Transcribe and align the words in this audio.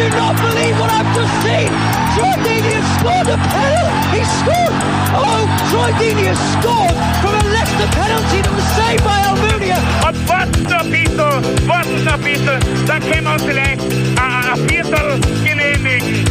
I 0.00 0.08
do 0.08 0.16
not 0.16 0.36
believe 0.40 0.80
what 0.80 0.88
I've 0.88 1.12
just 1.12 1.34
seen! 1.44 1.68
Troy 2.16 2.32
Deeney 2.40 2.72
has 2.72 2.88
scored 2.96 3.28
a 3.28 3.36
penalty! 3.36 4.16
He 4.16 4.24
scored! 4.40 4.72
Oh, 5.12 5.44
Troy 5.68 5.92
Deeney 6.00 6.24
has 6.32 6.40
scored 6.56 6.96
from 7.20 7.36
a 7.36 7.44
Leicester 7.52 7.88
penalty 7.92 8.40
that 8.40 8.48
was 8.56 8.68
saved 8.80 9.04
by 9.04 9.20
Almunia! 9.28 9.76
Und 10.08 10.16
warten 10.24 10.62
noch 10.64 10.80
ein 10.80 10.90
bisschen, 10.90 11.68
warten 11.68 12.04
noch 12.04 12.16
ein 12.16 12.24
bisschen, 12.24 12.60
dann 12.88 13.00
können 13.04 13.24
wir 13.28 13.32
uns 13.34 13.42
vielleicht 13.44 13.80
ein, 14.16 14.44
ein 14.48 14.68
Viertel 14.70 15.20
genehmigen. 15.44 16.24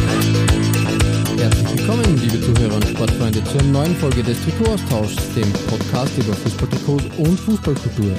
Herzlich 1.38 1.78
willkommen, 1.78 2.18
liebe 2.26 2.40
Zuhörer 2.42 2.74
und 2.74 2.88
Sportfreunde, 2.88 3.44
zu 3.44 3.58
einer 3.58 3.70
neuen 3.70 3.94
Folge 3.94 4.24
des 4.24 4.42
Trikotaustauschs, 4.42 5.34
dem 5.36 5.52
Podcast 5.70 6.18
über 6.18 6.34
Fußballtrikots 6.34 7.04
und 7.18 7.38
Fußballkultur. 7.38 8.18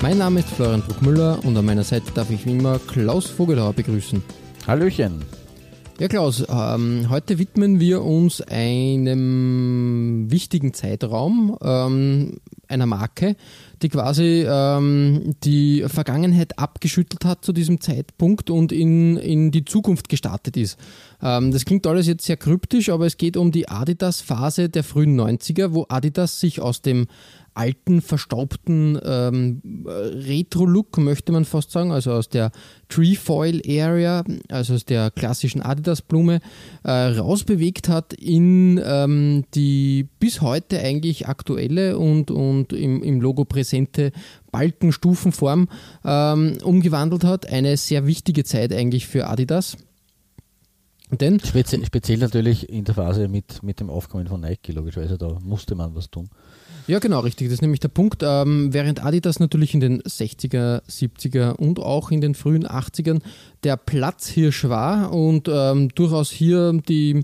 Mein 0.00 0.18
Name 0.18 0.38
ist 0.38 0.50
Florian 0.50 0.82
Bruckmüller 0.82 1.40
und 1.42 1.56
an 1.56 1.64
meiner 1.64 1.82
Seite 1.82 2.12
darf 2.14 2.30
ich 2.30 2.46
wie 2.46 2.52
immer 2.52 2.78
Klaus 2.86 3.26
Vogelauer 3.26 3.72
begrüßen. 3.72 4.22
Hallöchen. 4.66 5.24
Ja, 5.98 6.08
Klaus, 6.08 6.44
ähm, 6.48 7.08
heute 7.10 7.38
widmen 7.38 7.80
wir 7.80 8.02
uns 8.02 8.40
einem 8.40 10.30
wichtigen 10.30 10.72
Zeitraum, 10.72 11.58
ähm, 11.62 12.40
einer 12.68 12.86
Marke, 12.86 13.36
die 13.82 13.88
quasi 13.88 14.46
ähm, 14.48 15.34
die 15.44 15.84
Vergangenheit 15.86 16.58
abgeschüttelt 16.58 17.24
hat 17.24 17.44
zu 17.44 17.52
diesem 17.52 17.80
Zeitpunkt 17.80 18.50
und 18.50 18.72
in, 18.72 19.16
in 19.16 19.50
die 19.50 19.64
Zukunft 19.64 20.08
gestartet 20.08 20.56
ist. 20.56 20.78
Ähm, 21.22 21.52
das 21.52 21.64
klingt 21.64 21.86
alles 21.86 22.06
jetzt 22.06 22.24
sehr 22.24 22.36
kryptisch, 22.36 22.88
aber 22.88 23.06
es 23.06 23.16
geht 23.16 23.36
um 23.36 23.52
die 23.52 23.68
Adidas-Phase 23.68 24.70
der 24.70 24.84
frühen 24.84 25.20
90er, 25.20 25.74
wo 25.74 25.86
Adidas 25.88 26.40
sich 26.40 26.60
aus 26.60 26.82
dem 26.82 27.06
alten, 27.54 28.00
verstaubten 28.00 28.98
ähm, 29.04 29.62
Retro-Look, 29.86 30.98
möchte 30.98 31.32
man 31.32 31.44
fast 31.44 31.70
sagen, 31.70 31.92
also 31.92 32.12
aus 32.12 32.28
der 32.28 32.50
Trefoil-Area, 32.88 34.24
also 34.48 34.74
aus 34.74 34.84
der 34.84 35.10
klassischen 35.10 35.62
Adidas-Blume, 35.62 36.40
äh, 36.84 36.90
rausbewegt 36.90 37.88
hat 37.88 38.12
in 38.12 38.80
ähm, 38.84 39.44
die 39.54 40.08
bis 40.18 40.40
heute 40.40 40.80
eigentlich 40.80 41.28
aktuelle 41.28 41.98
und, 41.98 42.30
und 42.30 42.72
im, 42.72 43.02
im 43.02 43.20
Logo 43.20 43.44
präsente 43.44 44.12
Balkenstufenform 44.50 45.68
ähm, 46.04 46.58
umgewandelt 46.62 47.24
hat. 47.24 47.48
Eine 47.48 47.76
sehr 47.76 48.06
wichtige 48.06 48.44
Zeit 48.44 48.72
eigentlich 48.72 49.06
für 49.06 49.28
Adidas. 49.28 49.76
Denn 51.20 51.40
speziell, 51.40 51.84
speziell 51.84 52.18
natürlich 52.18 52.68
in 52.68 52.84
der 52.84 52.94
Phase 52.94 53.28
mit, 53.28 53.62
mit 53.62 53.80
dem 53.80 53.90
Aufkommen 53.90 54.26
von 54.26 54.40
Nike, 54.40 54.72
logischerweise, 54.72 55.18
da 55.18 55.38
musste 55.42 55.74
man 55.74 55.94
was 55.94 56.10
tun. 56.10 56.30
Ja, 56.86 56.98
genau, 56.98 57.20
richtig. 57.20 57.48
Das 57.48 57.54
ist 57.54 57.62
nämlich 57.62 57.80
der 57.80 57.88
Punkt. 57.88 58.22
Ähm, 58.22 58.72
während 58.72 59.04
Adidas 59.04 59.38
natürlich 59.38 59.74
in 59.74 59.80
den 59.80 60.02
60er, 60.02 60.82
70er 60.88 61.52
und 61.52 61.78
auch 61.78 62.10
in 62.10 62.20
den 62.20 62.34
frühen 62.34 62.66
80ern 62.66 63.20
der 63.62 63.76
Platzhirsch 63.76 64.64
war 64.64 65.12
und 65.12 65.48
ähm, 65.52 65.90
durchaus 65.90 66.30
hier 66.30 66.72
die, 66.88 67.22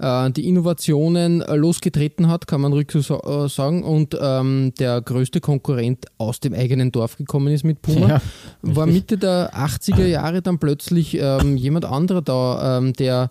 die 0.00 0.46
Innovationen 0.46 1.40
losgetreten 1.40 2.28
hat, 2.28 2.46
kann 2.46 2.60
man 2.60 2.72
ruhig 2.72 2.88
so 2.92 3.20
äh, 3.20 3.48
sagen. 3.48 3.82
Und 3.82 4.16
ähm, 4.20 4.72
der 4.78 5.00
größte 5.00 5.40
Konkurrent 5.40 6.06
aus 6.18 6.38
dem 6.38 6.54
eigenen 6.54 6.92
Dorf 6.92 7.16
gekommen 7.16 7.52
ist 7.52 7.64
mit 7.64 7.82
Puma, 7.82 8.08
ja, 8.08 8.22
war 8.62 8.86
Mitte 8.86 9.18
der 9.18 9.52
80er 9.54 10.06
Jahre 10.06 10.40
dann 10.40 10.58
plötzlich 10.58 11.18
ähm, 11.18 11.56
jemand 11.56 11.84
anderer 11.84 12.22
da, 12.22 12.78
ähm, 12.78 12.92
der 12.92 13.28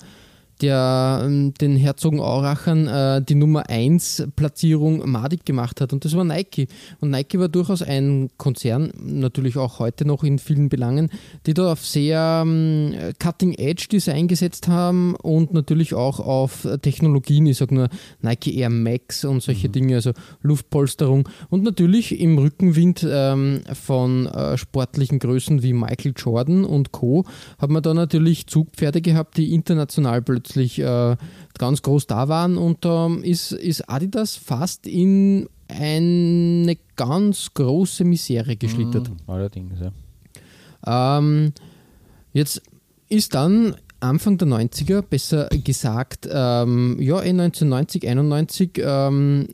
der 0.62 1.22
ähm, 1.24 1.54
den 1.54 1.76
Herzogen 1.76 2.20
Aurachern 2.20 2.88
äh, 2.88 3.22
die 3.22 3.36
Nummer 3.36 3.70
1 3.70 4.30
Platzierung 4.36 5.10
madig 5.10 5.46
gemacht 5.46 5.82
hat 5.82 5.94
und 5.94 6.04
das 6.04 6.16
war 6.16 6.24
Nike. 6.24 6.68
Und 7.00 7.12
Nike 7.12 7.40
war 7.40 7.48
durchaus 7.48 7.82
ein 7.82 8.30
Konzern, 8.38 8.92
natürlich 9.00 9.58
auch 9.58 9.80
heute 9.80 10.06
noch 10.06 10.24
in 10.24 10.40
vielen 10.40 10.70
Belangen, 10.70 11.10
die 11.46 11.54
da 11.54 11.72
auf 11.72 11.86
sehr 11.86 12.44
ähm, 12.46 12.94
Cutting 13.20 13.54
Edge 13.54 13.88
Design 13.92 14.28
gesetzt 14.28 14.68
haben 14.68 15.16
und 15.16 15.54
natürlich 15.54 15.94
auch 15.94 16.20
auf 16.20 16.68
Technologien, 16.82 17.46
ich 17.46 17.58
sage 17.58 17.76
nur 17.76 17.90
Nike 18.22 18.58
Air 18.58 18.70
Max 18.70 19.26
und 19.26 19.44
solche 19.44 19.68
mhm. 19.68 19.74
Dinge, 19.74 19.96
also 19.96 20.12
Luftpolsterung 20.42 21.30
und 21.50 21.64
natürlich 21.64 22.20
im 22.20 22.38
Rückenwind 22.38 23.06
ähm, 23.08 23.62
von 23.74 24.26
äh, 24.28 24.58
sportlichen 24.58 25.20
Größen 25.20 25.62
wie 25.62 25.74
Michael 25.74 26.14
Jordan 26.16 26.66
und 26.66 26.92
Co. 26.92 27.26
hat 27.60 27.70
man 27.70 27.84
da 27.84 27.94
natürlich 27.94 28.48
Zugpferde 28.48 29.02
gehabt, 29.02 29.38
die 29.38 29.54
international 29.54 30.22
plötzlich 30.22 30.47
plötzlich 30.48 30.80
äh, 30.80 31.16
ganz 31.58 31.82
groß 31.82 32.08
da 32.08 32.28
waren 32.28 32.58
und 32.58 32.86
ähm, 32.86 33.24
ist, 33.24 33.52
ist 33.52 33.90
Adidas 33.90 34.36
fast 34.36 34.88
in 34.88 35.50
eine 35.68 36.78
ganz 36.96 37.54
große 37.54 38.06
Misere 38.06 38.56
geschlittert. 38.56 39.10
Mm, 39.10 39.30
allerdings, 39.30 39.74
ja. 39.80 41.18
Ähm, 41.20 41.52
jetzt 42.32 42.62
ist 43.10 43.36
dann 43.36 43.76
Anfang 44.00 44.38
der 44.38 44.48
90er, 44.48 45.02
besser 45.02 45.50
gesagt, 45.50 46.30
ähm, 46.32 46.98
ja, 47.00 47.20
in 47.20 47.40
1990, 47.40 48.08
91, 48.08 48.72
ähm, 48.78 49.48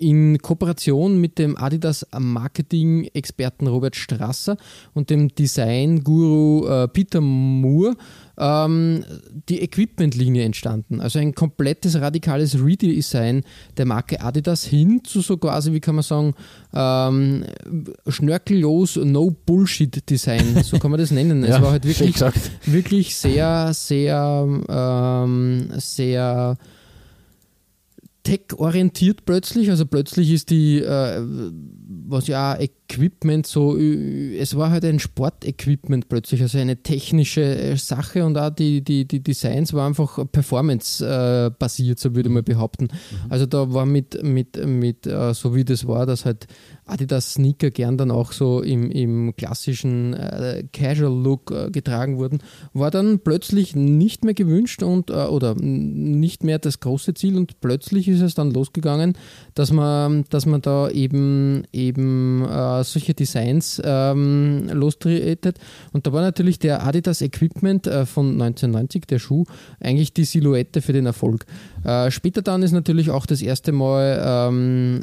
in 0.00 0.38
Kooperation 0.38 1.20
mit 1.20 1.38
dem 1.38 1.56
Adidas 1.56 2.06
Marketing-Experten 2.18 3.66
Robert 3.66 3.96
Strasser 3.96 4.56
und 4.94 5.10
dem 5.10 5.28
Design-Guru 5.34 6.66
äh, 6.66 6.88
Peter 6.88 7.20
Moore 7.20 7.96
ähm, 8.38 9.04
die 9.48 9.60
Equipment-Linie 9.60 10.44
entstanden. 10.44 11.00
Also 11.00 11.18
ein 11.18 11.34
komplettes 11.34 12.00
radikales 12.00 12.58
Redesign 12.64 13.42
der 13.76 13.84
Marke 13.84 14.22
Adidas 14.22 14.64
hin 14.64 15.02
zu 15.04 15.20
so 15.20 15.36
quasi, 15.36 15.72
wie 15.72 15.80
kann 15.80 15.96
man 15.96 16.04
sagen, 16.04 16.34
ähm, 16.72 17.44
schnörkellos 18.08 18.96
No-Bullshit-Design, 18.96 20.62
so 20.64 20.78
kann 20.78 20.90
man 20.90 20.98
das 20.98 21.10
nennen. 21.10 21.44
ja, 21.44 21.56
es 21.56 21.62
war 21.62 21.72
halt 21.72 21.84
wirklich, 21.84 22.16
wirklich 22.64 23.14
sehr, 23.16 23.74
sehr, 23.74 24.48
ähm, 24.68 25.68
sehr 25.76 26.56
tech-orientiert 28.22 29.24
plötzlich. 29.24 29.70
Also 29.70 29.86
plötzlich 29.86 30.30
ist 30.30 30.50
die, 30.50 30.80
äh, 30.80 31.20
was 32.06 32.26
ja 32.26 32.56
Equipment 32.90 33.46
so, 33.46 33.76
es 33.76 34.56
war 34.56 34.70
halt 34.70 34.84
ein 34.84 34.98
Sportequipment 34.98 36.08
plötzlich, 36.08 36.42
also 36.42 36.58
eine 36.58 36.82
technische 36.82 37.42
äh, 37.42 37.76
Sache 37.76 38.24
und 38.24 38.36
auch 38.36 38.50
die, 38.50 38.82
die, 38.82 39.06
die 39.06 39.22
Designs 39.22 39.72
war 39.72 39.86
einfach 39.86 40.18
performance-basiert, 40.30 41.98
äh, 41.98 42.00
so 42.00 42.14
würde 42.14 42.28
man 42.28 42.44
behaupten. 42.44 42.84
Mhm. 42.84 43.30
Also 43.30 43.46
da 43.46 43.72
war 43.72 43.86
mit, 43.86 44.22
mit, 44.22 44.64
mit 44.66 45.06
äh, 45.06 45.32
so 45.34 45.54
wie 45.54 45.64
das 45.64 45.86
war, 45.86 46.06
dass 46.06 46.24
halt 46.24 46.46
Adidas 46.84 47.34
Sneaker 47.34 47.70
gern 47.70 47.96
dann 47.96 48.10
auch 48.10 48.32
so 48.32 48.60
im, 48.60 48.90
im 48.90 49.36
klassischen 49.36 50.14
äh, 50.14 50.64
Casual-Look 50.72 51.50
äh, 51.50 51.70
getragen 51.70 52.18
wurden, 52.18 52.40
war 52.72 52.90
dann 52.90 53.20
plötzlich 53.20 53.76
nicht 53.76 54.24
mehr 54.24 54.34
gewünscht 54.34 54.82
und 54.82 55.10
äh, 55.10 55.14
oder 55.14 55.54
nicht 55.54 56.42
mehr 56.42 56.58
das 56.58 56.80
große 56.80 57.14
Ziel 57.14 57.36
und 57.36 57.60
plötzlich 57.60 58.08
ist 58.08 58.20
es 58.20 58.34
dann 58.34 58.50
losgegangen, 58.50 59.16
dass 59.54 59.72
man, 59.72 60.24
dass 60.30 60.46
man 60.46 60.60
da 60.60 60.90
eben 60.90 61.64
eben 61.72 62.44
äh, 62.44 62.79
solche 62.84 63.14
Designs 63.14 63.80
ähm, 63.84 64.68
lostretet. 64.72 65.58
Und 65.92 66.06
da 66.06 66.12
war 66.12 66.22
natürlich 66.22 66.58
der 66.58 66.86
Adidas 66.86 67.22
Equipment 67.22 67.86
äh, 67.86 68.06
von 68.06 68.32
1990, 68.32 69.06
der 69.06 69.18
Schuh, 69.18 69.44
eigentlich 69.80 70.12
die 70.12 70.24
Silhouette 70.24 70.82
für 70.82 70.92
den 70.92 71.06
Erfolg. 71.06 71.46
Äh, 71.84 72.10
später 72.10 72.42
dann 72.42 72.62
ist 72.62 72.72
natürlich 72.72 73.10
auch 73.10 73.26
das 73.26 73.42
erste 73.42 73.72
Mal 73.72 74.22
ähm, 74.24 75.02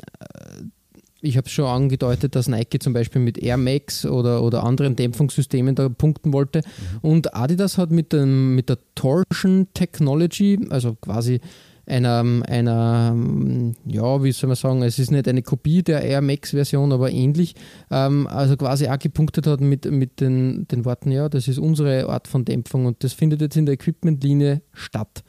ich 1.21 1.37
habe 1.37 1.47
es 1.47 1.51
schon 1.51 1.65
angedeutet, 1.65 2.35
dass 2.35 2.47
Nike 2.47 2.79
zum 2.79 2.93
Beispiel 2.93 3.21
mit 3.21 3.37
Air 3.37 3.57
Max 3.57 4.05
oder, 4.05 4.43
oder 4.43 4.63
anderen 4.63 4.95
Dämpfungssystemen 4.95 5.75
da 5.75 5.89
punkten 5.89 6.31
wollte. 6.31 6.61
Mhm. 7.01 7.09
Und 7.09 7.35
Adidas 7.35 7.77
hat 7.77 7.91
mit, 7.91 8.13
dem, 8.13 8.55
mit 8.55 8.69
der 8.69 8.77
Torsion 8.95 9.67
Technology, 9.73 10.59
also 10.69 10.95
quasi 10.95 11.39
einer, 11.87 12.23
einer, 12.47 13.15
ja, 13.85 14.23
wie 14.23 14.31
soll 14.31 14.49
man 14.49 14.55
sagen, 14.55 14.81
es 14.83 14.99
ist 14.99 15.11
nicht 15.11 15.27
eine 15.27 15.41
Kopie 15.41 15.83
der 15.83 16.01
Air 16.01 16.21
Max-Version, 16.21 16.91
aber 16.91 17.11
ähnlich, 17.11 17.55
ähm, 17.89 18.27
also 18.27 18.57
quasi 18.57 18.87
auch 18.87 18.99
gepunktet 18.99 19.47
hat 19.47 19.61
mit, 19.61 19.89
mit 19.89 20.19
den, 20.19 20.67
den 20.67 20.85
Worten, 20.85 21.11
ja, 21.11 21.29
das 21.29 21.47
ist 21.47 21.59
unsere 21.59 22.09
Art 22.09 22.27
von 22.27 22.45
Dämpfung 22.45 22.85
und 22.85 23.03
das 23.03 23.13
findet 23.13 23.41
jetzt 23.41 23.55
in 23.55 23.65
der 23.65 23.73
Equipment-Linie 23.73 24.61
statt. 24.73 25.23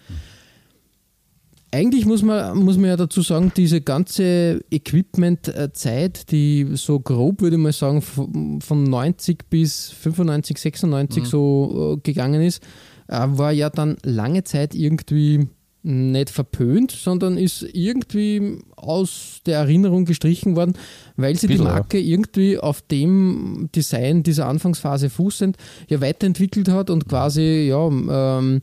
Eigentlich 1.71 2.07
muss 2.07 2.23
man, 2.23 2.57
muss 2.59 2.79
man 2.79 2.89
ja 2.89 2.97
dazu 2.97 3.21
sagen, 3.21 3.53
diese 3.55 3.83
ganze 3.83 4.61
Equipment-Zeit, 4.71 6.33
die 6.33 6.67
so 6.75 6.99
grob, 6.99 7.43
würde 7.43 7.57
ich 7.57 7.63
mal 7.63 7.73
sagen, 7.73 8.01
von 8.01 8.85
90 8.85 9.51
bis 9.51 9.91
95, 9.91 10.57
96 10.57 11.23
mhm. 11.23 11.27
so 11.27 11.97
äh, 11.99 12.01
gegangen 12.03 12.41
ist, 12.41 12.63
äh, 13.07 13.27
war 13.29 13.53
ja 13.53 13.69
dann 13.69 13.99
lange 14.03 14.45
Zeit 14.45 14.75
irgendwie 14.75 15.47
nicht 15.89 16.29
verpönt, 16.29 16.91
sondern 16.91 17.39
ist 17.39 17.63
irgendwie 17.73 18.59
aus 18.77 19.41
der 19.47 19.59
Erinnerung 19.59 20.05
gestrichen 20.05 20.55
worden, 20.55 20.75
weil 21.17 21.35
sie 21.37 21.47
die 21.47 21.57
Marke 21.59 21.99
irgendwie 21.99 22.59
auf 22.59 22.83
dem 22.83 23.71
Design 23.75 24.23
dieser 24.23 24.47
Anfangsphase 24.47 25.09
fußend 25.09 25.57
ja 25.89 26.01
weiterentwickelt 26.01 26.69
hat 26.69 26.91
und 26.91 27.09
quasi 27.09 27.69
ja 27.69 27.89
ähm, 27.89 28.61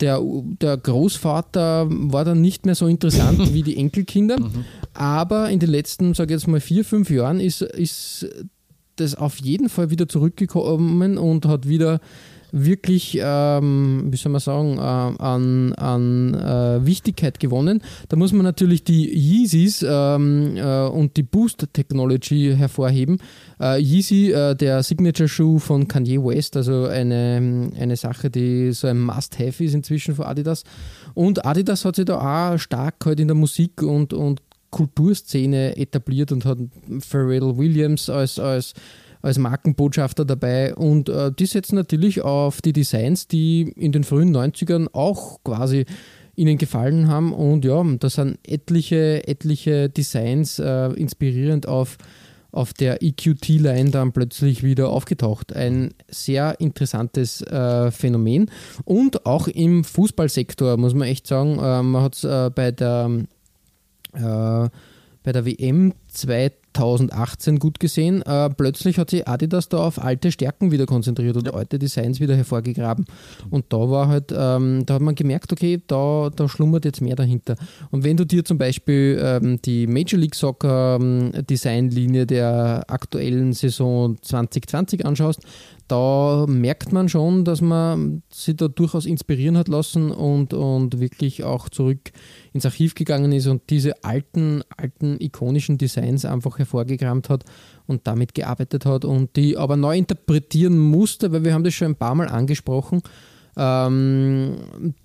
der, 0.00 0.22
der 0.60 0.76
Großvater 0.76 1.88
war 1.90 2.24
dann 2.24 2.40
nicht 2.40 2.64
mehr 2.66 2.76
so 2.76 2.86
interessant 2.86 3.52
wie 3.52 3.62
die 3.62 3.76
Enkelkinder. 3.76 4.40
Mhm. 4.40 4.64
Aber 4.94 5.50
in 5.50 5.58
den 5.58 5.70
letzten, 5.70 6.14
sage 6.14 6.32
ich 6.32 6.40
jetzt 6.40 6.48
mal, 6.48 6.60
vier, 6.60 6.84
fünf 6.84 7.10
Jahren 7.10 7.40
ist, 7.40 7.62
ist 7.62 8.26
das 8.96 9.14
auf 9.14 9.38
jeden 9.38 9.68
Fall 9.68 9.90
wieder 9.90 10.08
zurückgekommen 10.08 11.18
und 11.18 11.46
hat 11.46 11.68
wieder 11.68 12.00
wirklich, 12.52 13.18
ähm, 13.20 14.08
wie 14.10 14.16
soll 14.16 14.32
man 14.32 14.40
sagen, 14.40 14.78
äh, 14.78 14.80
an, 14.80 15.72
an 15.74 16.34
äh, 16.34 16.86
Wichtigkeit 16.86 17.40
gewonnen. 17.40 17.82
Da 18.08 18.16
muss 18.16 18.32
man 18.32 18.42
natürlich 18.42 18.84
die 18.84 19.08
Yeezys 19.12 19.84
ähm, 19.86 20.56
äh, 20.56 20.86
und 20.86 21.16
die 21.16 21.22
Boost 21.22 21.68
Technology 21.72 22.54
hervorheben. 22.56 23.18
Äh, 23.60 23.80
Yeezy, 23.80 24.32
äh, 24.32 24.54
der 24.54 24.82
Signature 24.82 25.28
Shoe 25.28 25.58
von 25.60 25.86
Kanye 25.88 26.18
West, 26.22 26.56
also 26.56 26.86
eine, 26.86 27.70
eine 27.78 27.96
Sache, 27.96 28.30
die 28.30 28.72
so 28.72 28.86
ein 28.86 29.00
Must-Have 29.00 29.64
ist 29.64 29.74
inzwischen 29.74 30.14
für 30.14 30.26
Adidas. 30.26 30.64
Und 31.14 31.44
Adidas 31.44 31.84
hat 31.84 31.96
sich 31.96 32.06
da 32.06 32.52
auch 32.52 32.58
stark 32.58 33.04
halt 33.04 33.20
in 33.20 33.28
der 33.28 33.36
Musik 33.36 33.82
und, 33.82 34.12
und 34.12 34.40
Kulturszene 34.70 35.76
etabliert 35.76 36.32
und 36.32 36.44
hat 36.44 36.58
Pharrell 37.00 37.56
Williams 37.56 38.08
als, 38.08 38.38
als 38.38 38.74
als 39.22 39.38
Markenbotschafter 39.38 40.24
dabei. 40.24 40.74
Und 40.74 41.08
äh, 41.08 41.32
die 41.32 41.46
setzen 41.46 41.74
natürlich 41.74 42.22
auf 42.22 42.62
die 42.62 42.72
Designs, 42.72 43.28
die 43.28 43.72
in 43.76 43.92
den 43.92 44.04
frühen 44.04 44.34
90ern 44.34 44.88
auch 44.92 45.42
quasi 45.44 45.84
ihnen 46.36 46.58
gefallen 46.58 47.08
haben. 47.08 47.32
Und 47.32 47.64
ja, 47.64 47.82
da 47.98 48.08
sind 48.08 48.38
etliche, 48.46 49.26
etliche 49.26 49.88
Designs 49.88 50.58
äh, 50.58 50.86
inspirierend 50.92 51.68
auf, 51.68 51.98
auf 52.50 52.72
der 52.72 53.02
EQT-Line 53.02 53.90
dann 53.90 54.12
plötzlich 54.12 54.62
wieder 54.62 54.88
aufgetaucht. 54.88 55.54
Ein 55.54 55.92
sehr 56.08 56.58
interessantes 56.60 57.42
äh, 57.42 57.90
Phänomen. 57.90 58.50
Und 58.84 59.26
auch 59.26 59.48
im 59.48 59.84
Fußballsektor 59.84 60.76
muss 60.76 60.94
man 60.94 61.08
echt 61.08 61.26
sagen, 61.26 61.58
äh, 61.58 61.82
man 61.82 62.02
hat 62.02 62.14
es 62.14 62.24
äh, 62.24 62.50
bei 62.54 62.70
der 62.72 63.10
äh, 64.14 64.68
bei 65.22 65.32
der 65.32 65.44
WM 65.44 65.92
2018 66.80 67.58
gut 67.58 67.78
gesehen. 67.78 68.22
Äh, 68.22 68.48
plötzlich 68.50 68.98
hat 68.98 69.10
sich 69.10 69.28
Adidas 69.28 69.68
da 69.68 69.78
auf 69.78 70.02
alte 70.02 70.32
Stärken 70.32 70.70
wieder 70.70 70.86
konzentriert 70.86 71.36
und 71.36 71.46
ja. 71.46 71.52
alte 71.52 71.78
Designs 71.78 72.20
wieder 72.20 72.34
hervorgegraben. 72.34 73.04
Und 73.50 73.66
da 73.68 73.90
war 73.90 74.08
halt, 74.08 74.32
ähm, 74.34 74.84
da 74.86 74.94
hat 74.94 75.02
man 75.02 75.14
gemerkt, 75.14 75.52
okay, 75.52 75.82
da, 75.86 76.30
da 76.34 76.48
schlummert 76.48 76.86
jetzt 76.86 77.02
mehr 77.02 77.16
dahinter. 77.16 77.56
Und 77.90 78.04
wenn 78.04 78.16
du 78.16 78.24
dir 78.24 78.44
zum 78.44 78.56
Beispiel 78.56 79.20
ähm, 79.22 79.60
die 79.62 79.86
Major 79.86 80.18
League 80.18 80.34
Soccer 80.34 80.96
ähm, 81.00 81.32
Designlinie 81.48 82.26
der 82.26 82.84
aktuellen 82.88 83.52
Saison 83.52 84.16
2020 84.22 85.04
anschaust, 85.04 85.40
da 85.90 86.46
merkt 86.48 86.92
man 86.92 87.08
schon, 87.08 87.44
dass 87.44 87.60
man 87.60 88.22
sich 88.32 88.54
da 88.56 88.68
durchaus 88.68 89.06
inspirieren 89.06 89.58
hat 89.58 89.66
lassen 89.66 90.12
und, 90.12 90.54
und 90.54 91.00
wirklich 91.00 91.42
auch 91.42 91.68
zurück 91.68 92.12
ins 92.52 92.64
Archiv 92.64 92.94
gegangen 92.94 93.32
ist 93.32 93.48
und 93.48 93.70
diese 93.70 94.04
alten, 94.04 94.62
alten 94.76 95.16
ikonischen 95.20 95.78
Designs 95.78 96.24
einfach 96.24 96.58
hervorgekramt 96.70 97.28
hat 97.28 97.44
und 97.86 98.06
damit 98.06 98.34
gearbeitet 98.34 98.86
hat 98.86 99.04
und 99.04 99.36
die 99.36 99.56
aber 99.56 99.76
neu 99.76 99.96
interpretieren 99.96 100.78
musste, 100.78 101.32
weil 101.32 101.44
wir 101.44 101.54
haben 101.54 101.64
das 101.64 101.74
schon 101.74 101.88
ein 101.88 101.96
paar 101.96 102.14
Mal 102.14 102.28
angesprochen 102.28 103.02
ähm, 103.56 104.56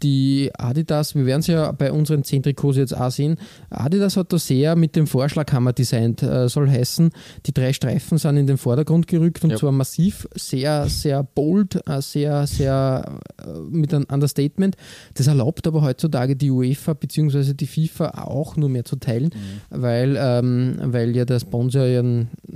die 0.04 0.52
Adidas, 0.58 1.16
wir 1.16 1.26
werden 1.26 1.42
es 1.42 1.48
ja 1.48 1.72
bei 1.72 1.92
unseren 1.92 2.24
10 2.24 2.44
Trikots 2.44 2.78
jetzt 2.78 2.96
auch 2.96 3.12
sehen, 3.12 3.38
Adidas 3.70 4.18
hat 4.18 4.32
da 4.32 4.38
sehr 4.38 4.76
mit 4.76 4.96
dem 4.96 5.08
Vorschlaghammer 5.08 5.74
designt, 5.74 6.24
äh, 6.24 6.48
soll 6.50 6.70
heißen, 6.70 7.12
die 7.46 7.54
drei 7.54 7.74
Streifen 7.74 8.18
sind 8.18 8.38
in 8.38 8.48
den 8.48 8.58
Vordergrund 8.58 9.08
gerückt 9.08 9.44
und 9.44 9.52
ja. 9.52 9.58
zwar 9.58 9.72
massiv, 9.72 10.28
sehr, 10.36 10.88
sehr 10.88 11.24
bold, 11.24 11.82
äh, 11.88 12.02
sehr, 12.02 12.48
sehr 12.48 13.20
äh, 13.38 13.60
mit 13.70 13.94
einem 13.94 14.06
Understatement. 14.12 14.76
Das 15.16 15.28
erlaubt 15.28 15.68
aber 15.68 15.82
heutzutage 15.82 16.36
die 16.36 16.52
UEFA 16.52 16.94
bzw. 16.94 17.54
die 17.54 17.68
FIFA 17.68 18.24
auch 18.26 18.58
nur 18.58 18.70
mehr 18.70 18.86
zu 18.86 18.98
teilen, 18.98 19.32
mhm. 19.34 19.82
weil, 19.82 20.18
ähm, 20.20 20.78
weil 20.82 21.16
ja 21.16 21.26
der 21.26 21.40
Sponsor, 21.40 21.84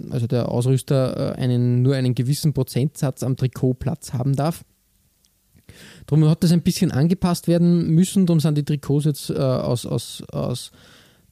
also 0.10 0.28
der 0.28 0.50
Ausrüster, 0.50 1.36
äh, 1.36 1.42
einen, 1.42 1.82
nur 1.82 1.96
einen 1.96 2.16
gewissen 2.16 2.54
Prozentsatz 2.54 3.24
am 3.24 3.36
Trikotplatz 3.36 4.14
haben 4.14 4.36
darf. 4.36 4.64
Darum 6.10 6.28
hat 6.28 6.44
das 6.44 6.52
ein 6.52 6.64
bisschen 6.64 6.90
angepasst 6.90 7.48
werden 7.48 7.92
müssen. 7.92 8.26
Darum 8.26 8.40
sind 8.40 8.58
die 8.58 8.66
Trikots 8.66 9.06
jetzt 9.06 9.30
äh, 9.30 9.36
aus, 9.36 9.86
aus, 9.86 10.24
aus 10.32 10.72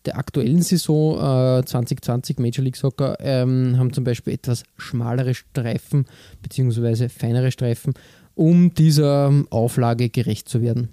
der 0.05 0.19
aktuellen 0.19 0.61
Saison 0.61 1.15
äh, 1.15 1.65
2020 1.65 2.37
Major 2.37 2.63
League 2.63 2.75
Soccer 2.75 3.17
ähm, 3.19 3.79
haben 3.79 3.91
zum 3.91 4.03
Beispiel 4.03 4.33
etwas 4.33 4.61
schmalere 4.77 5.33
Streifen 5.33 6.05
bzw. 6.43 7.09
feinere 7.09 7.51
Streifen, 7.51 7.95
um 8.35 8.71
dieser 8.75 9.33
Auflage 9.49 10.09
gerecht 10.09 10.47
zu 10.47 10.61
werden. 10.61 10.89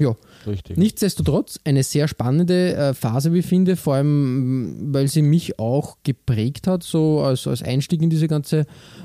Ja, 0.00 0.16
Richtig. 0.46 0.78
nichtsdestotrotz 0.78 1.60
eine 1.64 1.82
sehr 1.82 2.08
spannende 2.08 2.74
äh, 2.74 2.94
Phase, 2.94 3.34
wie 3.34 3.40
ich 3.40 3.46
finde, 3.46 3.76
vor 3.76 3.96
allem, 3.96 4.94
weil 4.94 5.08
sie 5.08 5.20
mich 5.20 5.58
auch 5.58 5.98
geprägt 6.04 6.66
hat, 6.66 6.82
so 6.82 7.20
als, 7.20 7.46
als 7.46 7.62
Einstieg 7.62 8.00
in 8.00 8.08
diese 8.08 8.26
ganze 8.26 8.64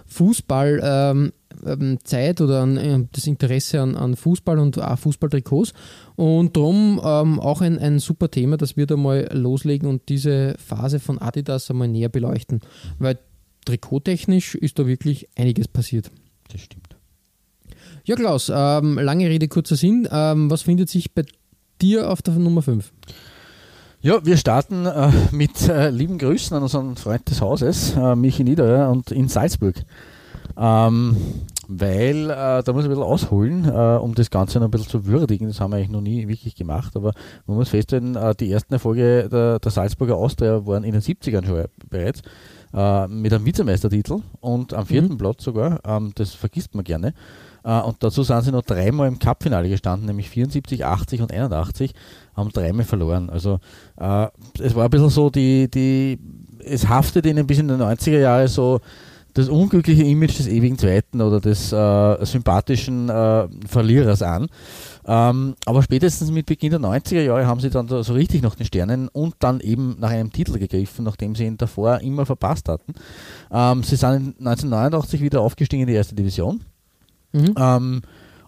Fußball- 0.09 0.80
ähm, 0.81 1.33
ähm, 1.65 1.97
oder 2.39 2.62
an, 2.62 2.77
äh, 2.77 3.03
das 3.12 3.27
Interesse 3.27 3.81
an, 3.81 3.95
an, 3.95 4.15
Fußball 4.15 4.57
und 4.57 4.80
auch 4.80 4.97
Fußballtrikots. 4.97 5.74
Und 6.15 6.56
darum 6.56 7.01
ähm, 7.03 7.42
auch 7.42 7.59
ein, 7.59 7.77
ein 7.77 8.00
super 8.00 8.31
Thema, 8.31 8.56
dass 8.56 8.77
wir 8.77 8.86
da 8.86 8.95
mal 8.95 9.30
loslegen 9.33 9.89
und 9.89 10.07
diese 10.07 10.56
Phase 10.57 11.01
von 11.01 11.19
Adidas 11.19 11.69
einmal 11.69 11.89
näher 11.89 12.09
beleuchten. 12.09 12.62
Weil 13.00 13.19
trikottechnisch 13.65 14.56
ist 14.56 14.80
da 14.80 14.88
wirklich 14.88 15.27
einiges 15.36 15.68
passiert. 15.68 16.09
Das 16.50 16.62
stimmt. 16.62 16.85
Ja, 18.07 18.16
Klaus, 18.16 18.52
ähm, 18.54 19.00
lange 19.00 19.28
Rede, 19.28 19.48
kurzer 19.48 19.75
Sinn. 19.75 20.07
Ähm, 20.12 20.52
was 20.52 20.62
findet 20.62 20.90
sich 20.90 21.16
bei 21.16 21.24
dir 21.81 22.12
auf 22.12 22.22
der 22.22 22.36
Nummer 22.36 22.62
5? 22.62 22.94
Ja, 24.02 24.24
wir 24.24 24.38
starten 24.38 24.86
äh, 24.86 25.10
mit 25.31 25.68
äh, 25.68 25.90
lieben 25.90 26.19
Grüßen 26.19 26.56
an 26.56 26.62
unseren 26.62 26.98
Freund 26.98 27.28
des 27.28 27.42
Hauses, 27.42 27.96
äh, 27.98 28.16
Michi 28.16 28.44
Niederer 28.44 28.92
und 28.92 29.12
in 29.12 29.28
Salzburg. 29.28 29.74
Ähm, 30.56 31.18
weil 31.68 32.30
äh, 32.30 32.62
da 32.62 32.74
muss 32.74 32.84
ich 32.84 32.90
ein 32.90 32.90
bisschen 32.90 33.02
ausholen, 33.02 33.66
äh, 33.66 33.98
um 33.98 34.13
das 34.13 34.30
Ganze 34.30 34.60
noch 34.60 34.68
ein 34.68 34.72
bisschen 34.72 34.90
zu 34.90 35.07
würdigen. 35.07 35.48
Das 35.48 35.60
haben 35.60 35.72
wir 35.72 35.78
eigentlich 35.78 35.90
noch 35.90 36.02
nie 36.02 36.28
wirklich 36.28 36.54
gemacht, 36.54 36.96
aber 36.96 37.12
man 37.48 37.57
muss 37.57 37.69
feststellen, 37.69 38.16
äh, 38.16 38.36
die 38.36 38.52
ersten 38.52 38.74
Erfolge 38.74 39.28
der, 39.30 39.57
der, 39.57 39.71
Salzburger 39.71 40.16
Austria 40.16 40.64
waren 40.68 40.83
in 40.83 40.92
den 40.92 41.02
70ern 41.02 41.44
schon 41.44 41.66
bereits 41.90 42.21
äh, 42.71 43.07
mit 43.07 43.33
einem 43.33 43.47
Vizemeistertitel 43.47 44.19
und 44.42 44.76
am 44.76 44.85
vierten 44.85 45.14
mhm. 45.14 45.18
Platz 45.18 45.44
sogar. 45.44 45.80
Ähm, 45.88 46.12
das 46.14 46.35
vergisst 46.35 46.76
man 46.76 46.83
gerne. 46.83 47.16
Äh, 47.66 47.81
und 47.81 47.98
dazu 48.02 48.24
sind 48.24 48.44
sie 48.44 48.52
noch 48.52 48.62
dreimal 48.62 49.07
im 49.07 49.19
Cupfinale 49.19 49.68
gestanden, 49.68 50.06
nämlich 50.06 50.30
74, 50.30 50.86
80 50.86 51.22
und 51.22 51.34
81, 51.34 51.94
haben 52.36 52.52
dreimal 52.52 52.86
verloren. 52.86 53.30
Also 53.30 53.60
äh, 53.98 54.28
es 54.60 54.76
war 54.76 54.86
ein 54.86 54.90
bisschen 54.90 55.10
so, 55.10 55.30
die, 55.30 55.69
die, 55.69 56.19
es 56.64 56.88
haftet 56.88 57.26
ihnen 57.26 57.48
bis 57.48 57.60
in 57.60 57.68
die 57.68 57.74
90er 57.74 58.19
Jahre 58.19 58.48
so 58.48 58.80
das 59.34 59.50
unglückliche 59.50 60.04
Image 60.04 60.40
des 60.40 60.48
ewigen 60.48 60.78
Zweiten 60.78 61.19
oder 61.19 61.42
des 61.42 61.74
äh, 61.74 62.26
sympathischen 62.26 63.10
äh, 63.10 63.48
Verlierers 63.68 64.22
an. 64.22 64.48
Ähm, 65.06 65.56
aber 65.66 65.84
spätestens 65.84 66.31
mit 66.31 66.45
Beginn 66.45 66.72
der 66.72 66.80
90er 66.80 67.22
Jahre 67.22 67.45
haben 67.45 67.60
sie 67.60 67.69
dann 67.69 67.90
so 67.90 68.14
richtig 68.14 68.42
nach 68.42 68.56
den 68.56 68.66
Sternen 68.66 69.10
und 69.10 69.36
dann 69.40 69.60
eben 69.60 69.98
nach 70.00 70.12
einem 70.12 70.31
Titel 70.31 70.57
gegriffen, 70.57 71.04
nachdem 71.04 71.36
sie 71.36 71.45
ihn 71.45 71.57
davor 71.57 72.00
immer 72.00 72.26
verpasst 72.26 72.69
hatten. 72.69 72.94
Ähm, 73.52 73.84
sie 73.84 73.98
sind 73.98 74.40
1989 74.40 75.22
wieder 75.22 75.42
aufgestiegen 75.42 75.81
in 75.81 75.88
die 75.88 75.95
erste 75.95 76.16
Division. 76.16 76.62
Mhm. 77.35 77.54
Ähm, 77.57 78.01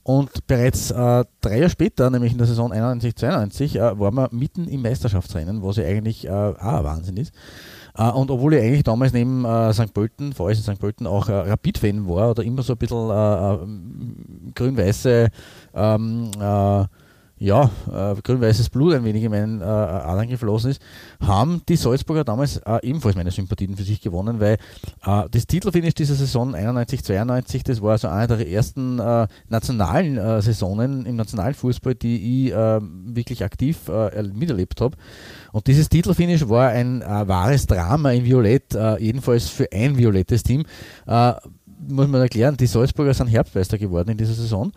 und 0.04 0.48
bereits 0.48 0.90
äh, 0.90 1.26
drei 1.42 1.58
Jahre 1.58 1.70
später, 1.70 2.10
nämlich 2.10 2.32
in 2.32 2.38
der 2.38 2.48
Saison 2.48 2.72
91-92, 2.72 3.76
äh, 3.76 4.00
war 4.00 4.12
man 4.12 4.30
mitten 4.32 4.66
im 4.70 4.82
Meisterschaftsrennen, 4.82 5.62
was 5.62 5.76
ja 5.76 5.84
eigentlich 5.84 6.26
äh, 6.26 6.32
auch 6.32 6.84
Wahnsinn 6.84 7.18
ist. 7.18 7.34
Uh, 8.00 8.12
und 8.12 8.30
obwohl 8.30 8.54
ich 8.54 8.62
eigentlich 8.62 8.84
damals 8.84 9.12
neben 9.12 9.44
uh, 9.44 9.74
St. 9.74 9.92
Pölten, 9.92 10.32
vor 10.32 10.48
allem 10.48 10.56
in 10.56 10.64
St. 10.64 10.80
Pölten, 10.80 11.08
auch 11.08 11.28
uh, 11.30 11.32
Rapid-Fan 11.32 12.08
war 12.08 12.30
oder 12.30 12.44
immer 12.44 12.62
so 12.62 12.74
ein 12.74 12.78
bisschen 12.78 14.54
grün-weiße 14.54 15.30
ähm, 15.74 16.32
ja, 17.40 17.70
äh, 17.92 18.16
grün-weißes 18.22 18.70
Blut 18.70 18.94
ein 18.94 19.04
wenig 19.04 19.24
in 19.24 19.32
meinen 19.32 19.62
äh, 19.62 19.64
Adern 19.64 20.28
geflossen 20.28 20.72
ist, 20.72 20.82
haben 21.22 21.62
die 21.70 21.76
Salzburger 21.76 22.24
damals 22.24 22.58
äh, 22.58 22.80
ebenfalls 22.82 23.16
meine 23.16 23.30
Sympathien 23.30 23.76
für 23.76 23.84
sich 23.84 24.02
gewonnen, 24.02 24.40
weil 24.40 24.58
äh, 25.06 25.24
das 25.30 25.46
Titelfinish 25.46 25.94
dieser 25.94 26.16
Saison 26.16 26.56
91-92, 26.56 27.64
das 27.64 27.82
war 27.82 27.98
so 27.98 28.08
eine 28.08 28.28
der 28.28 28.50
ersten 28.50 28.98
äh, 29.00 29.28
nationalen 29.50 30.18
äh, 30.18 30.42
Saisonen 30.42 31.06
im 31.06 31.16
nationalen 31.16 31.54
Fußball, 31.54 31.94
die 31.96 32.48
ich 32.48 32.54
wirklich 32.58 33.44
aktiv 33.44 33.78
miterlebt 34.34 34.82
habe. 34.82 34.98
Und 35.52 35.68
dieses 35.68 35.90
Titelfinish 35.90 36.48
war 36.48 36.70
ein 36.70 37.02
wahres 37.02 37.66
Drama 37.66 38.12
in 38.12 38.26
Violett, 38.26 38.78
jedenfalls 39.00 39.50
für 39.50 39.72
ein 39.72 39.98
violettes 39.98 40.44
Team. 40.44 40.64
muss 41.06 42.08
man 42.08 42.22
erklären, 42.22 42.58
die 42.58 42.68
Salzburger 42.68 43.14
sind 43.14 43.28
Herbstmeister 43.28 43.78
geworden 43.78 44.12
in 44.12 44.18
dieser 44.18 44.34
Saison 44.34 44.72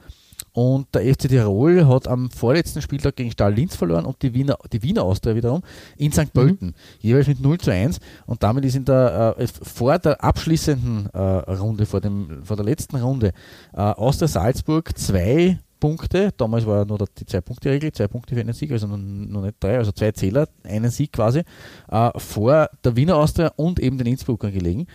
Und 0.52 0.94
der 0.94 1.02
FC 1.02 1.28
Tirol 1.28 1.86
hat 1.86 2.08
am 2.08 2.30
vorletzten 2.30 2.82
Spieltag 2.82 3.16
gegen 3.16 3.30
Stahl 3.30 3.54
Linz 3.54 3.76
verloren 3.76 4.04
und 4.04 4.20
die 4.22 4.34
Wiener, 4.34 4.56
die 4.72 4.82
Wiener 4.82 5.04
Austria 5.04 5.34
wiederum 5.34 5.62
in 5.96 6.12
St. 6.12 6.32
Pölten, 6.32 6.68
mhm. 6.68 6.74
jeweils 7.00 7.28
mit 7.28 7.40
0 7.40 7.58
zu 7.58 7.70
1. 7.70 7.98
Und 8.26 8.42
damit 8.42 8.64
ist 8.64 8.76
in 8.76 8.84
der, 8.84 9.36
äh, 9.38 9.46
vor 9.46 9.98
der 9.98 10.22
abschließenden 10.22 11.10
äh, 11.12 11.18
Runde, 11.18 11.86
vor, 11.86 12.00
dem, 12.00 12.44
vor 12.44 12.56
der 12.56 12.64
letzten 12.64 12.96
Runde, 12.96 13.32
äh, 13.72 13.80
Austria 13.80 14.28
Salzburg 14.28 14.96
zwei 14.98 15.58
Punkte, 15.80 16.30
damals 16.36 16.66
war 16.66 16.84
nur 16.84 16.98
die 16.98 17.26
Zwei-Punkte-Regel, 17.26 17.90
zwei 17.92 18.06
Punkte 18.06 18.34
für 18.34 18.42
einen 18.42 18.52
Sieg, 18.52 18.70
also 18.70 18.86
noch, 18.86 18.98
noch 18.98 19.42
nicht 19.42 19.56
drei, 19.58 19.78
also 19.78 19.90
zwei 19.92 20.12
Zähler, 20.12 20.46
einen 20.62 20.90
Sieg 20.90 21.12
quasi, 21.12 21.42
äh, 21.90 22.10
vor 22.16 22.68
der 22.84 22.94
Wiener 22.94 23.16
Austria 23.16 23.50
und 23.56 23.80
eben 23.80 23.96
den 23.96 24.06
Innsbruckern 24.06 24.52
gelegen. 24.52 24.86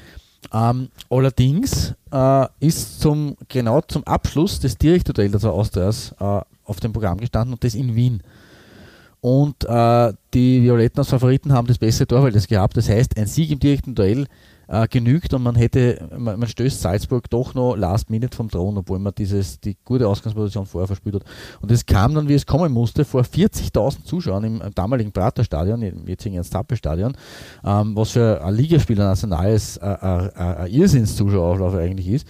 Ähm, 0.54 0.90
allerdings 1.10 1.94
äh, 2.12 2.46
ist 2.60 3.00
zum, 3.00 3.36
genau 3.48 3.82
zum 3.82 4.04
Abschluss 4.06 4.60
des 4.60 4.78
Direktduells 4.78 5.34
also 5.34 5.52
Austrias 5.52 6.16
äh, 6.20 6.42
auf 6.66 6.80
dem 6.80 6.94
Programm 6.94 7.20
gestanden 7.20 7.54
und 7.54 7.64
das 7.64 7.75
in 7.75 7.96
Wien. 7.96 8.22
Und 9.22 9.64
äh, 9.66 10.14
die 10.34 10.62
Violetten 10.62 11.00
als 11.00 11.10
Favoriten 11.10 11.52
haben 11.52 11.68
das 11.68 11.80
bessere 11.80 12.08
Torverhältnis 12.08 12.48
gehabt. 12.48 12.78
Das 12.78 12.90
heißt, 12.90 13.18
ein 13.18 13.25
Sieg 13.25 13.50
im 13.50 13.60
direkten 13.60 13.96
Duell 13.96 14.28
äh, 14.67 14.88
genügt 14.88 15.34
und 15.34 15.43
man 15.43 15.55
hätte, 15.55 16.10
man, 16.17 16.39
man, 16.39 16.48
stößt 16.48 16.81
Salzburg 16.81 17.29
doch 17.29 17.53
noch 17.53 17.75
last 17.75 18.10
minute 18.10 18.36
vom 18.36 18.50
Thron, 18.50 18.77
obwohl 18.77 19.00
man 19.00 19.13
dieses, 19.15 19.60
die 19.60 19.77
gute 19.84 20.07
Ausgangsposition 20.07 20.65
vorher 20.65 20.88
verspielt 20.88 21.15
hat. 21.15 21.24
Und 21.62 21.72
es 21.72 21.86
kam 21.86 22.15
dann, 22.15 22.27
wie 22.27 22.34
es 22.34 22.45
kommen 22.45 22.72
musste, 22.72 23.05
vor 23.05 23.22
40.000 23.22 24.03
Zuschauern 24.03 24.43
im, 24.43 24.62
im 24.62 24.74
damaligen 24.74 25.12
Praterstadion, 25.12 25.81
im 25.81 26.07
jetzigen 26.07 26.36
Ernst-Happel-Stadion, 26.36 27.15
ähm, 27.63 27.95
was 27.95 28.12
für 28.12 28.43
ein 28.43 28.55
Ligaspieler 28.55 29.05
nationales 29.05 29.77
äh, 29.77 29.86
äh, 29.86 30.25
äh, 30.27 30.31
ein 30.36 30.72
Irrsinns-Zuschauerauflauf 30.72 31.75
eigentlich 31.75 32.07
ist. 32.07 32.27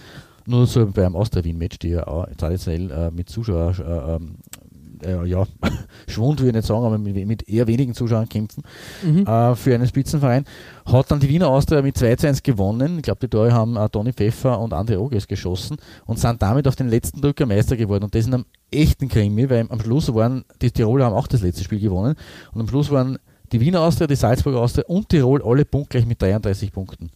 Nur 0.48 0.66
so 0.66 0.86
beim 0.86 1.16
Austria-Wien-Match, 1.16 1.80
die 1.80 1.88
ja 1.88 2.06
auch 2.06 2.26
traditionell 2.36 2.90
äh, 2.90 3.10
mit 3.10 3.28
Zuschauer 3.28 4.20
äh, 5.02 5.26
ja, 5.26 5.44
Schwund 6.08 6.40
will 6.40 6.48
ich 6.48 6.54
nicht 6.54 6.66
sagen, 6.66 6.84
aber 6.84 6.98
mit, 6.98 7.26
mit 7.26 7.48
eher 7.48 7.66
wenigen 7.66 7.94
Zuschauern 7.94 8.28
kämpfen 8.28 8.62
mhm. 9.02 9.26
äh, 9.26 9.54
für 9.54 9.74
einen 9.74 9.86
Spitzenverein. 9.86 10.44
Hat 10.84 11.10
dann 11.10 11.20
die 11.20 11.28
Wiener 11.28 11.48
Austria 11.48 11.82
mit 11.82 11.96
2 11.96 12.16
zu 12.16 12.28
1 12.28 12.42
gewonnen. 12.42 12.98
Ich 12.98 13.02
glaube, 13.02 13.20
die 13.20 13.28
Tore 13.28 13.52
haben 13.52 13.76
äh, 13.76 13.88
Toni 13.88 14.12
Pfeffer 14.12 14.58
und 14.60 14.72
André 14.72 14.98
Oges 14.98 15.26
geschossen 15.26 15.76
und 16.06 16.18
sind 16.18 16.40
damit 16.42 16.68
auf 16.68 16.76
den 16.76 16.88
letzten 16.88 17.20
Drücker 17.20 17.46
Meister 17.46 17.76
geworden. 17.76 18.04
Und 18.04 18.14
das 18.14 18.26
in 18.26 18.34
einem 18.34 18.46
echten 18.70 19.08
Krimi, 19.08 19.48
weil 19.50 19.66
am 19.68 19.80
Schluss 19.80 20.12
waren, 20.14 20.44
die 20.60 20.70
Tiroler 20.70 21.06
haben 21.06 21.14
auch 21.14 21.26
das 21.26 21.42
letzte 21.42 21.64
Spiel 21.64 21.80
gewonnen 21.80 22.14
und 22.52 22.60
am 22.60 22.68
Schluss 22.68 22.90
waren 22.90 23.18
die 23.52 23.60
Wiener 23.60 23.80
Austria, 23.80 24.06
die 24.06 24.16
Salzburger 24.16 24.60
Austria 24.60 24.84
und 24.86 25.08
Tirol 25.08 25.42
alle 25.44 25.64
punktgleich 25.64 26.06
mit 26.06 26.20
33 26.20 26.72
Punkten. 26.72 27.10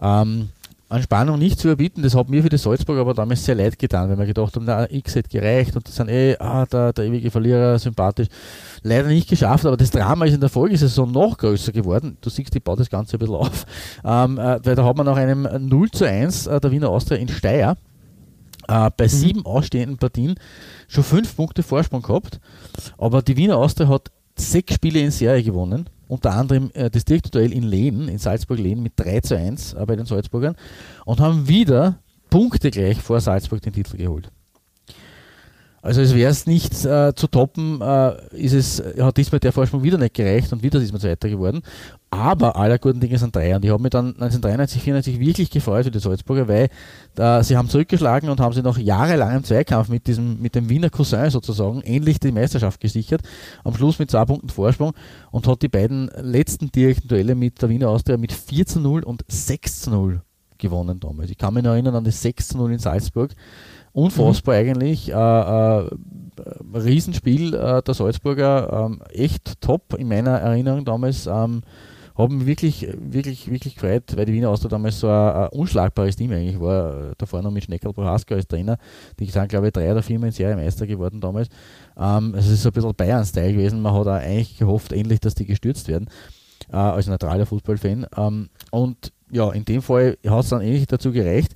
Ähm, 0.00 0.50
an 0.88 1.02
Spannung 1.02 1.38
nicht 1.38 1.58
zu 1.58 1.68
überbieten. 1.68 2.02
Das 2.02 2.14
hat 2.14 2.28
mir 2.28 2.42
für 2.42 2.48
die 2.48 2.58
Salzburg 2.58 2.98
aber 2.98 3.14
damals 3.14 3.44
sehr 3.44 3.56
leid 3.56 3.78
getan, 3.78 4.08
weil 4.08 4.18
wir 4.18 4.26
gedacht 4.26 4.54
haben, 4.54 4.66
na, 4.66 4.90
X 4.90 5.16
hätte 5.16 5.28
gereicht 5.28 5.74
und 5.74 5.86
das 5.86 5.96
sind 5.96 6.08
eh, 6.08 6.36
ah, 6.38 6.64
der, 6.66 6.92
der 6.92 7.06
ewige 7.06 7.30
Verlierer, 7.30 7.78
sympathisch. 7.78 8.28
Leider 8.82 9.08
nicht 9.08 9.28
geschafft, 9.28 9.66
aber 9.66 9.76
das 9.76 9.90
Drama 9.90 10.26
ist 10.26 10.34
in 10.34 10.40
der 10.40 10.48
Folgesaison 10.48 11.10
noch 11.10 11.38
größer 11.38 11.72
geworden. 11.72 12.16
Du 12.20 12.30
siehst, 12.30 12.54
ich 12.54 12.62
baue 12.62 12.76
das 12.76 12.88
Ganze 12.88 13.16
ein 13.16 13.18
bisschen 13.18 13.34
auf. 13.34 13.66
Ähm, 14.04 14.38
äh, 14.38 14.60
weil 14.64 14.74
da 14.76 14.84
hat 14.84 14.96
man 14.96 15.06
nach 15.06 15.16
einem 15.16 15.48
0 15.68 15.90
zu 15.90 16.08
1 16.08 16.46
äh, 16.46 16.60
der 16.60 16.70
Wiener 16.70 16.90
Austria 16.90 17.18
in 17.18 17.28
Steyr 17.28 17.76
äh, 18.68 18.90
bei 18.96 19.04
mhm. 19.04 19.08
sieben 19.08 19.46
ausstehenden 19.46 19.98
Partien 19.98 20.36
schon 20.86 21.02
fünf 21.02 21.34
Punkte 21.34 21.64
Vorsprung 21.64 22.02
gehabt. 22.02 22.40
Aber 22.98 23.22
die 23.22 23.36
Wiener 23.36 23.56
Austria 23.56 23.88
hat 23.88 24.12
sechs 24.36 24.74
Spiele 24.74 25.00
in 25.00 25.10
Serie 25.10 25.42
gewonnen 25.42 25.88
unter 26.08 26.32
anderem 26.34 26.70
äh, 26.74 26.90
das 26.90 27.04
Direktduell 27.04 27.52
in 27.52 27.62
Lehn, 27.62 28.08
in 28.08 28.18
Salzburg-Lehn 28.18 28.82
mit 28.82 28.94
3 28.96 29.20
zu 29.20 29.36
1 29.36 29.74
äh, 29.74 29.86
bei 29.86 29.96
den 29.96 30.06
Salzburgern 30.06 30.56
und 31.04 31.20
haben 31.20 31.48
wieder 31.48 31.98
Punkte 32.30 32.70
gleich 32.70 32.98
vor 32.98 33.20
Salzburg 33.20 33.62
den 33.62 33.72
Titel 33.72 33.96
geholt. 33.96 34.30
Also 35.86 36.00
es 36.00 36.16
wäre 36.16 36.32
es 36.32 36.46
nicht 36.46 36.84
äh, 36.84 37.14
zu 37.14 37.28
toppen, 37.28 37.80
äh, 37.80 38.16
ist 38.36 38.54
es, 38.54 38.82
hat 39.00 39.16
diesmal 39.16 39.38
der 39.38 39.52
Vorsprung 39.52 39.84
wieder 39.84 39.98
nicht 39.98 40.14
gereicht 40.14 40.52
und 40.52 40.64
wieder 40.64 40.80
ist 40.80 40.90
man 40.90 41.00
Zweiter 41.00 41.28
geworden. 41.28 41.62
Aber 42.10 42.56
aller 42.56 42.78
guten 42.78 42.98
Dinge 42.98 43.16
sind 43.18 43.36
drei. 43.36 43.54
Und 43.54 43.64
ich 43.64 43.70
habe 43.70 43.80
mich 43.80 43.90
dann 43.90 44.06
1993, 44.06 44.82
94 44.82 45.20
wirklich 45.20 45.48
gefreut 45.48 45.84
für 45.84 45.92
die 45.92 46.00
Salzburger, 46.00 46.48
weil 46.48 46.70
äh, 47.16 47.44
sie 47.44 47.56
haben 47.56 47.68
zurückgeschlagen 47.68 48.28
und 48.30 48.40
haben 48.40 48.52
sie 48.52 48.62
noch 48.62 48.78
jahrelang 48.78 49.36
im 49.36 49.44
Zweikampf 49.44 49.88
mit, 49.88 50.08
diesem, 50.08 50.42
mit 50.42 50.56
dem 50.56 50.68
Wiener 50.68 50.90
Cousin 50.90 51.30
sozusagen 51.30 51.82
endlich 51.82 52.18
die 52.18 52.32
Meisterschaft 52.32 52.80
gesichert. 52.80 53.20
Am 53.62 53.72
Schluss 53.76 54.00
mit 54.00 54.10
zwei 54.10 54.24
Punkten 54.24 54.48
Vorsprung 54.48 54.92
und 55.30 55.46
hat 55.46 55.62
die 55.62 55.68
beiden 55.68 56.10
letzten 56.20 56.72
direkten 56.72 57.06
Duelle 57.06 57.36
mit 57.36 57.62
der 57.62 57.68
Wiener 57.68 57.90
Austria 57.90 58.16
mit 58.16 58.32
4 58.32 58.66
zu 58.66 58.80
0 58.80 59.04
und 59.04 59.24
6 59.28 59.82
zu 59.82 59.90
0 59.90 60.20
gewonnen 60.58 60.98
damals. 60.98 61.30
Ich 61.30 61.38
kann 61.38 61.54
mich 61.54 61.62
noch 61.62 61.72
erinnern 61.72 61.94
an 61.94 62.04
das 62.04 62.22
6 62.22 62.48
zu 62.48 62.56
0 62.56 62.72
in 62.72 62.78
Salzburg 62.80 63.30
Unfassbar 63.96 64.62
mhm. 64.62 64.68
eigentlich. 64.68 65.10
Äh, 65.10 65.14
äh, 65.14 65.90
Riesenspiel 66.74 67.54
äh, 67.54 67.82
der 67.82 67.94
Salzburger, 67.94 68.90
ähm, 68.90 69.00
echt 69.10 69.58
top 69.62 69.94
in 69.96 70.06
meiner 70.08 70.32
Erinnerung 70.32 70.84
damals. 70.84 71.26
Ähm, 71.26 71.62
haben 72.14 72.46
wirklich, 72.46 72.86
wirklich, 72.98 73.50
wirklich 73.50 73.74
gefreut, 73.74 74.14
weil 74.14 74.26
die 74.26 74.34
Wiener 74.34 74.50
Austria 74.50 74.68
damals 74.68 75.00
so 75.00 75.08
ein, 75.08 75.32
ein, 75.32 75.48
unschlagbares 75.48 76.16
Team 76.16 76.30
eigentlich 76.32 76.60
war. 76.60 77.12
Davor 77.16 77.40
noch 77.40 77.50
mit 77.50 77.64
Schneckel 77.64 77.92
Prohaska 77.94 78.34
als 78.34 78.46
Trainer. 78.46 78.76
Die 79.18 79.26
sind, 79.26 79.48
glaube 79.48 79.68
ich, 79.68 79.72
drei 79.72 79.90
oder 79.90 80.02
vier 80.02 80.18
Mal 80.18 80.26
in 80.26 80.32
Serie 80.32 80.56
Meister 80.56 80.86
geworden 80.86 81.20
damals. 81.20 81.48
Ähm, 81.98 82.34
es 82.36 82.48
ist 82.48 82.62
so 82.62 82.68
ein 82.68 82.72
bisschen 82.72 82.94
Bayern-Style 82.94 83.52
gewesen. 83.54 83.80
Man 83.80 83.94
hat 83.94 84.06
auch 84.06 84.12
eigentlich 84.12 84.58
gehofft, 84.58 84.92
endlich, 84.92 85.20
dass 85.20 85.34
die 85.34 85.46
gestürzt 85.46 85.88
werden, 85.88 86.08
äh, 86.70 86.76
als 86.76 87.06
neutraler 87.06 87.46
Fußballfan. 87.46 88.06
Ähm, 88.16 88.50
und 88.70 89.12
ja, 89.30 89.50
in 89.52 89.64
dem 89.64 89.82
Fall 89.82 90.18
hat 90.26 90.44
es 90.44 90.50
dann 90.50 90.62
ähnlich 90.62 90.86
dazu 90.86 91.12
gereicht. 91.12 91.54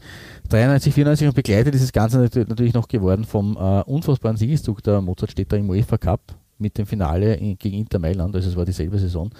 93, 0.50 0.92
94 0.92 1.28
und 1.28 1.34
begleitet 1.34 1.74
ist 1.74 1.84
das 1.84 1.92
Ganze 1.92 2.18
natürlich 2.18 2.74
noch 2.74 2.88
geworden 2.88 3.24
vom 3.24 3.56
äh, 3.56 3.82
unfassbaren 3.82 4.36
Siegeszug 4.36 4.82
der 4.82 5.00
Mozartstädter 5.00 5.56
im 5.56 5.70
UEFA 5.70 5.96
Cup 5.96 6.20
mit 6.58 6.76
dem 6.76 6.86
Finale 6.86 7.34
in, 7.34 7.56
gegen 7.56 7.78
Inter 7.78 8.00
Mailand, 8.00 8.34
also 8.34 8.50
es 8.50 8.56
war 8.56 8.64
dieselbe 8.64 8.98
Saison. 8.98 9.30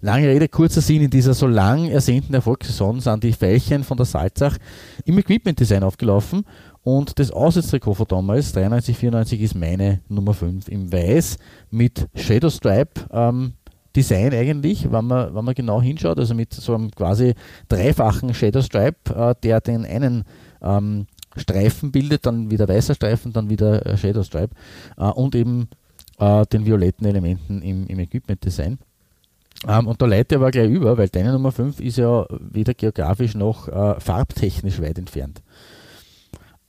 Lange 0.00 0.28
Rede, 0.28 0.48
kurzer 0.48 0.80
Sinn, 0.80 1.02
in 1.02 1.10
dieser 1.10 1.32
so 1.32 1.46
lang 1.46 1.86
ersehnten 1.86 2.34
Erfolgssaison 2.34 3.00
sind 3.00 3.24
die 3.24 3.32
Veilchen 3.32 3.84
von 3.84 3.96
der 3.96 4.06
Salzach 4.06 4.58
im 5.04 5.16
Equipment 5.18 5.58
Design 5.58 5.84
aufgelaufen 5.84 6.44
und 6.82 7.18
das 7.18 7.30
Auswärtstrikot 7.30 7.94
von 7.94 8.06
damals, 8.08 8.52
93, 8.52 8.98
94, 8.98 9.40
ist 9.40 9.54
meine 9.54 10.00
Nummer 10.08 10.34
5 10.34 10.68
im 10.68 10.92
Weiß 10.92 11.38
mit 11.70 12.08
Shadow 12.16 12.50
Stripe 12.50 13.00
ähm, 13.12 13.52
Design 13.94 14.34
eigentlich, 14.34 14.90
wenn 14.90 15.06
man, 15.06 15.34
wenn 15.34 15.44
man 15.44 15.54
genau 15.54 15.80
hinschaut, 15.80 16.18
also 16.18 16.34
mit 16.34 16.52
so 16.52 16.74
einem 16.74 16.90
quasi 16.90 17.34
dreifachen 17.68 18.34
Shadow 18.34 18.62
Stripe, 18.62 19.14
äh, 19.14 19.34
der 19.42 19.60
den 19.60 19.84
einen 19.86 20.24
ähm, 20.62 21.06
Streifen 21.36 21.92
bildet, 21.92 22.26
dann 22.26 22.50
wieder 22.50 22.68
weißer 22.68 22.94
Streifen, 22.94 23.32
dann 23.32 23.50
wieder 23.50 23.84
äh, 23.86 23.96
Shadow 23.96 24.22
Stripe 24.22 24.54
äh, 24.96 25.04
und 25.04 25.34
eben 25.34 25.68
äh, 26.18 26.46
den 26.46 26.66
violetten 26.66 27.06
Elementen 27.06 27.62
im, 27.62 27.86
im 27.86 27.98
Equipment 27.98 28.44
Design. 28.44 28.78
Ähm, 29.66 29.86
und 29.86 30.00
da 30.00 30.06
leite 30.06 30.34
ich 30.34 30.40
aber 30.40 30.50
gleich 30.50 30.70
über, 30.70 30.96
weil 30.98 31.08
deine 31.08 31.32
Nummer 31.32 31.52
5 31.52 31.80
ist 31.80 31.98
ja 31.98 32.26
weder 32.30 32.74
geografisch 32.74 33.34
noch 33.34 33.68
äh, 33.68 33.98
farbtechnisch 33.98 34.80
weit 34.80 34.98
entfernt. 34.98 35.42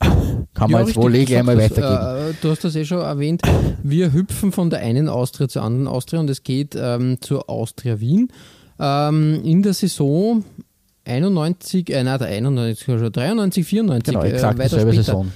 Kann 0.00 0.70
man 0.70 0.82
ja, 0.82 0.86
jetzt 0.86 0.96
wohl 0.96 1.14
eh 1.14 1.24
gleich 1.24 1.42
mal 1.42 1.58
weitergeben. 1.58 2.30
Äh, 2.30 2.34
du 2.40 2.50
hast 2.50 2.64
das 2.64 2.74
eh 2.74 2.84
schon 2.84 3.00
erwähnt. 3.00 3.42
Wir 3.82 4.12
hüpfen 4.12 4.50
von 4.50 4.70
der 4.70 4.80
einen 4.80 5.08
Austria 5.08 5.48
zur 5.48 5.62
anderen 5.62 5.86
Austria 5.86 6.20
und 6.20 6.30
es 6.30 6.42
geht 6.42 6.74
ähm, 6.76 7.18
zur 7.20 7.48
Austria 7.50 8.00
Wien. 8.00 8.32
Ähm, 8.78 9.42
in 9.44 9.62
der 9.62 9.74
Saison 9.74 10.44
91, 11.04 11.90
äh, 11.90 12.04
nein, 12.04 12.18
der 12.18 12.28
91, 12.28 12.86
93, 13.12 13.66
94, 13.66 14.14
genau, 14.14 14.24
exakt 14.24 14.58
äh, 14.58 14.62
weiter 14.62 14.80
später. 14.80 14.92
Saison. 14.92 15.32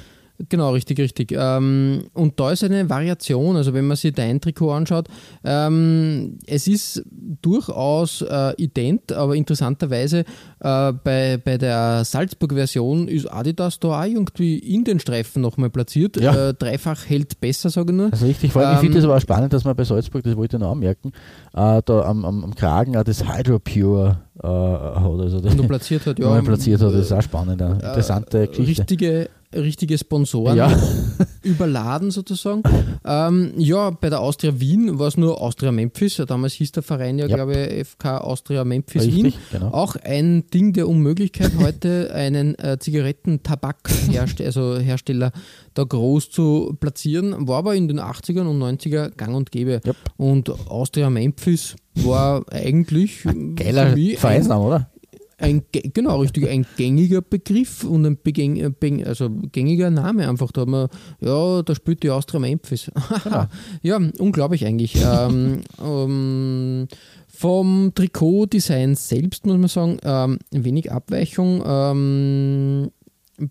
Genau, 0.48 0.72
richtig, 0.72 0.98
richtig. 0.98 1.32
Ähm, 1.32 2.06
und 2.12 2.40
da 2.40 2.50
ist 2.50 2.64
eine 2.64 2.90
Variation, 2.90 3.56
also 3.56 3.72
wenn 3.72 3.86
man 3.86 3.96
sich 3.96 4.12
dein 4.12 4.40
Trikot 4.40 4.72
anschaut, 4.72 5.06
ähm, 5.44 6.38
es 6.46 6.66
ist 6.66 7.04
durchaus 7.40 8.22
äh, 8.22 8.52
ident, 8.56 9.12
aber 9.12 9.36
interessanterweise 9.36 10.24
äh, 10.58 10.92
bei, 10.92 11.36
bei 11.42 11.56
der 11.56 12.04
Salzburg-Version 12.04 13.06
ist 13.06 13.26
Adidas 13.26 13.78
da 13.78 14.00
auch 14.00 14.04
irgendwie 14.04 14.58
in 14.58 14.82
den 14.82 14.98
Streifen 14.98 15.40
nochmal 15.40 15.70
platziert. 15.70 16.20
Ja. 16.20 16.48
Äh, 16.48 16.54
dreifach 16.54 17.08
hält 17.08 17.40
besser, 17.40 17.70
sage 17.70 17.92
ich 17.92 17.96
nur. 17.96 18.12
Also 18.12 18.26
richtig, 18.26 18.52
vor 18.52 18.62
allem, 18.62 18.70
ähm, 18.70 18.76
ich 18.76 18.80
finde 18.80 18.98
es 18.98 19.04
aber 19.04 19.16
auch 19.16 19.20
spannend, 19.20 19.52
dass 19.52 19.62
man 19.62 19.76
bei 19.76 19.84
Salzburg, 19.84 20.24
das 20.24 20.36
wollte 20.36 20.56
ich 20.56 20.60
noch 20.60 20.72
anmerken, 20.72 21.12
äh, 21.54 21.80
da 21.84 22.00
am, 22.02 22.24
am, 22.24 22.42
am 22.42 22.54
Kragen 22.56 22.96
auch 22.96 23.04
das 23.04 23.22
Hydro 23.24 23.60
Pure 23.60 24.18
äh, 24.42 24.46
hat. 24.46 25.20
Also 25.20 25.40
das, 25.40 25.56
platziert 25.56 26.06
hat, 26.06 26.18
ja. 26.18 26.40
platziert 26.42 26.80
hat, 26.80 26.92
das 26.92 27.00
ist 27.02 27.12
auch 27.12 27.22
spannend, 27.22 27.62
eine 27.62 27.74
äh, 27.74 27.86
interessante 27.86 28.48
Geschichte. 28.48 28.82
Richtige 28.82 29.30
richtige 29.54 29.98
Sponsoren 29.98 30.56
ja. 30.56 30.70
überladen 31.42 32.10
sozusagen. 32.10 32.62
Ähm, 33.04 33.52
ja, 33.56 33.90
bei 33.90 34.10
der 34.10 34.20
Austria 34.20 34.58
Wien 34.60 34.98
war 34.98 35.08
es 35.08 35.16
nur 35.16 35.40
Austria 35.40 35.72
Memphis. 35.72 36.22
Damals 36.26 36.54
hieß 36.54 36.72
der 36.72 36.82
Verein 36.82 37.18
ja, 37.18 37.26
ja. 37.26 37.36
glaube 37.36 37.56
ich, 37.56 37.86
FK 37.88 38.18
Austria 38.18 38.64
Memphis 38.64 39.02
Richtig, 39.02 39.24
Wien. 39.24 39.32
Genau. 39.52 39.68
Auch 39.68 39.96
ein 39.96 40.44
Ding 40.52 40.72
der 40.72 40.88
Unmöglichkeit, 40.88 41.52
heute 41.58 42.12
einen 42.14 42.58
äh, 42.58 42.78
Zigarettentabakhersteller 42.78 44.46
also 44.46 44.78
Hersteller 44.78 45.32
da 45.74 45.84
groß 45.84 46.30
zu 46.30 46.76
platzieren. 46.80 47.46
War 47.48 47.58
aber 47.58 47.74
in 47.74 47.88
den 47.88 48.00
80ern 48.00 48.46
und 48.46 48.60
90er 48.60 49.10
gang 49.10 49.34
und 49.34 49.50
gäbe. 49.50 49.80
Yep. 49.84 49.96
Und 50.16 50.50
Austria 50.68 51.10
Memphis 51.10 51.76
war 51.94 52.44
eigentlich 52.50 53.24
ein 53.26 53.54
geiler 53.54 53.96
Vereinsname, 54.16 54.64
oder? 54.64 54.90
Ein, 55.38 55.62
genau, 55.72 56.20
richtig, 56.20 56.48
ein 56.48 56.66
gängiger 56.76 57.20
Begriff 57.20 57.84
und 57.84 58.06
ein 58.06 58.18
begäng, 58.22 58.56
äh, 58.56 59.04
also 59.04 59.30
gängiger 59.52 59.90
Name 59.90 60.28
einfach. 60.28 60.52
Da 60.52 60.64
man, 60.64 60.88
ja, 61.20 61.62
da 61.62 61.74
spielt 61.74 62.02
die 62.02 62.10
Austria 62.10 62.40
Memphis. 62.40 62.90
Genau. 63.24 63.46
ja, 63.82 64.00
unglaublich 64.18 64.64
eigentlich. 64.64 64.96
ähm, 65.04 65.62
ähm, 65.82 66.88
vom 67.28 67.92
Trikotdesign 67.94 68.94
selbst 68.94 69.44
muss 69.46 69.58
man 69.58 69.68
sagen, 69.68 69.98
ähm, 70.04 70.38
wenig 70.52 70.92
Abweichung. 70.92 71.62
Ähm, 71.66 72.90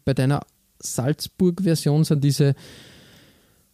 bei 0.05 0.13
deiner 0.13 0.41
Salzburg-Version 0.79 2.03
sind 2.03 2.23
diese 2.23 2.55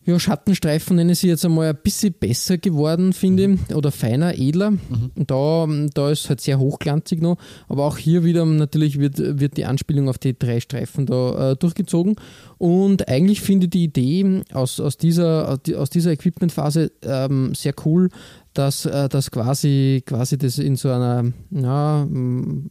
ja, 0.10 0.20
Schattenstreifen, 0.20 0.96
nenne 0.96 1.12
ich 1.12 1.20
sie 1.20 1.28
jetzt 1.28 1.46
einmal, 1.46 1.70
ein 1.70 1.78
bisschen 1.82 2.14
besser 2.14 2.58
geworden, 2.58 3.14
finde 3.14 3.48
mhm. 3.48 3.60
ich, 3.70 3.76
oder 3.76 3.92
feiner, 3.92 4.38
edler. 4.38 4.72
Mhm. 4.72 5.12
Da, 5.16 5.68
da 5.94 6.10
ist 6.10 6.30
halt 6.30 6.42
sehr 6.42 6.60
hochglanzig 6.60 7.22
noch, 7.22 7.38
aber 7.68 7.86
auch 7.86 7.98
hier 7.98 8.24
wieder 8.24 8.46
natürlich 8.46 9.00
wird, 9.00 9.18
wird 9.18 9.58
die 9.58 9.66
Anspielung 9.66 10.10
auf 10.10 10.18
die 10.18 10.38
drei 10.38 10.60
Streifen 10.60 11.06
da 11.06 11.52
äh, 11.52 11.56
durchgezogen. 11.56 12.16
Und 12.58 13.08
eigentlich 13.08 13.42
finde 13.42 13.66
ich 13.66 13.72
die 13.72 13.84
Idee 13.84 14.42
aus, 14.52 14.80
aus 14.80 14.98
dieser, 14.98 15.60
aus 15.76 15.90
dieser 15.90 16.12
Equipmentphase 16.12 16.92
ähm, 17.04 17.54
sehr 17.56 17.74
cool, 17.86 18.10
dass, 18.54 18.86
äh, 18.86 19.08
dass 19.10 19.32
quasi, 19.32 20.04
quasi 20.06 20.38
das 20.38 20.58
in 20.58 20.76
so 20.76 20.90
einer 20.90 21.32
ja, 21.52 22.08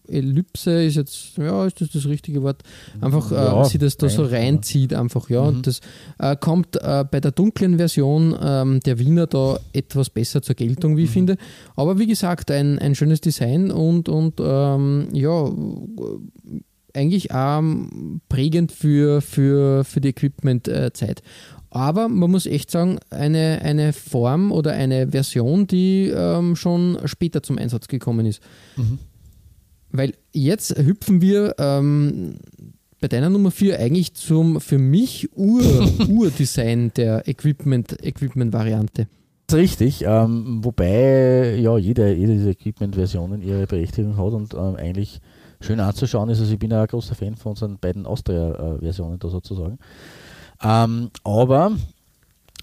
Ellipse 0.09 0.85
ist 0.85 0.97
jetzt, 0.97 1.37
ja, 1.37 1.65
ist 1.67 1.81
das 1.81 1.91
das 1.91 2.07
richtige 2.07 2.43
Wort, 2.43 2.63
einfach 3.01 3.31
ja, 3.31 3.63
äh, 3.63 3.65
sie 3.65 3.79
das 3.79 3.97
da 3.97 4.09
so 4.09 4.25
reinzieht, 4.25 4.93
einfach, 4.93 5.31
ja. 5.31 5.43
Mhm. 5.43 5.49
Und 5.49 5.67
das 5.67 5.81
äh, 6.19 6.37
kommt 6.37 6.77
äh, 6.77 7.05
bei 7.11 7.21
der 7.21 7.31
dunklen 7.31 7.79
Version 7.79 8.37
ähm, 8.41 8.81
der 8.81 8.99
Wiener 8.99 9.27
da 9.27 9.59
etwas 9.73 10.11
besser 10.11 10.43
zur 10.43 10.57
Geltung, 10.57 10.97
wie 10.97 11.05
ich 11.05 11.11
mhm. 11.11 11.15
finde. 11.15 11.37
Aber 11.77 11.99
wie 11.99 12.07
gesagt, 12.07 12.51
ein, 12.51 12.79
ein 12.79 12.95
schönes 12.95 13.21
Design 13.21 13.71
und, 13.71 14.09
und 14.09 14.41
ähm, 14.41 15.09
ja, 15.13 15.51
eigentlich 16.95 17.33
auch 17.33 17.63
prägend 18.29 18.73
für, 18.73 19.21
für, 19.21 19.85
für 19.85 20.01
die 20.01 20.09
Equipment-Zeit. 20.09 21.23
Aber 21.71 22.09
man 22.09 22.31
muss 22.31 22.47
echt 22.47 22.71
sagen, 22.71 22.99
eine, 23.11 23.61
eine 23.63 23.93
Form 23.93 24.53
oder 24.53 24.73
eine 24.73 25.09
Version, 25.09 25.67
die 25.67 26.09
ähm, 26.15 26.57
schon 26.57 26.99
später 27.05 27.43
zum 27.43 27.59
Einsatz 27.59 27.89
gekommen 27.89 28.27
ist. 28.27 28.41
Mhm. 28.77 28.99
Weil 29.91 30.15
jetzt 30.33 30.77
hüpfen 30.79 31.21
wir 31.21 31.55
ähm, 31.59 32.37
bei 33.01 33.09
deiner 33.09 33.31
Nummer 33.31 33.51
4 33.51 33.79
eigentlich 33.79 34.15
zum 34.15 34.61
für 34.61 34.79
mich 34.79 35.29
Ur, 35.37 35.63
Urdesign 36.09 36.93
der 36.97 37.29
Equipment-Variante. 37.29 39.03
Equipment 39.03 39.09
Richtig, 39.51 40.05
ähm, 40.07 40.63
wobei 40.63 41.57
ja 41.57 41.79
jede, 41.79 42.13
jede 42.13 42.35
dieser 42.35 42.51
Equipment-Versionen 42.51 43.41
ihre 43.41 43.67
Berechtigung 43.67 44.19
hat 44.19 44.35
und 44.35 44.53
ähm, 44.53 44.77
eigentlich 44.77 45.21
schön 45.61 45.81
anzuschauen 45.81 46.29
ist. 46.29 46.41
Also 46.41 46.53
ich 46.53 46.59
bin 46.59 46.71
ja 46.71 46.83
ein 46.83 46.87
großer 46.87 47.15
Fan 47.15 47.35
von 47.35 47.51
unseren 47.51 47.79
beiden 47.79 48.05
Austria-Versionen 48.05 49.19
da 49.19 49.29
sozusagen. 49.29 49.79
Ähm, 50.63 51.11
aber 51.25 51.73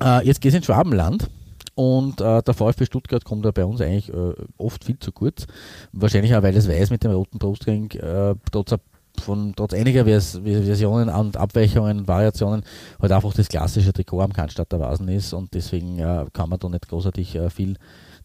äh, 0.02 0.26
jetzt 0.26 0.42
geht 0.42 0.50
es 0.50 0.58
ins 0.58 0.66
Schwabenland. 0.66 1.30
Und 1.76 2.22
äh, 2.22 2.42
der 2.42 2.54
VfB 2.54 2.86
Stuttgart 2.86 3.26
kommt 3.26 3.44
da 3.44 3.52
bei 3.52 3.66
uns 3.66 3.82
eigentlich 3.82 4.10
äh, 4.10 4.34
oft 4.58 4.86
viel 4.86 4.98
zu 4.98 5.12
kurz. 5.12 5.46
Wahrscheinlich 5.92 6.34
auch, 6.34 6.42
weil 6.42 6.56
es 6.56 6.70
weiß 6.70 6.90
mit 6.90 7.04
dem 7.04 7.12
roten 7.12 7.38
Brustring, 7.38 7.92
äh, 7.92 8.36
trotz, 8.50 8.76
von, 9.20 9.54
trotz 9.56 9.74
einiger 9.74 10.06
Vers 10.06 10.40
Versionen 10.42 11.10
und 11.10 11.36
Abweichungen 11.36 12.00
und 12.00 12.08
Variationen, 12.08 12.64
halt 13.02 13.12
einfach 13.12 13.34
das 13.34 13.50
klassische 13.50 13.92
Trikot 13.92 14.22
am 14.22 14.32
Cannstatter 14.32 14.80
Vasen 14.80 15.10
ist 15.10 15.34
und 15.34 15.54
deswegen 15.54 16.00
äh, 16.00 16.26
kann 16.32 16.50
man 16.50 16.60
da 16.60 16.70
nicht 16.70 16.88
großartig 16.88 17.36
äh, 17.36 17.50
viel 17.50 17.78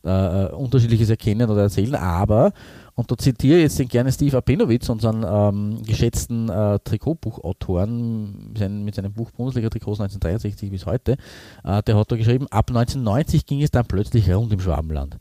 äh, 0.04 0.52
Unterschiedliches 0.52 1.11
erkennen 1.11 1.50
oder 1.50 1.62
erzählen. 1.62 1.95
Aber 1.95 2.52
und 3.00 3.11
da 3.11 3.16
zitiere 3.16 3.57
ich 3.57 3.62
jetzt 3.62 3.78
den 3.78 3.88
gerne 3.88 4.12
Steve 4.12 4.37
Apenowitz, 4.37 4.90
unseren 4.90 5.25
ähm, 5.26 5.83
geschätzten 5.85 6.50
äh, 6.50 6.78
Trikotbuchautoren 6.80 8.52
mit 8.85 8.95
seinem 8.95 9.12
Buch 9.14 9.30
Bundesliga-Trikots 9.30 10.00
1963 10.00 10.71
bis 10.71 10.85
heute. 10.85 11.16
Äh, 11.64 11.83
der 11.83 11.97
hat 11.97 12.12
da 12.12 12.16
geschrieben, 12.16 12.47
ab 12.50 12.69
1990 12.69 13.47
ging 13.47 13.62
es 13.62 13.71
dann 13.71 13.87
plötzlich 13.87 14.30
rund 14.30 14.52
im 14.52 14.61
Schwabenland. 14.61 15.16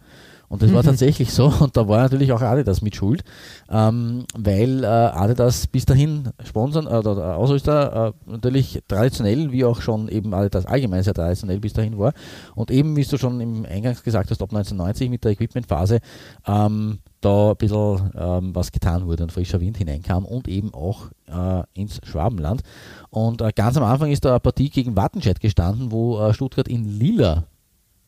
Und 0.49 0.63
das 0.63 0.73
war 0.73 0.81
mhm. 0.81 0.87
tatsächlich 0.87 1.31
so 1.31 1.53
und 1.59 1.77
da 1.77 1.87
war 1.87 2.01
natürlich 2.01 2.31
auch 2.31 2.41
Adidas 2.41 2.81
mit 2.81 2.95
Schuld, 2.95 3.23
ähm, 3.69 4.25
weil 4.35 4.83
äh, 4.83 4.87
Adidas 4.87 5.67
bis 5.67 5.85
dahin 5.85 6.29
sponsern 6.43 6.87
äh, 6.87 6.89
oder 6.89 7.37
Ausrüster 7.37 8.13
äh, 8.27 8.31
natürlich 8.31 8.81
traditionell, 8.87 9.51
wie 9.51 9.63
auch 9.63 9.81
schon 9.81 10.09
eben 10.09 10.33
Adidas 10.33 10.65
allgemein 10.65 11.03
sehr 11.03 11.13
traditionell 11.13 11.59
bis 11.59 11.73
dahin 11.73 11.97
war. 11.99 12.13
Und 12.55 12.71
eben, 12.71 12.95
wie 12.95 13.03
du 13.03 13.17
schon 13.17 13.39
im 13.39 13.65
Eingangs 13.65 14.03
gesagt 14.03 14.31
hast, 14.31 14.41
ab 14.41 14.49
1990 14.49 15.09
mit 15.09 15.23
der 15.23 15.31
Equipmentphase 15.31 15.99
ähm, 16.47 16.99
da 17.21 17.51
ein 17.51 17.57
bisschen 17.57 18.11
ähm, 18.15 18.55
was 18.55 18.71
getan 18.71 19.05
wurde 19.05 19.23
und 19.23 19.31
frischer 19.31 19.61
Wind 19.61 19.77
hineinkam 19.77 20.25
und 20.25 20.47
eben 20.47 20.73
auch 20.73 21.07
äh, 21.27 21.63
ins 21.73 21.99
Schwabenland. 22.03 22.61
Und 23.09 23.41
äh, 23.41 23.51
ganz 23.55 23.77
am 23.77 23.83
Anfang 23.83 24.09
ist 24.09 24.25
da 24.25 24.31
eine 24.31 24.39
Partie 24.39 24.69
gegen 24.69 24.95
Wattenscheid 24.95 25.39
gestanden, 25.39 25.91
wo 25.91 26.19
äh, 26.19 26.33
Stuttgart 26.33 26.67
in 26.67 26.85
Lila 26.85 27.45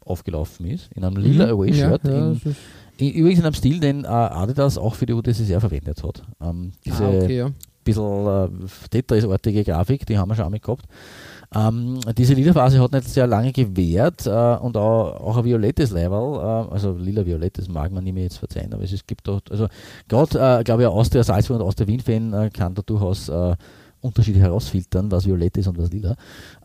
aufgelaufen 0.06 0.66
ist, 0.68 0.90
in 0.94 1.04
einem 1.04 1.18
lila 1.18 1.48
mhm. 1.48 1.52
Away-Shirt. 1.52 2.02
Ja, 2.04 2.34
ja, 3.00 3.10
übrigens 3.10 3.40
in 3.40 3.46
einem 3.46 3.54
Stil, 3.54 3.80
den 3.80 4.04
äh, 4.04 4.08
Adidas 4.08 4.78
auch 4.78 4.96
für 4.96 5.06
die 5.06 5.14
UdSSR 5.14 5.60
verwendet 5.60 6.04
hat. 6.04 6.24
Ähm, 6.42 6.72
diese 6.86 7.06
ah, 7.06 7.10
okay, 7.10 7.38
ja. 7.38 7.52
bisschen 7.84 8.28
äh, 8.28 8.50
Tetris-artige 8.90 9.64
Grafik, 9.64 10.06
die 10.06 10.18
haben 10.18 10.30
wir 10.30 10.36
schon 10.36 10.46
einmal 10.46 10.60
gehabt. 10.60 10.86
Ähm, 11.54 12.00
diese 12.18 12.34
Lila-Phase 12.34 12.80
hat 12.80 12.94
nicht 12.94 13.10
sehr 13.10 13.28
lange 13.28 13.52
gewährt 13.52 14.26
äh, 14.26 14.30
und 14.30 14.78
auch, 14.78 15.20
auch 15.20 15.38
ein 15.38 15.44
violettes 15.44 15.92
Level, 15.92 16.36
äh, 16.38 16.74
also 16.74 16.94
lila-violettes 16.94 17.68
mag 17.68 17.92
man 17.92 18.06
nicht 18.06 18.14
mehr 18.14 18.24
jetzt 18.24 18.38
verzeihen, 18.38 18.74
aber 18.74 18.84
es 18.84 19.06
gibt 19.06 19.28
dort, 19.28 19.52
also 19.52 19.68
gerade, 20.08 20.60
äh, 20.60 20.64
glaube 20.64 20.84
ich, 20.84 20.88
aus 20.88 21.10
der 21.10 21.26
Salzburg 21.26 21.60
und 21.60 21.66
aus 21.66 21.76
der 21.76 21.88
Wien-Fan 21.88 22.34
äh, 22.34 22.50
kann 22.52 22.74
da 22.74 22.82
durchaus 22.84 23.28
äh, 23.28 23.56
Unterschiede 24.02 24.40
herausfiltern, 24.40 25.12
was 25.12 25.26
violett 25.26 25.58
ist 25.58 25.68
und 25.68 25.78
was 25.78 25.92
lila. 25.92 26.16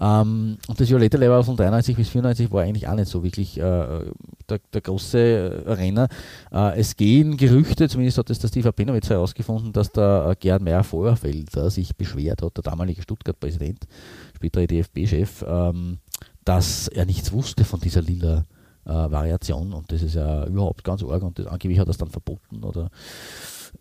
Ähm, 0.00 0.58
und 0.66 0.80
das 0.80 0.88
violette 0.88 1.16
Level 1.16 1.42
von 1.42 1.56
93 1.56 1.96
bis 1.96 2.08
94 2.08 2.50
war 2.50 2.62
eigentlich 2.62 2.88
auch 2.88 2.94
nicht 2.94 3.08
so 3.08 3.22
wirklich 3.22 3.58
äh, 3.58 3.60
der, 3.60 4.60
der, 4.72 4.80
große 4.80 5.64
Renner. 5.66 6.08
Äh, 6.52 6.78
es 6.78 6.96
gehen 6.96 7.36
Gerüchte, 7.36 7.88
zumindest 7.88 8.18
hat 8.18 8.30
es 8.30 8.38
der 8.38 8.48
Steve 8.48 8.68
Abenowitz 8.68 9.10
herausgefunden, 9.10 9.72
dass 9.72 9.92
der 9.92 10.28
äh, 10.30 10.36
Gerhard 10.38 10.62
Meyer 10.62 10.84
Feuerfelder 10.84 11.70
sich 11.70 11.94
beschwert 11.96 12.42
hat, 12.42 12.56
der 12.56 12.62
damalige 12.62 13.02
Stuttgart-Präsident, 13.02 13.86
spätere 14.34 14.66
DFB-Chef, 14.66 15.44
ähm, 15.46 15.98
dass 16.44 16.88
er 16.88 17.04
nichts 17.04 17.32
wusste 17.32 17.64
von 17.64 17.80
dieser 17.80 18.02
lila 18.02 18.44
äh, 18.86 18.90
Variation 18.90 19.72
und 19.72 19.90
das 19.90 20.02
ist 20.02 20.14
ja 20.14 20.46
überhaupt 20.46 20.84
ganz 20.84 21.02
arg 21.02 21.22
und 21.22 21.38
das, 21.38 21.46
angeblich 21.46 21.78
hat 21.78 21.88
er 21.88 21.90
es 21.90 21.98
dann 21.98 22.10
verboten 22.10 22.62
oder 22.62 22.88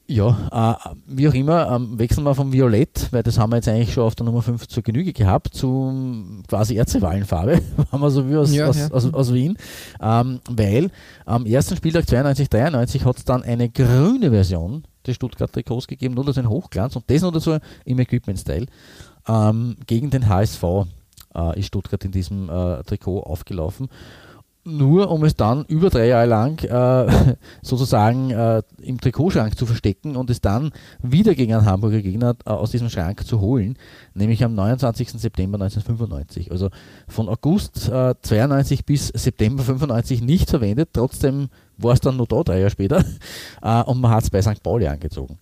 ja, 0.07 0.77
äh, 0.85 0.89
wie 1.07 1.27
auch 1.27 1.33
immer, 1.33 1.71
ähm, 1.71 1.97
wechseln 1.97 2.23
wir 2.23 2.35
vom 2.35 2.53
Violett, 2.53 3.07
weil 3.11 3.23
das 3.23 3.37
haben 3.37 3.51
wir 3.51 3.57
jetzt 3.57 3.67
eigentlich 3.67 3.93
schon 3.93 4.03
auf 4.03 4.15
der 4.15 4.25
Nummer 4.25 4.41
5 4.41 4.67
zur 4.67 4.83
Genüge 4.83 5.13
gehabt, 5.13 5.53
zu 5.53 6.43
quasi 6.47 6.75
Erzewallenfarbe, 6.75 7.61
haben 7.91 8.01
wir 8.01 8.09
so 8.09 8.29
wie 8.29 8.35
aus, 8.35 8.53
ja, 8.53 8.67
aus, 8.67 8.77
ja. 8.77 8.91
aus, 8.91 9.13
aus 9.13 9.33
Wien, 9.33 9.57
ähm, 10.01 10.39
weil 10.49 10.91
am 11.25 11.45
ersten 11.45 11.75
Spieltag 11.75 12.07
92, 12.07 12.49
93 12.49 13.05
hat 13.05 13.17
es 13.17 13.25
dann 13.25 13.43
eine 13.43 13.69
grüne 13.69 14.31
Version 14.31 14.83
des 15.05 15.15
Stuttgart 15.15 15.51
Trikots 15.51 15.87
gegeben, 15.87 16.15
nur 16.15 16.25
das 16.25 16.37
ein 16.37 16.49
Hochglanz 16.49 16.95
und 16.95 17.09
das 17.09 17.21
nur 17.21 17.39
so 17.39 17.57
im 17.85 17.99
Equipment-Style 17.99 18.67
ähm, 19.27 19.77
gegen 19.87 20.09
den 20.09 20.27
HSV 20.27 20.63
äh, 21.35 21.59
ist 21.59 21.67
Stuttgart 21.67 22.03
in 22.05 22.11
diesem 22.11 22.49
äh, 22.49 22.83
Trikot 22.83 23.21
aufgelaufen 23.21 23.89
nur 24.65 25.11
um 25.11 25.23
es 25.23 25.35
dann 25.35 25.63
über 25.65 25.89
drei 25.89 26.07
Jahre 26.07 26.25
lang 26.25 26.63
äh, 26.63 27.35
sozusagen 27.61 28.31
äh, 28.31 28.63
im 28.81 28.99
Trikotschrank 28.99 29.57
zu 29.57 29.65
verstecken 29.65 30.15
und 30.15 30.29
es 30.29 30.41
dann 30.41 30.71
wieder 31.01 31.35
gegen 31.35 31.53
einen 31.53 31.65
Hamburger 31.65 32.01
Gegner 32.01 32.35
äh, 32.45 32.49
aus 32.49 32.71
diesem 32.71 32.89
Schrank 32.89 33.25
zu 33.25 33.39
holen, 33.39 33.77
nämlich 34.15 34.43
am 34.43 34.55
29. 34.55 35.11
September 35.11 35.57
1995. 35.57 36.51
Also 36.51 36.69
von 37.07 37.29
August 37.29 37.91
92 38.21 38.79
äh, 38.79 38.83
bis 38.85 39.07
September 39.09 39.63
95 39.63 40.21
nicht 40.21 40.49
verwendet, 40.49 40.89
trotzdem 40.93 41.49
war 41.77 41.93
es 41.93 41.99
dann 41.99 42.17
nur 42.17 42.27
da 42.27 42.43
drei 42.43 42.59
Jahre 42.59 42.71
später 42.71 43.05
äh, 43.61 43.83
und 43.83 44.01
man 44.01 44.11
hat 44.11 44.23
es 44.23 44.29
bei 44.29 44.41
St. 44.41 44.63
Pauli 44.63 44.87
angezogen. 44.87 45.37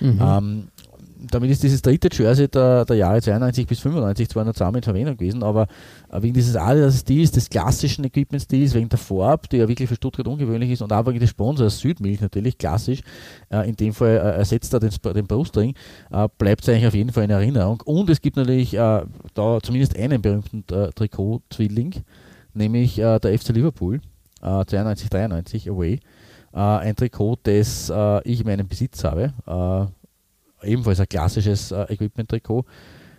Mhm. 0.00 0.20
Ähm, 0.20 0.68
damit 1.18 1.50
ist 1.50 1.62
dieses 1.62 1.82
dritte 1.82 2.08
Jersey 2.12 2.48
der, 2.48 2.84
der 2.84 2.96
Jahre 2.96 3.20
92 3.20 3.66
bis 3.66 3.80
95 3.80 4.28
zwar 4.28 4.44
noch 4.44 4.52
zusammen 4.52 4.76
in 4.76 4.82
Verwendung 4.82 5.16
gewesen, 5.16 5.42
aber 5.42 5.66
äh, 6.10 6.20
wegen 6.22 6.34
dieses 6.34 6.56
Adidas-Stils, 6.56 7.32
des 7.32 7.48
klassischen 7.48 8.04
Equipment-Stils, 8.04 8.74
wegen 8.74 8.88
der 8.88 8.98
Farbe, 8.98 9.48
die 9.48 9.56
ja 9.58 9.68
wirklich 9.68 9.88
für 9.88 9.96
Stuttgart 9.96 10.26
ungewöhnlich 10.26 10.70
ist 10.70 10.82
und 10.82 10.92
auch 10.92 11.06
wegen 11.06 11.20
des 11.20 11.30
Sponsors 11.30 11.78
Südmilch 11.78 12.20
natürlich 12.20 12.58
klassisch, 12.58 13.00
äh, 13.50 13.68
in 13.68 13.76
dem 13.76 13.92
Fall 13.92 14.16
äh, 14.16 14.38
ersetzt 14.38 14.72
er 14.74 14.80
den, 14.80 14.90
den 15.14 15.26
Brustring, 15.26 15.74
äh, 16.10 16.28
bleibt 16.38 16.62
es 16.62 16.68
eigentlich 16.68 16.86
auf 16.86 16.94
jeden 16.94 17.12
Fall 17.12 17.24
in 17.24 17.30
Erinnerung. 17.30 17.82
Und 17.84 18.10
es 18.10 18.20
gibt 18.20 18.36
natürlich 18.36 18.74
äh, 18.74 19.02
da 19.34 19.58
zumindest 19.62 19.96
einen 19.96 20.20
berühmten 20.20 20.64
äh, 20.72 20.90
Trikot-Zwilling, 20.92 21.94
nämlich 22.54 22.96
der 22.96 23.20
FC 23.20 23.50
Liverpool, 23.50 24.00
92, 24.40 25.10
93 25.10 25.70
away. 25.70 26.00
ein 26.52 26.96
Trikot, 26.96 27.36
das 27.42 27.92
ich 28.24 28.40
in 28.40 28.46
meinem 28.46 28.66
Besitz 28.66 29.04
habe 29.04 29.34
ebenfalls 30.62 31.00
ein 31.00 31.08
klassisches 31.08 31.70
äh, 31.72 31.92
Equipment-Trikot, 31.92 32.64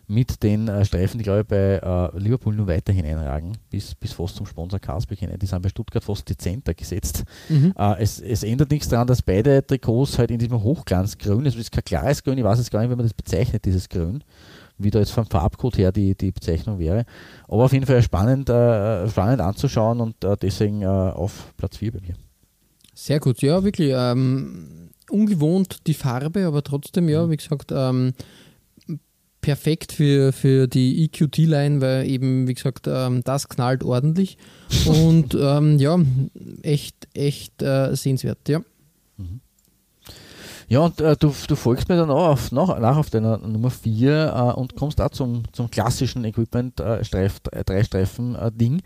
mit 0.07 0.41
den 0.41 0.69
äh, 0.69 0.85
Streifen, 0.85 1.17
die 1.17 1.23
glaube 1.23 1.41
ich 1.41 1.47
bei 1.47 1.79
äh, 1.83 2.17
Liverpool 2.17 2.55
nur 2.55 2.67
weiter 2.67 2.93
hineinragen, 2.93 3.57
bis, 3.69 3.93
bis 3.93 4.13
fast 4.13 4.37
zum 4.37 4.45
Sponsor 4.45 4.79
Carlsberg 4.79 5.19
hinein. 5.19 5.37
Die 5.37 5.45
sind 5.45 5.61
bei 5.61 5.69
Stuttgart 5.69 6.03
fast 6.03 6.29
dezenter 6.29 6.73
gesetzt. 6.73 7.23
Mhm. 7.49 7.73
Äh, 7.77 8.01
es, 8.01 8.21
es 8.21 8.43
ändert 8.43 8.71
nichts 8.71 8.87
daran, 8.87 9.07
dass 9.07 9.21
beide 9.21 9.65
Trikots 9.65 10.17
halt 10.17 10.31
in 10.31 10.39
diesem 10.39 10.63
Hochglanzgrün, 10.63 11.45
es 11.45 11.55
ist 11.55 11.73
kein 11.73 11.83
klares 11.83 12.23
Grün, 12.23 12.37
ich 12.37 12.43
weiß 12.43 12.57
jetzt 12.57 12.71
gar 12.71 12.79
nicht, 12.79 12.89
wie 12.89 12.95
man 12.95 13.05
das 13.05 13.13
bezeichnet, 13.13 13.65
dieses 13.65 13.89
Grün, 13.89 14.23
wie 14.77 14.91
da 14.91 14.99
jetzt 14.99 15.11
vom 15.11 15.25
Farbcode 15.25 15.77
her 15.77 15.91
die, 15.91 16.15
die 16.15 16.31
Bezeichnung 16.31 16.79
wäre. 16.79 17.03
Aber 17.49 17.65
auf 17.65 17.73
jeden 17.73 17.85
Fall 17.85 18.01
spannend, 18.01 18.49
äh, 18.49 19.09
spannend 19.09 19.41
anzuschauen 19.41 19.99
und 19.99 20.23
äh, 20.23 20.37
deswegen 20.41 20.83
äh, 20.83 20.85
auf 20.85 21.53
Platz 21.57 21.77
4 21.77 21.91
bei 21.91 21.99
mir. 21.99 22.15
Sehr 22.93 23.19
gut, 23.19 23.41
ja, 23.41 23.63
wirklich. 23.63 23.91
Ähm, 23.93 24.86
ungewohnt 25.09 25.87
die 25.87 25.93
Farbe, 25.93 26.45
aber 26.45 26.63
trotzdem, 26.63 27.09
ja, 27.09 27.29
wie 27.29 27.37
gesagt, 27.37 27.71
ähm, 27.73 28.13
perfekt 29.41 29.93
für, 29.93 30.33
für 30.33 30.67
die 30.67 31.05
EQT-Line, 31.05 31.79
weil 31.79 32.09
eben, 32.09 32.47
wie 32.47 32.53
gesagt, 32.53 32.87
ähm, 32.87 33.23
das 33.23 33.47
knallt 33.47 33.83
ordentlich. 33.83 34.37
Und 34.85 35.37
ähm, 35.39 35.79
ja, 35.79 35.97
echt, 36.63 37.07
echt 37.13 37.61
äh, 37.61 37.95
sehenswert, 37.95 38.49
ja. 38.49 38.61
Ja, 40.69 40.81
und 40.81 40.99
äh, 40.99 41.15
du, 41.15 41.33
du 41.47 41.55
folgst 41.55 41.87
mir 41.87 41.95
dann 41.95 42.09
auch 42.09 42.27
auf, 42.27 42.51
nach, 42.51 42.77
nach 42.77 42.97
auf 42.97 43.09
deiner 43.09 43.37
Nummer 43.37 43.69
4 43.69 44.33
äh, 44.35 44.51
und 44.59 44.75
kommst 44.75 44.99
da 44.99 45.09
zum, 45.09 45.43
zum 45.53 45.71
klassischen 45.71 46.25
Equipment-Dreistreifen-Ding, 46.25 48.81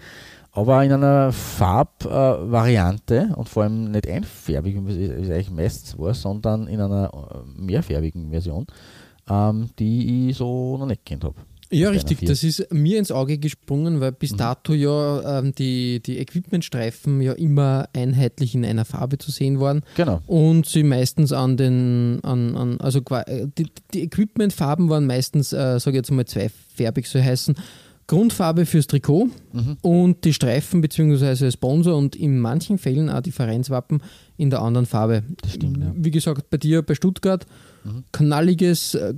aber 0.54 0.84
in 0.84 0.92
einer 0.92 1.32
Farbvariante 1.32 3.34
und 3.36 3.48
vor 3.48 3.64
allem 3.64 3.92
nicht 3.92 4.08
einfärbig, 4.08 4.76
wie 4.86 5.06
es 5.06 5.30
eigentlich 5.30 5.52
meistens 5.52 5.98
war, 5.98 6.14
sondern 6.14 6.68
in 6.68 6.82
einer 6.82 7.10
äh, 7.14 7.62
mehrfärbigen 7.62 8.32
Version, 8.32 8.68
ähm, 9.30 9.70
die 9.80 10.30
ich 10.30 10.38
so 10.38 10.78
noch 10.78 10.88
nicht 10.88 11.06
kennt 11.06 11.24
habe. 11.24 11.36
Ja, 11.72 11.90
richtig. 11.90 12.20
Das 12.26 12.44
ist 12.44 12.72
mir 12.74 13.00
ins 13.00 13.12
Auge 13.12 13.38
gesprungen, 13.38 14.02
weil 14.02 14.12
bis 14.12 14.36
dato 14.36 14.74
ja 14.74 15.40
ähm, 15.40 15.56
die, 15.56 16.02
die 16.02 16.20
Equipmentstreifen 16.20 17.22
ja 17.22 17.32
immer 17.32 17.88
einheitlich 17.94 18.56
in 18.56 18.66
einer 18.66 18.84
Farbe 18.84 19.18
zu 19.18 19.32
sehen 19.32 19.62
waren. 19.62 19.84
Genau. 19.96 20.22
Und 20.28 20.66
sie 20.66 20.84
meistens 20.84 21.32
an 21.32 21.56
den, 21.56 22.20
an, 22.24 22.58
an 22.58 22.82
also 22.82 23.00
äh, 23.26 23.48
die, 23.58 23.68
die 23.94 24.04
Equipmentfarben 24.04 24.90
waren 24.90 25.08
meistens, 25.08 25.54
äh, 25.54 25.80
sage 25.80 25.92
ich 25.92 26.02
jetzt 26.02 26.12
mal, 26.12 26.26
zweifärbig, 26.26 27.08
so 27.08 27.22
heißen. 27.22 27.56
Grundfarbe 28.12 28.66
fürs 28.66 28.88
Trikot 28.88 29.30
und 29.82 30.26
die 30.26 30.34
Streifen 30.34 30.82
bzw. 30.82 31.50
Sponsor 31.50 31.96
und 31.96 32.14
in 32.14 32.40
manchen 32.40 32.78
Fällen 32.78 33.10
auch 33.10 33.22
die 33.22 33.32
Vereinswappen 33.32 34.04
in 34.36 34.50
der 34.50 34.62
anderen 34.62 34.86
Farbe. 34.86 35.24
Das 35.42 35.54
stimmt, 35.54 35.78
ja. 35.78 35.94
Wie 35.96 36.12
gesagt, 36.12 36.50
bei 36.50 36.58
dir 36.58 36.82
bei 36.82 36.94
Stuttgart 36.94 37.46
knalliges 38.12 38.96
äh, 38.96 39.14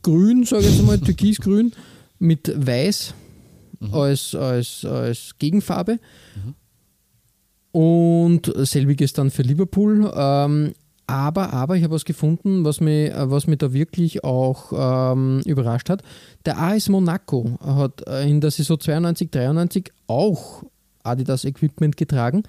Grün, 0.00 0.44
sage 0.44 0.64
ich 0.64 0.76
jetzt 0.76 0.86
mal, 0.86 0.98
Türkisgrün 1.00 1.72
mit 2.18 2.50
Weiß 2.56 3.12
als, 3.92 4.34
als, 4.34 4.86
als 4.86 5.34
Gegenfarbe. 5.38 5.98
Und 7.70 8.50
selbiges 8.56 9.12
dann 9.12 9.30
für 9.30 9.42
Liverpool. 9.42 10.10
Ähm, 10.14 10.72
aber, 11.06 11.52
aber 11.52 11.76
ich 11.76 11.84
habe 11.84 11.94
was 11.94 12.04
gefunden, 12.04 12.64
was 12.64 12.80
mich, 12.80 13.12
was 13.14 13.46
mich 13.46 13.58
da 13.58 13.72
wirklich 13.72 14.24
auch 14.24 14.72
ähm, 15.12 15.40
überrascht 15.44 15.90
hat. 15.90 16.02
Der 16.46 16.58
AS 16.58 16.88
Monaco 16.88 17.58
hat 17.64 18.06
äh, 18.06 18.28
in 18.28 18.40
der 18.40 18.50
Saison 18.50 18.78
92, 18.78 19.30
93 19.30 19.92
auch 20.06 20.62
Adidas 21.02 21.44
Equipment 21.44 21.96
getragen. 21.96 22.44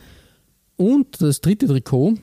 Und 0.77 1.21
das 1.21 1.41
dritte 1.41 1.67
Trikot 1.67 2.15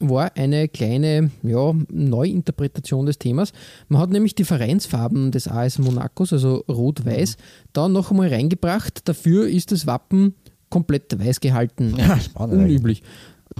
war 0.00 0.32
eine 0.36 0.68
kleine 0.68 1.30
ja, 1.42 1.72
Neuinterpretation 1.88 3.06
des 3.06 3.18
Themas. 3.18 3.52
Man 3.88 4.00
hat 4.00 4.10
nämlich 4.10 4.34
die 4.34 4.44
Vereinsfarben 4.44 5.30
des 5.30 5.48
AS 5.48 5.78
Monacos, 5.78 6.32
also 6.32 6.64
rot-weiß, 6.68 7.36
da 7.72 7.88
noch 7.88 8.10
einmal 8.10 8.28
reingebracht. 8.28 9.08
Dafür 9.08 9.48
ist 9.48 9.72
das 9.72 9.86
Wappen 9.86 10.34
komplett 10.70 11.18
weiß 11.18 11.40
gehalten. 11.40 11.94
Ja, 11.96 12.18
spannend 12.18 12.64
Unüblich. 12.64 13.02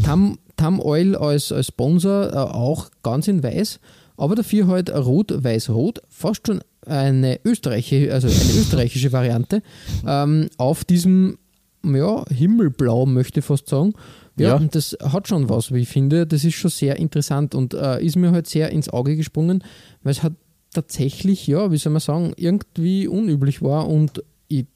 Tam, 0.02 0.38
Tam 0.56 0.80
Oil 0.80 1.16
als, 1.16 1.52
als 1.52 1.68
Sponsor 1.68 2.32
äh, 2.32 2.36
auch 2.36 2.90
ganz 3.02 3.28
in 3.28 3.42
weiß, 3.42 3.80
aber 4.16 4.34
dafür 4.34 4.66
halt 4.66 4.90
rot-weiß-rot, 4.94 6.02
fast 6.08 6.46
schon 6.46 6.60
eine 6.86 7.40
österreichische, 7.44 8.12
also 8.12 8.28
eine 8.28 8.36
österreichische 8.60 9.12
Variante, 9.12 9.62
ähm, 10.06 10.48
auf 10.58 10.84
diesem 10.84 11.38
ja, 11.84 12.24
Himmelblau, 12.30 13.06
möchte 13.06 13.40
ich 13.40 13.46
fast 13.46 13.68
sagen. 13.68 13.92
Ja, 14.36 14.48
Ja. 14.48 14.56
und 14.56 14.74
das 14.74 14.96
hat 15.02 15.28
schon 15.28 15.48
was, 15.48 15.72
wie 15.72 15.80
ich 15.80 15.88
finde. 15.88 16.26
Das 16.26 16.44
ist 16.44 16.54
schon 16.54 16.70
sehr 16.70 16.96
interessant 16.96 17.54
und 17.54 17.74
äh, 17.74 18.02
ist 18.02 18.16
mir 18.16 18.32
halt 18.32 18.48
sehr 18.48 18.70
ins 18.70 18.88
Auge 18.88 19.16
gesprungen, 19.16 19.62
weil 20.02 20.12
es 20.12 20.22
hat 20.22 20.32
tatsächlich, 20.72 21.46
ja, 21.46 21.70
wie 21.70 21.76
soll 21.76 21.92
man 21.92 22.00
sagen, 22.00 22.32
irgendwie 22.36 23.06
unüblich 23.06 23.62
war 23.62 23.88
und 23.88 24.22
ich, 24.48 24.66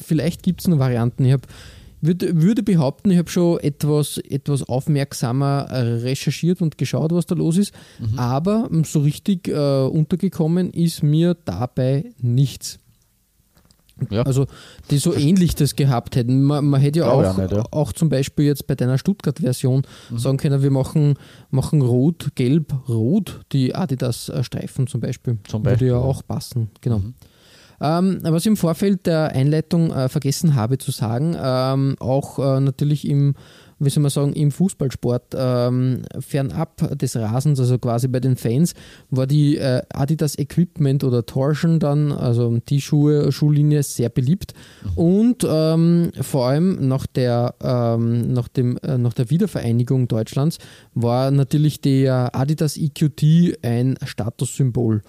vielleicht 0.00 0.42
gibt 0.42 0.60
es 0.60 0.68
noch 0.68 0.78
Varianten. 0.78 1.24
Ich 1.24 1.32
habe 1.32 1.42
würde, 2.02 2.42
würde 2.42 2.62
behaupten, 2.62 3.10
ich 3.10 3.18
habe 3.18 3.30
schon 3.30 3.60
etwas, 3.60 4.18
etwas 4.18 4.62
aufmerksamer 4.64 5.68
äh, 5.70 5.80
recherchiert 6.02 6.60
und 6.60 6.76
geschaut, 6.76 7.12
was 7.12 7.26
da 7.26 7.34
los 7.34 7.56
ist, 7.56 7.72
aber 8.16 8.68
ähm, 8.70 8.84
so 8.84 9.00
richtig 9.00 9.48
äh, 9.48 9.84
untergekommen 9.86 10.70
ist 10.70 11.02
mir 11.02 11.34
dabei 11.44 12.12
nichts. 12.20 12.78
Ja. 14.10 14.22
Also, 14.22 14.46
die 14.90 14.98
so 14.98 15.14
ähnlich 15.14 15.54
das 15.54 15.76
gehabt 15.76 16.16
hätten. 16.16 16.42
Man, 16.42 16.66
man 16.66 16.80
hätte 16.80 17.00
ja 17.00 17.10
auch, 17.10 17.38
nicht, 17.38 17.52
ja. 17.52 17.64
auch 17.70 17.92
zum 17.92 18.08
Beispiel 18.08 18.46
jetzt 18.46 18.66
bei 18.66 18.74
deiner 18.74 18.98
Stuttgart-Version 18.98 19.82
sagen 20.16 20.38
können, 20.38 20.62
wir 20.62 20.70
machen, 20.70 21.14
machen 21.50 21.82
rot, 21.82 22.30
gelb, 22.34 22.74
rot, 22.88 23.40
die 23.52 23.74
Adidas-Streifen 23.74 24.88
zum 24.88 25.00
Beispiel. 25.00 25.38
Zum 25.46 25.60
Würde 25.60 25.70
Beispiel, 25.70 25.88
ja 25.88 25.94
ja. 25.94 26.00
auch 26.00 26.26
passen, 26.26 26.70
genau. 26.80 27.02
Ähm, 27.82 28.20
was 28.22 28.42
ich 28.42 28.46
im 28.46 28.56
Vorfeld 28.56 29.06
der 29.06 29.32
Einleitung 29.32 29.90
äh, 29.90 30.08
vergessen 30.08 30.54
habe 30.54 30.78
zu 30.78 30.92
sagen, 30.92 31.36
ähm, 31.36 31.96
auch 31.98 32.38
äh, 32.38 32.60
natürlich 32.60 33.08
im, 33.08 33.34
wie 33.80 33.90
soll 33.90 34.02
man 34.02 34.10
sagen, 34.10 34.32
im 34.34 34.52
Fußballsport 34.52 35.34
ähm, 35.36 36.02
fernab 36.20 36.96
des 36.96 37.16
Rasens, 37.16 37.58
also 37.58 37.78
quasi 37.78 38.06
bei 38.06 38.20
den 38.20 38.36
Fans, 38.36 38.74
war 39.10 39.26
die 39.26 39.56
äh, 39.56 39.82
Adidas 39.92 40.38
Equipment 40.38 41.02
oder 41.02 41.26
Torsion 41.26 41.80
dann, 41.80 42.12
also 42.12 42.56
die 42.68 42.80
Schuhe, 42.80 43.32
Schuhlinie 43.32 43.82
sehr 43.82 44.10
beliebt. 44.10 44.54
Und 44.94 45.44
ähm, 45.44 46.12
vor 46.20 46.46
allem 46.46 46.86
nach 46.86 47.08
der, 47.08 47.56
ähm, 47.60 48.32
nach, 48.32 48.46
dem, 48.46 48.76
äh, 48.78 48.96
nach 48.96 49.12
der 49.12 49.28
Wiedervereinigung 49.28 50.06
Deutschlands 50.06 50.58
war 50.94 51.32
natürlich 51.32 51.80
der 51.80 52.36
Adidas 52.36 52.76
EQT 52.76 53.58
ein 53.64 53.98
Statussymbol. 54.04 55.02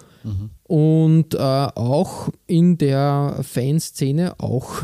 Und 0.64 1.34
äh, 1.34 1.38
auch 1.38 2.30
in 2.46 2.78
der 2.78 3.40
Fanszene, 3.42 4.40
auch, 4.40 4.82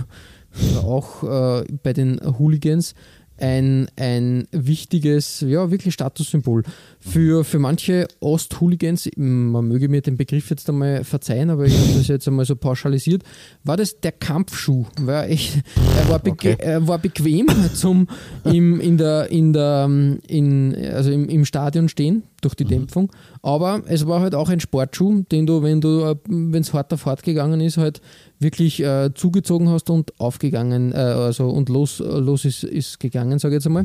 auch 0.82 1.22
äh, 1.62 1.64
bei 1.82 1.92
den 1.92 2.20
Hooligans, 2.38 2.94
ein, 3.40 3.88
ein 3.96 4.46
wichtiges, 4.52 5.40
ja, 5.40 5.70
wirklich 5.70 5.94
Statussymbol. 5.94 6.62
Für, 7.00 7.44
für 7.44 7.58
manche 7.58 8.06
Ost-Hooligans, 8.20 9.08
man 9.16 9.66
möge 9.66 9.88
mir 9.88 10.02
den 10.02 10.16
Begriff 10.16 10.50
jetzt 10.50 10.68
einmal 10.68 11.04
verzeihen, 11.04 11.50
aber 11.50 11.64
ich 11.64 11.76
habe 11.76 11.94
das 11.94 12.08
jetzt 12.08 12.28
einmal 12.28 12.44
so 12.44 12.54
pauschalisiert, 12.54 13.22
war 13.64 13.76
das 13.76 14.00
der 14.00 14.12
Kampfschuh. 14.12 14.84
War 15.00 15.28
echt, 15.28 15.62
er, 15.98 16.08
war 16.08 16.20
Okay. 16.20 16.56
er 16.58 16.86
war 16.86 16.98
bequem 16.98 17.46
zum 17.74 18.06
im, 18.44 18.78
in 18.78 18.98
der, 18.98 19.30
in 19.30 19.52
der, 19.52 19.88
in, 20.28 20.76
also 20.92 21.10
im, 21.10 21.28
im 21.28 21.44
Stadion 21.44 21.88
stehen 21.88 22.24
durch 22.40 22.54
die 22.54 22.64
Dämpfung. 22.64 23.10
Aber 23.42 23.82
es 23.86 24.06
war 24.06 24.20
halt 24.20 24.34
auch 24.34 24.48
ein 24.48 24.60
Sportschuh, 24.60 25.22
den 25.30 25.46
du, 25.46 25.62
wenn 25.62 25.80
du, 25.80 26.14
wenn 26.26 26.60
es 26.60 26.72
hart 26.72 26.92
auf 26.92 27.06
hart 27.06 27.22
gegangen 27.22 27.60
ist, 27.60 27.76
halt 27.76 28.00
wirklich 28.38 28.82
äh, 28.82 29.10
zugezogen 29.14 29.68
hast 29.68 29.90
und 29.90 30.18
aufgegangen, 30.18 30.92
äh, 30.92 30.96
also 30.96 31.48
und 31.48 31.68
los, 31.68 31.98
los 31.98 32.44
ist, 32.44 32.64
ist 32.64 32.98
gegangen, 33.00 33.38
sage 33.38 33.54
ich 33.54 33.58
jetzt 33.58 33.66
einmal. 33.66 33.84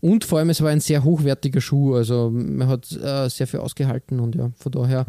Und 0.00 0.24
vor 0.24 0.38
allem, 0.38 0.50
es 0.50 0.62
war 0.62 0.70
ein 0.70 0.80
sehr 0.80 1.04
hochwertiger 1.04 1.60
Schuh, 1.60 1.94
also 1.94 2.30
man 2.32 2.68
hat 2.68 2.90
äh, 2.92 3.28
sehr 3.28 3.46
viel 3.46 3.60
ausgehalten 3.60 4.20
und 4.20 4.34
ja, 4.34 4.50
von 4.56 4.72
daher 4.72 5.06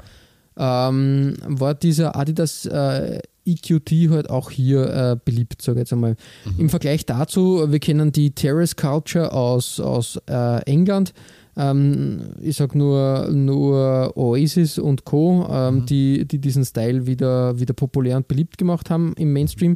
ähm, 0.57 1.35
war 1.47 1.73
dieser 1.73 2.15
Adidas 2.15 2.65
äh, 2.65 3.19
EQT 3.45 4.09
halt 4.09 4.29
auch 4.29 4.51
hier 4.51 4.89
äh, 4.89 5.17
beliebt, 5.23 5.61
sage 5.61 5.79
ich 5.79 5.81
jetzt 5.81 5.93
einmal. 5.93 6.15
Im 6.57 6.69
Vergleich 6.69 7.05
dazu, 7.05 7.65
wir 7.69 7.79
kennen 7.79 8.11
die 8.11 8.31
Terrace 8.31 8.75
Culture 8.75 9.33
aus, 9.33 9.79
aus 9.79 10.19
äh, 10.29 10.61
England. 10.63 11.13
Ähm, 11.55 12.21
ich 12.41 12.55
sag 12.57 12.73
nur, 12.73 13.29
nur 13.31 14.13
Oasis 14.17 14.79
und 14.79 15.05
Co., 15.05 15.47
ähm, 15.51 15.85
die, 15.85 16.25
die 16.25 16.39
diesen 16.39 16.65
Style 16.65 17.05
wieder, 17.05 17.59
wieder 17.59 17.73
populär 17.73 18.17
und 18.17 18.27
beliebt 18.27 18.57
gemacht 18.57 18.89
haben 18.89 19.13
im 19.17 19.33
Mainstream. 19.33 19.75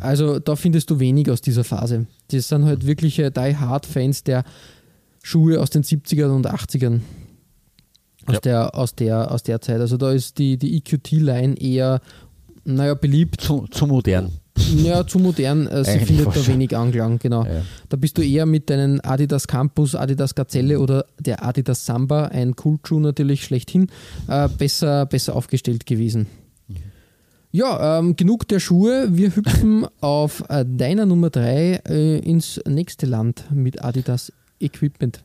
Also 0.00 0.38
da 0.38 0.54
findest 0.54 0.90
du 0.90 1.00
wenig 1.00 1.30
aus 1.30 1.40
dieser 1.40 1.64
Phase. 1.64 2.06
Das 2.28 2.48
sind 2.48 2.64
halt 2.66 2.86
wirkliche 2.86 3.30
Die-Hard-Fans 3.30 4.24
der 4.24 4.44
Schuhe 5.22 5.60
aus 5.60 5.70
den 5.70 5.82
70ern 5.82 6.28
und 6.30 6.46
80ern. 6.46 7.00
Aus, 8.26 8.34
Ja. 8.34 8.40
der, 8.40 8.74
aus, 8.74 8.94
der, 8.94 9.30
aus 9.30 9.42
der 9.42 9.60
Zeit. 9.60 9.80
Also 9.80 9.96
da 9.96 10.12
ist 10.12 10.38
die, 10.38 10.58
die 10.58 10.76
EQT-Line 10.76 11.56
eher, 11.58 12.00
naja, 12.64 12.94
beliebt. 12.94 13.40
Zu, 13.40 13.66
zu 13.70 13.86
modern. 13.86 14.32
Ja, 14.56 15.06
zu 15.06 15.18
modern. 15.18 15.66
Äh, 15.66 15.84
sie 15.84 15.98
findet 16.00 16.28
da 16.28 16.46
wenig 16.46 16.76
Anklang, 16.76 17.18
genau. 17.18 17.44
Ja. 17.44 17.62
Da 17.88 17.96
bist 17.96 18.18
du 18.18 18.22
eher 18.22 18.46
mit 18.46 18.70
deinen 18.70 19.00
Adidas 19.00 19.46
Campus, 19.46 19.94
Adidas 19.94 20.34
Gazelle 20.34 20.78
oder 20.78 21.06
der 21.18 21.44
Adidas 21.44 21.84
Samba, 21.86 22.26
ein 22.26 22.54
Kultschuh 22.56 23.00
natürlich 23.00 23.44
schlechthin, 23.44 23.88
äh, 24.28 24.48
besser, 24.48 25.06
besser 25.06 25.34
aufgestellt 25.34 25.86
gewesen. 25.86 26.26
Ja, 27.50 28.00
ähm, 28.00 28.16
genug 28.16 28.48
der 28.48 28.58
Schuhe. 28.58 29.06
Wir 29.10 29.36
hüpfen 29.36 29.86
auf 30.00 30.42
äh, 30.48 30.64
deiner 30.66 31.06
Nummer 31.06 31.30
3 31.30 31.82
äh, 31.88 32.18
ins 32.18 32.60
nächste 32.66 33.06
Land 33.06 33.44
mit 33.52 33.84
Adidas 33.84 34.32
Equipment. 34.58 35.22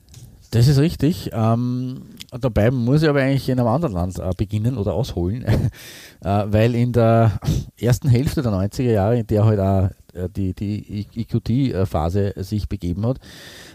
Das 0.52 0.68
ist 0.68 0.80
richtig. 0.80 1.30
Ähm, 1.32 2.02
dabei 2.32 2.72
muss 2.72 3.04
ich 3.04 3.10
aber 3.10 3.22
eigentlich 3.22 3.50
in 3.50 3.60
einem 3.60 3.68
anderen 3.68 3.94
Land 3.94 4.18
äh, 4.18 4.32
beginnen 4.36 4.78
oder 4.78 4.94
ausholen, 4.94 5.44
äh, 6.22 6.46
weil 6.48 6.74
in 6.74 6.92
der 6.92 7.40
ersten 7.80 8.10
Hälfte 8.10 8.42
der 8.42 8.52
90er 8.52 8.92
Jahre, 8.92 9.20
in 9.20 9.28
der 9.28 9.46
halt 9.46 9.60
auch 9.60 9.90
äh, 10.14 10.28
die, 10.30 10.54
die 10.54 11.06
EQT-Phase 11.16 12.34
sich 12.38 12.68
begeben 12.68 13.06
hat, 13.06 13.20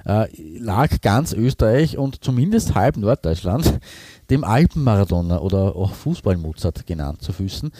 äh, 0.04 0.26
lag 0.58 1.00
ganz 1.00 1.32
Österreich 1.32 1.96
und 1.96 2.24
zumindest 2.24 2.74
halb 2.74 2.96
Norddeutschland 2.96 3.78
dem 4.30 4.42
Alpenmaradona 4.42 5.38
oder 5.38 5.76
auch 5.76 5.92
Fußball-Mozart 5.92 6.86
genannt 6.86 7.22
zu 7.22 7.32
Füßen. 7.32 7.70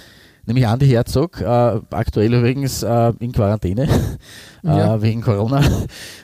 Nämlich 0.46 0.66
Andi 0.66 0.86
Herzog, 0.86 1.40
äh, 1.40 1.80
aktuell 1.90 2.34
übrigens 2.34 2.82
äh, 2.82 3.12
in 3.20 3.32
Quarantäne 3.32 3.88
ja. 4.62 4.94
Äh, 4.94 5.02
wegen 5.02 5.22
Corona, 5.22 5.62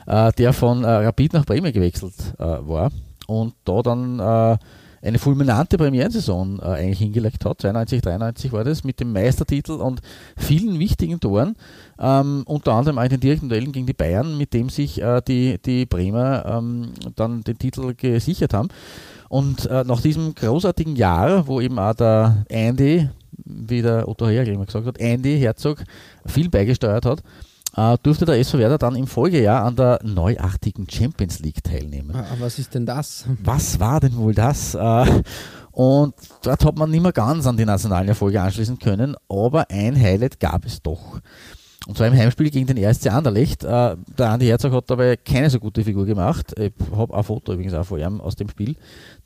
äh, 0.05 0.31
der 0.33 0.53
von 0.53 0.85
Rapid 0.85 1.33
nach 1.33 1.45
Bremen 1.45 1.71
gewechselt 1.73 2.15
war 2.37 2.91
und 3.27 3.53
da 3.65 3.81
dann 3.81 4.59
eine 5.01 5.19
fulminante 5.19 5.77
Premierensaison 5.77 6.59
äh, 6.59 6.65
eigentlich 6.65 6.99
hingelegt 6.99 7.43
hat. 7.45 7.61
92, 7.61 8.01
93 8.01 8.51
war 8.51 8.63
das 8.63 8.83
mit 8.83 8.99
dem 8.99 9.11
Meistertitel 9.11 9.73
und 9.73 10.01
vielen 10.37 10.79
wichtigen 10.79 11.19
Toren, 11.19 11.55
ähm, 11.99 12.43
unter 12.45 12.73
anderem 12.73 12.99
auch 12.99 13.03
in 13.03 13.09
den 13.09 13.19
direkten 13.19 13.49
Duellen 13.49 13.71
gegen 13.71 13.87
die 13.87 13.93
Bayern, 13.93 14.37
mit 14.37 14.53
dem 14.53 14.69
sich 14.69 15.01
äh, 15.01 15.21
die, 15.27 15.59
die 15.59 15.85
Bremer 15.85 16.45
ähm, 16.45 16.91
dann 17.15 17.41
den 17.43 17.57
Titel 17.57 17.93
gesichert 17.95 18.53
haben. 18.53 18.69
Und 19.29 19.65
äh, 19.65 19.83
nach 19.85 20.01
diesem 20.01 20.35
großartigen 20.35 20.95
Jahr, 20.95 21.47
wo 21.47 21.61
eben 21.61 21.79
auch 21.79 21.93
der 21.93 22.45
Andy, 22.49 23.09
wie 23.45 23.81
der 23.81 24.07
Otto 24.07 24.27
Hergel 24.27 24.53
immer 24.53 24.65
gesagt 24.65 24.85
hat, 24.85 24.97
Andy 24.99 25.39
Herzog 25.39 25.83
viel 26.25 26.49
beigesteuert 26.49 27.05
hat, 27.05 27.23
äh, 27.75 27.97
durfte 28.03 28.25
der 28.25 28.39
SV 28.39 28.57
Werder 28.59 28.77
dann 28.77 28.95
im 28.95 29.07
Folgejahr 29.07 29.63
an 29.63 29.75
der 29.75 29.99
neuartigen 30.03 30.89
Champions 30.89 31.39
League 31.39 31.63
teilnehmen. 31.63 32.15
Ah, 32.15 32.25
was 32.39 32.59
ist 32.59 32.73
denn 32.75 32.85
das? 32.85 33.25
Was 33.43 33.79
war 33.79 33.99
denn 33.99 34.15
wohl 34.17 34.33
das? 34.33 34.75
Äh, 34.75 35.05
und 35.71 36.13
dort 36.43 36.65
hat 36.65 36.77
man 36.77 36.91
nicht 36.91 37.01
mehr 37.01 37.13
ganz 37.13 37.47
an 37.47 37.55
die 37.55 37.65
nationalen 37.65 38.09
Erfolge 38.09 38.41
anschließen 38.41 38.79
können, 38.79 39.15
aber 39.29 39.69
ein 39.69 39.99
Highlight 39.99 40.39
gab 40.39 40.65
es 40.65 40.81
doch. 40.81 41.21
Und 41.87 41.97
zwar 41.97 42.07
im 42.07 42.13
Heimspiel 42.13 42.51
gegen 42.51 42.67
den 42.67 42.83
RSC 42.83 43.09
Anderlecht. 43.09 43.63
Äh, 43.63 43.95
der 44.17 44.29
Andi 44.29 44.45
Herzog 44.45 44.71
hat 44.73 44.89
dabei 44.89 45.17
keine 45.17 45.49
so 45.49 45.59
gute 45.59 45.83
Figur 45.83 46.05
gemacht. 46.05 46.53
Ich 46.59 46.71
habe 46.95 47.15
ein 47.15 47.23
Foto 47.23 47.53
übrigens 47.53 47.73
auch 47.73 47.85
vor 47.85 47.97
ihm 47.97 48.21
aus 48.21 48.35
dem 48.35 48.49
Spiel. 48.49 48.75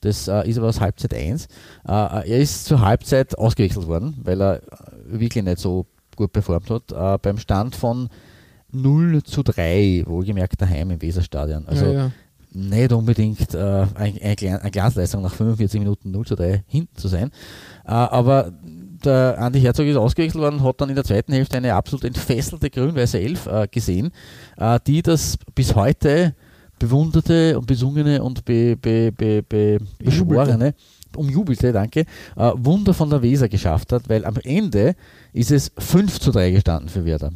Das 0.02 0.28
äh, 0.28 0.48
ist 0.50 0.58
aber 0.58 0.70
aus 0.70 0.80
Halbzeit 0.80 1.14
1. 1.14 1.46
Äh, 1.46 1.48
er 1.88 2.26
ist 2.26 2.66
zur 2.66 2.80
Halbzeit 2.80 3.38
ausgewechselt 3.38 3.88
worden, 3.88 4.16
weil 4.24 4.42
er 4.42 4.62
wirklich 5.06 5.44
nicht 5.44 5.60
so 5.60 5.86
gut 6.16 6.32
performt 6.32 6.70
hat. 6.70 6.92
Äh, 6.92 7.18
beim 7.22 7.38
Stand 7.38 7.76
von 7.76 8.10
0 8.72 9.24
zu 9.24 9.44
3, 9.44 10.04
wohlgemerkt 10.06 10.62
daheim 10.62 10.92
im 10.92 11.02
Weserstadion. 11.02 11.68
Also 11.68 11.86
ja, 11.86 11.94
ja. 11.94 12.12
nicht 12.54 12.94
unbedingt 12.94 13.54
äh, 13.54 13.58
eine, 13.58 14.22
eine, 14.22 14.62
eine 14.62 14.72
Glanzleistung 14.72 15.22
nach 15.22 15.34
45 15.34 15.80
Minuten 15.80 16.12
0 16.12 16.26
zu 16.26 16.36
3 16.36 16.64
hinten 16.68 16.96
zu 16.96 17.10
sein. 17.10 17.32
Äh, 17.86 17.92
aber 17.92 18.54
der 19.06 19.38
Andi 19.40 19.62
Herzog 19.62 19.86
ist 19.86 19.98
ausgewechselt 19.98 20.42
worden, 20.42 20.64
hat 20.64 20.82
dann 20.82 20.90
in 20.90 20.96
der 20.96 21.04
zweiten 21.04 21.34
Hälfte 21.34 21.58
eine 21.58 21.74
absolut 21.74 22.04
entfesselte 22.04 22.70
grün-weiße 22.70 23.20
Elf 23.20 23.46
äh, 23.48 23.68
gesehen, 23.70 24.12
äh, 24.58 24.80
die 24.86 25.02
das 25.02 25.38
bis 25.54 25.76
heute 25.76 26.36
bewunderte 26.80 27.58
und 27.58 27.68
besungene 27.68 28.22
und 28.22 28.44
be, 28.44 28.76
be, 28.76 29.12
be, 29.12 29.42
be 29.42 29.80
beschworene, 29.98 30.76
umjubelte, 31.16 31.72
danke, 31.72 32.02
äh, 32.36 32.52
Wunder 32.56 32.94
von 32.94 33.10
der 33.10 33.22
Weser 33.22 33.48
geschafft 33.48 33.94
hat, 33.94 34.10
weil 34.10 34.26
am 34.26 34.36
Ende 34.44 34.96
ist 35.32 35.52
es 35.52 35.72
5 35.78 36.20
zu 36.20 36.32
3 36.32 36.52
gestanden 36.52 36.90
für 36.90 37.06
Werder 37.06 37.32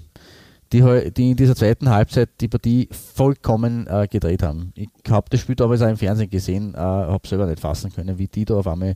die, 0.71 1.11
die 1.11 1.31
in 1.31 1.37
dieser 1.37 1.55
zweiten 1.55 1.89
Halbzeit 1.89 2.29
die 2.39 2.47
Partie 2.47 2.89
vollkommen 2.91 3.87
äh, 3.87 4.07
gedreht 4.09 4.43
haben. 4.43 4.71
Ich 4.75 4.89
habe 5.09 5.27
das 5.29 5.39
Spiel 5.39 5.55
damals 5.55 5.81
auch 5.81 5.89
im 5.89 5.97
Fernsehen 5.97 6.29
gesehen, 6.29 6.73
äh, 6.75 6.77
habe 6.77 7.27
selber 7.27 7.47
nicht 7.47 7.59
fassen 7.59 7.91
können, 7.91 8.17
wie 8.17 8.27
die 8.27 8.45
da 8.45 8.55
auf 8.55 8.67
einmal 8.67 8.95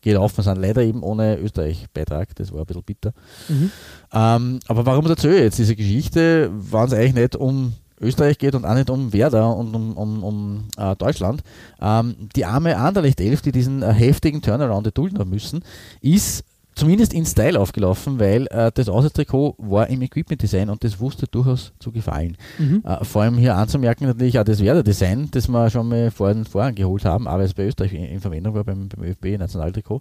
gelaufen 0.00 0.42
sind. 0.42 0.58
Leider 0.58 0.82
eben 0.82 1.02
ohne 1.02 1.38
Österreich-Beitrag, 1.38 2.34
das 2.36 2.52
war 2.52 2.60
ein 2.60 2.66
bisschen 2.66 2.82
bitter. 2.82 3.12
Mhm. 3.48 3.70
Ähm, 4.12 4.60
aber 4.66 4.86
warum 4.86 5.06
erzähle 5.06 5.36
ich 5.36 5.42
jetzt 5.42 5.58
diese 5.58 5.76
Geschichte, 5.76 6.50
wenn 6.52 6.84
es 6.84 6.92
eigentlich 6.92 7.14
nicht 7.14 7.36
um 7.36 7.74
Österreich 8.00 8.38
geht 8.38 8.54
und 8.54 8.64
auch 8.64 8.74
nicht 8.74 8.90
um 8.90 9.12
Werder 9.12 9.54
und 9.54 9.74
um, 9.74 9.96
um, 9.96 10.24
um 10.24 10.64
äh, 10.78 10.96
Deutschland. 10.96 11.42
Ähm, 11.80 12.16
die 12.34 12.46
arme 12.46 12.76
Anderlecht 12.76 13.20
11, 13.20 13.42
die 13.42 13.52
diesen 13.52 13.82
äh, 13.82 13.92
heftigen 13.92 14.40
Turnaround 14.40 14.86
erdulden 14.86 15.18
haben 15.18 15.30
müssen, 15.30 15.62
ist 16.00 16.44
zumindest 16.74 17.12
in 17.12 17.26
Style 17.26 17.58
aufgelaufen, 17.58 18.18
weil 18.18 18.46
äh, 18.48 18.70
das 18.72 18.88
Auswärtstrikot 18.88 19.56
war 19.58 19.88
im 19.88 20.02
Equipment 20.02 20.40
Design 20.40 20.70
und 20.70 20.82
das 20.84 20.98
wusste 21.00 21.26
durchaus 21.26 21.72
zu 21.78 21.92
gefallen. 21.92 22.36
Mhm. 22.58 22.82
Äh, 22.84 23.04
vor 23.04 23.22
allem 23.22 23.38
hier 23.38 23.56
anzumerken 23.56 24.06
natürlich 24.06 24.38
auch 24.38 24.44
das 24.44 24.62
Werder-Design, 24.62 25.28
das 25.30 25.48
wir 25.48 25.70
schon 25.70 25.88
mal 25.88 26.10
vorhin 26.10 26.44
vorangeholt 26.44 27.04
haben, 27.04 27.26
aber 27.26 27.42
es 27.44 27.54
bei 27.54 27.66
Österreich 27.66 27.92
in, 27.92 28.04
in, 28.04 28.20
Verwendung 28.20 28.54
war 28.54 28.64
beim, 28.64 28.88
beim 28.88 29.04
ÖFB-Nationaltrikot. 29.04 30.00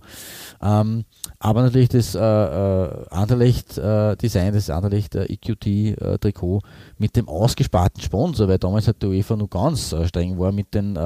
Ähm, 0.61 1.05
aber 1.39 1.63
natürlich 1.63 1.89
das 1.89 2.15
äh, 2.15 2.19
äh 2.19 3.05
Anderlecht-Design, 3.09 4.53
das 4.53 4.69
Anderlecht-EQT-Trikot 4.69 6.61
mit 6.97 7.15
dem 7.15 7.27
ausgesparten 7.27 8.01
Sponsor, 8.01 8.47
weil 8.47 8.57
damals 8.57 8.87
hat 8.87 9.01
die 9.01 9.07
UEFA 9.07 9.35
nur 9.35 9.49
ganz 9.49 9.91
äh, 9.91 10.07
streng 10.07 10.37
war 10.37 10.51
mit 10.51 10.73
den 10.73 10.97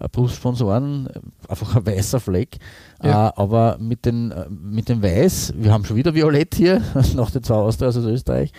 äh, 0.00 0.08
Brustsponsoren, 0.08 1.08
einfach 1.48 1.76
ein 1.76 1.86
weißer 1.86 2.20
Fleck. 2.20 2.58
Ja. 3.02 3.28
Äh, 3.28 3.32
aber 3.36 3.78
mit, 3.78 4.04
den, 4.04 4.30
äh, 4.30 4.48
mit 4.48 4.88
dem 4.88 5.02
Weiß, 5.02 5.54
wir 5.56 5.72
haben 5.72 5.84
schon 5.84 5.96
wieder 5.96 6.14
Violett 6.14 6.54
hier, 6.54 6.82
nach 7.14 7.30
den 7.30 7.42
zwei 7.42 7.56
Austrias 7.56 7.96
aus 7.96 8.04
Österreich, 8.04 8.52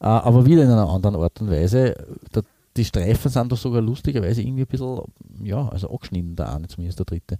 äh, 0.00 0.06
aber 0.06 0.44
wieder 0.46 0.64
in 0.64 0.70
einer 0.70 0.88
anderen 0.88 1.16
Art 1.16 1.40
und 1.40 1.50
Weise. 1.50 1.94
Da, 2.32 2.40
die 2.76 2.84
Streifen 2.84 3.30
sind 3.30 3.52
doch 3.52 3.56
sogar 3.56 3.80
lustigerweise 3.80 4.42
irgendwie 4.42 4.62
ein 4.62 4.66
bisschen, 4.66 5.00
ja, 5.42 5.68
also 5.68 5.90
angeschnitten, 5.90 6.36
der 6.36 6.54
eine, 6.54 6.68
zumindest 6.68 6.98
der 6.98 7.06
dritte. 7.06 7.38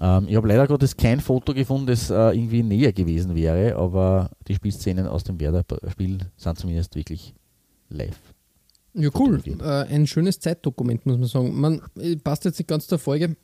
Ähm, 0.00 0.26
ich 0.28 0.36
habe 0.36 0.48
leider 0.48 0.66
Gottes 0.66 0.96
kein 0.96 1.20
Foto 1.20 1.54
gefunden, 1.54 1.86
das 1.86 2.10
äh, 2.10 2.14
irgendwie 2.14 2.62
näher 2.62 2.92
gewesen 2.92 3.34
wäre, 3.34 3.76
aber 3.76 4.30
die 4.48 4.54
Spielszenen 4.54 5.06
aus 5.06 5.24
dem 5.24 5.38
Werder-Spiel 5.40 6.18
sind 6.36 6.58
zumindest 6.58 6.94
wirklich 6.94 7.34
live. 7.88 8.31
Ja, 8.94 9.10
cool. 9.18 9.40
Äh, 9.60 9.64
ein 9.64 10.06
schönes 10.06 10.40
Zeitdokument, 10.40 11.06
muss 11.06 11.18
man 11.18 11.28
sagen. 11.28 11.60
Man 11.60 11.82
äh, 11.98 12.16
passt 12.16 12.44
jetzt 12.44 12.58
nicht 12.58 12.68
ganz 12.68 12.86
zur 12.86 12.98
Folge, 12.98 13.36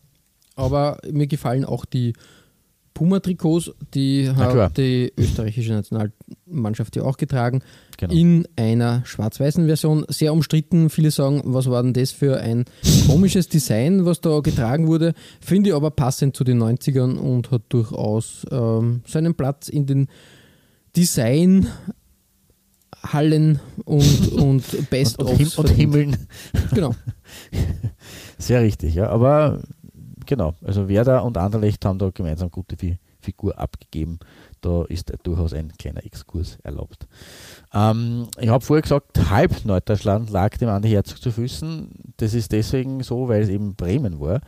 aber 0.56 0.98
mir 1.11 1.26
gefallen 1.26 1.64
auch 1.64 1.84
die 1.84 2.12
Puma-Trikots, 2.98 3.70
die 3.94 4.28
hat 4.28 4.76
die 4.76 5.12
österreichische 5.16 5.72
Nationalmannschaft 5.72 6.96
ja 6.96 7.04
auch 7.04 7.16
getragen, 7.16 7.62
genau. 7.96 8.12
in 8.12 8.48
einer 8.56 9.02
schwarz-weißen 9.04 9.66
Version. 9.66 10.04
Sehr 10.08 10.32
umstritten. 10.32 10.90
Viele 10.90 11.12
sagen, 11.12 11.42
was 11.44 11.70
war 11.70 11.80
denn 11.84 11.92
das 11.92 12.11
für 12.11 12.40
ein 12.40 12.64
komisches 13.06 13.48
Design, 13.48 14.04
was 14.04 14.20
da 14.20 14.40
getragen 14.40 14.88
wurde. 14.88 15.14
Finde 15.40 15.70
ich 15.70 15.76
aber 15.76 15.92
passend 15.92 16.37
zu 16.37 16.42
den 16.42 16.61
90ern 16.61 17.16
und 17.18 17.52
hat 17.52 17.62
durchaus 17.68 18.44
ähm, 18.50 19.02
seinen 19.06 19.34
Platz 19.37 19.68
in 19.68 19.87
den 19.87 20.08
Design 20.96 21.68
Hallen 23.12 23.61
und, 23.85 24.33
und 24.33 24.90
Best 24.90 25.18
und, 25.18 25.29
und, 25.29 25.59
und 25.59 25.68
Himmeln. 25.68 26.16
Genau. 26.75 26.94
Sehr 28.38 28.62
richtig, 28.62 28.94
ja. 28.94 29.09
Aber 29.09 29.61
genau, 30.27 30.55
also 30.62 30.88
Werder 30.88 31.25
und 31.25 31.37
Anderlecht 31.37 31.85
haben 31.85 31.99
da 31.99 32.11
gemeinsam 32.11 32.51
gute 32.51 32.77
Figur 33.21 33.59
abgegeben. 33.59 34.18
Da 34.61 34.85
ist 34.85 35.12
durchaus 35.23 35.53
ein 35.53 35.73
kleiner 35.79 36.05
Exkurs 36.05 36.59
erlaubt. 36.62 37.07
Ähm, 37.73 38.29
ich 38.38 38.49
habe 38.49 38.64
vorher 38.64 38.83
gesagt, 38.83 39.31
halb 39.31 39.64
Norddeutschland 39.64 40.31
lag 40.31 40.57
dem 40.57 40.68
Andi 40.68 40.90
Herzog 40.90 41.21
zu 41.21 41.31
Füßen. 41.31 41.90
Das 42.16 42.35
ist 42.35 42.53
deswegen 42.53 43.03
so, 43.03 43.29
weil 43.29 43.42
es 43.42 43.49
eben 43.49 43.75
Bremen 43.77 44.21
war. 44.21 44.40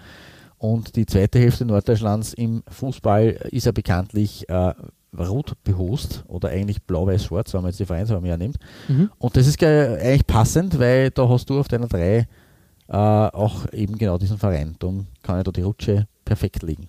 Und 0.59 0.97
die 0.97 1.07
zweite 1.07 1.39
Hälfte 1.39 1.65
Norddeutschlands 1.65 2.35
im 2.35 2.63
Fußball 2.69 3.29
ist 3.51 3.67
ja 3.67 3.73
bekanntlich 3.73 4.49
äh, 4.49 4.75
rot 5.19 5.53
behost 5.65 6.25
oder 6.29 6.51
eigentlich 6.51 6.83
blau-weiß-schwarz, 6.83 7.53
wenn 7.55 7.63
man 7.63 7.71
jetzt 7.71 7.81
die 7.81 7.87
Vereinsfarben 7.87 8.29
ja 8.29 8.37
nimmt. 8.37 8.57
Mhm. 8.89 9.11
Und 9.19 9.37
das 9.37 9.47
ist 9.47 9.63
eigentlich 9.63 10.27
passend, 10.27 10.79
weil 10.79 11.11
da 11.11 11.29
hast 11.29 11.51
du 11.51 11.59
auf 11.59 11.69
deiner 11.69 11.89
3 11.89 12.27
äh, 12.89 12.97
auch 12.97 13.73
eben 13.73 13.99
genau 13.99 14.19
diesen 14.19 14.39
Verein. 14.39 14.77
Darum 14.79 15.07
kann 15.23 15.39
ich 15.39 15.45
da 15.45 15.53
die 15.53 15.63
Rutsche 15.63 16.07
perfekt 16.25 16.63
legen. 16.63 16.89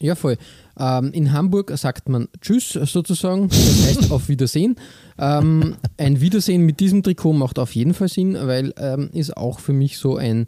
Ja, 0.00 0.14
voll. 0.14 0.38
Ähm, 0.78 1.12
in 1.12 1.32
Hamburg 1.32 1.70
sagt 1.76 2.08
man 2.08 2.28
Tschüss 2.40 2.70
sozusagen, 2.70 3.48
das 3.48 3.86
heißt 3.86 4.10
auf 4.10 4.28
Wiedersehen. 4.28 4.76
Ähm, 5.18 5.76
ein 5.98 6.20
Wiedersehen 6.22 6.64
mit 6.64 6.80
diesem 6.80 7.02
Trikot 7.02 7.34
macht 7.34 7.58
auf 7.58 7.74
jeden 7.74 7.92
Fall 7.92 8.08
Sinn, 8.08 8.34
weil 8.34 8.72
ähm, 8.78 9.10
ist 9.12 9.36
auch 9.36 9.60
für 9.60 9.74
mich 9.74 9.98
so 9.98 10.16
ein 10.16 10.46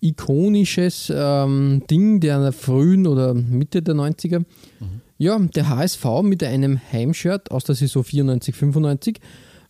ikonisches 0.00 1.12
ähm, 1.14 1.82
Ding 1.88 2.20
der 2.20 2.52
frühen 2.52 3.06
oder 3.06 3.34
Mitte 3.34 3.82
der 3.82 3.94
90er. 3.94 4.40
Mhm. 4.40 5.00
Ja, 5.18 5.36
der 5.38 5.68
HSV 5.68 6.04
mit 6.22 6.44
einem 6.44 6.80
Heimshirt 6.92 7.50
aus 7.50 7.64
der 7.64 7.74
Saison 7.74 8.04
94, 8.04 8.54
95. 8.54 9.20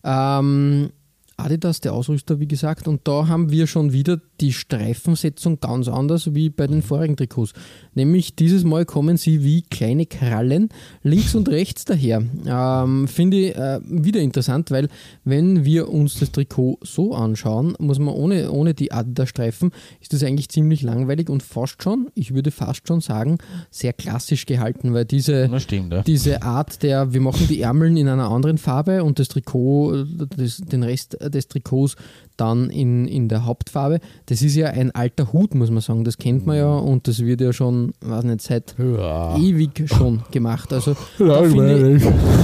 Ähm, 0.03 0.91
Adidas, 1.37 1.81
der 1.81 1.93
Ausrüster, 1.93 2.39
wie 2.39 2.47
gesagt. 2.47 2.87
Und 2.87 3.07
da 3.07 3.27
haben 3.27 3.49
wir 3.49 3.65
schon 3.65 3.91
wieder 3.91 4.21
die 4.41 4.53
Streifensetzung 4.53 5.59
ganz 5.59 5.87
anders 5.87 6.33
wie 6.33 6.49
bei 6.49 6.67
den 6.67 6.81
vorigen 6.81 7.15
Trikots. 7.17 7.53
Nämlich 7.93 8.35
dieses 8.35 8.63
Mal 8.63 8.85
kommen 8.85 9.17
sie 9.17 9.43
wie 9.43 9.61
kleine 9.61 10.05
Krallen 10.05 10.69
links 11.03 11.35
und 11.35 11.49
rechts 11.49 11.85
daher. 11.85 12.23
Ähm, 12.45 13.07
Finde 13.07 13.37
ich 13.37 13.55
äh, 13.55 13.79
wieder 13.83 14.21
interessant, 14.21 14.71
weil 14.71 14.89
wenn 15.23 15.65
wir 15.65 15.89
uns 15.89 16.19
das 16.19 16.31
Trikot 16.31 16.79
so 16.81 17.13
anschauen, 17.13 17.75
muss 17.79 17.99
man 17.99 18.13
ohne, 18.13 18.51
ohne 18.51 18.73
die 18.73 18.91
Adidas-Streifen, 18.91 19.71
ist 20.01 20.13
das 20.13 20.23
eigentlich 20.23 20.49
ziemlich 20.49 20.81
langweilig 20.81 21.29
und 21.29 21.43
fast 21.43 21.83
schon, 21.83 22.09
ich 22.15 22.33
würde 22.33 22.51
fast 22.51 22.87
schon 22.87 23.01
sagen, 23.01 23.37
sehr 23.69 23.93
klassisch 23.93 24.45
gehalten, 24.45 24.93
weil 24.93 25.05
diese, 25.05 25.49
stimmt, 25.59 25.93
ja. 25.93 26.01
diese 26.03 26.41
Art 26.41 26.83
der, 26.83 27.13
wir 27.13 27.21
machen 27.21 27.47
die 27.47 27.61
Ärmeln 27.61 27.97
in 27.97 28.07
einer 28.07 28.29
anderen 28.29 28.57
Farbe 28.57 29.03
und 29.03 29.19
das 29.19 29.27
Trikot, 29.27 30.05
das, 30.37 30.57
den 30.57 30.83
Rest 30.83 31.17
des 31.21 31.47
Trikots 31.47 31.95
dann 32.39 32.69
in, 32.69 33.07
in 33.07 33.27
der 33.27 33.45
Hauptfarbe. 33.45 33.99
Das 34.27 34.41
ist 34.41 34.55
ja 34.55 34.67
ein 34.67 34.91
alter 34.91 35.33
Hut, 35.33 35.55
muss 35.55 35.71
man 35.71 35.81
sagen. 35.81 36.03
Das 36.03 36.17
kennt 36.17 36.45
man 36.45 36.57
ja 36.57 36.71
und 36.71 37.07
das 37.07 37.19
wird 37.19 37.41
ja 37.41 37.53
schon, 37.53 37.93
weiß 38.01 38.23
nicht, 38.23 38.41
seit 38.41 38.75
Ja. 38.77 39.37
ewig 39.37 39.83
schon 39.87 40.21
gemacht. 40.31 40.71
Also 40.73 40.95
da 41.19 41.45
ich, 41.45 41.53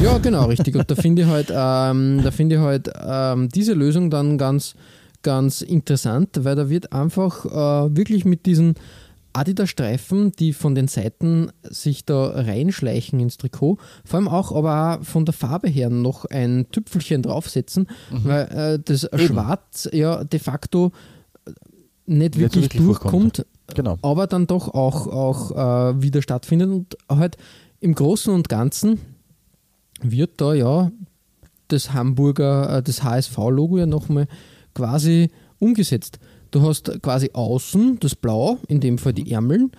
ja, 0.04 0.18
genau, 0.20 0.46
richtig. 0.46 0.76
Und 0.76 0.90
da 0.90 0.96
finde 0.96 1.22
ich 1.24 1.28
halt, 1.28 1.48
ähm, 1.52 2.22
da 2.24 2.32
finde 2.32 2.56
ich 2.56 2.62
halt 2.62 2.90
ähm, 3.06 3.50
diese 3.50 3.74
Lösung 3.74 4.10
dann 4.10 4.38
ganz, 4.38 4.76
ganz 5.24 5.62
interessant, 5.62 6.30
weil 6.42 6.56
da 6.56 6.70
wird 6.70 6.92
einfach 6.94 7.46
äh, 7.46 7.96
wirklich 7.96 8.26
mit 8.26 8.46
diesen 8.46 8.76
Adidas-Streifen, 9.36 10.32
die 10.34 10.54
von 10.54 10.76
den 10.76 10.88
Seiten 10.88 11.52
sich 11.64 12.06
da 12.06 12.28
reinschleichen 12.28 13.20
ins 13.20 13.38
Trikot, 13.38 13.78
vor 14.04 14.18
allem 14.18 14.28
auch 14.28 14.52
aber 14.52 15.00
auch 15.00 15.04
von 15.04 15.26
der 15.26 15.34
Farbe 15.34 15.68
her 15.68 15.90
noch 15.90 16.26
ein 16.26 16.68
Tüpfelchen 16.72 17.22
draufsetzen, 17.22 17.88
weil 18.12 18.46
äh, 18.46 18.80
das 18.84 19.10
Schwarz 19.16 19.90
ja 19.92 20.24
de 20.24 20.40
facto 20.40 20.92
nicht 22.06 22.38
wirklich, 22.38 22.66
wirklich 22.66 22.82
durchkommt, 22.82 23.38
vorkommt. 23.38 23.46
Genau. 23.76 23.98
aber 24.02 24.28
dann 24.28 24.48
doch 24.48 24.74
auch, 24.74 25.08
auch 25.08 25.52
äh, 25.52 26.02
wieder 26.02 26.22
stattfindet 26.22 26.70
und 26.70 26.96
halt 27.10 27.38
im 27.80 27.96
Großen 27.96 28.34
und 28.34 28.48
Ganzen 28.48 29.00
wird 30.02 30.40
da 30.42 30.54
ja 30.54 30.92
das 31.68 31.94
Hamburger, 31.94 32.78
äh, 32.78 32.84
das 32.84 33.04
HSV-Logo 33.04 33.78
ja 33.78 33.86
nochmal 33.86 34.28
quasi 34.74 35.32
umgesetzt. 35.60 36.20
Du 36.56 36.62
hast 36.62 37.02
quasi 37.02 37.32
außen 37.34 38.00
das 38.00 38.16
Blau, 38.16 38.60
in 38.70 38.80
dem 38.80 38.98
Fall 38.98 39.12
die 39.12 39.30
Ärmeln. 39.30 39.74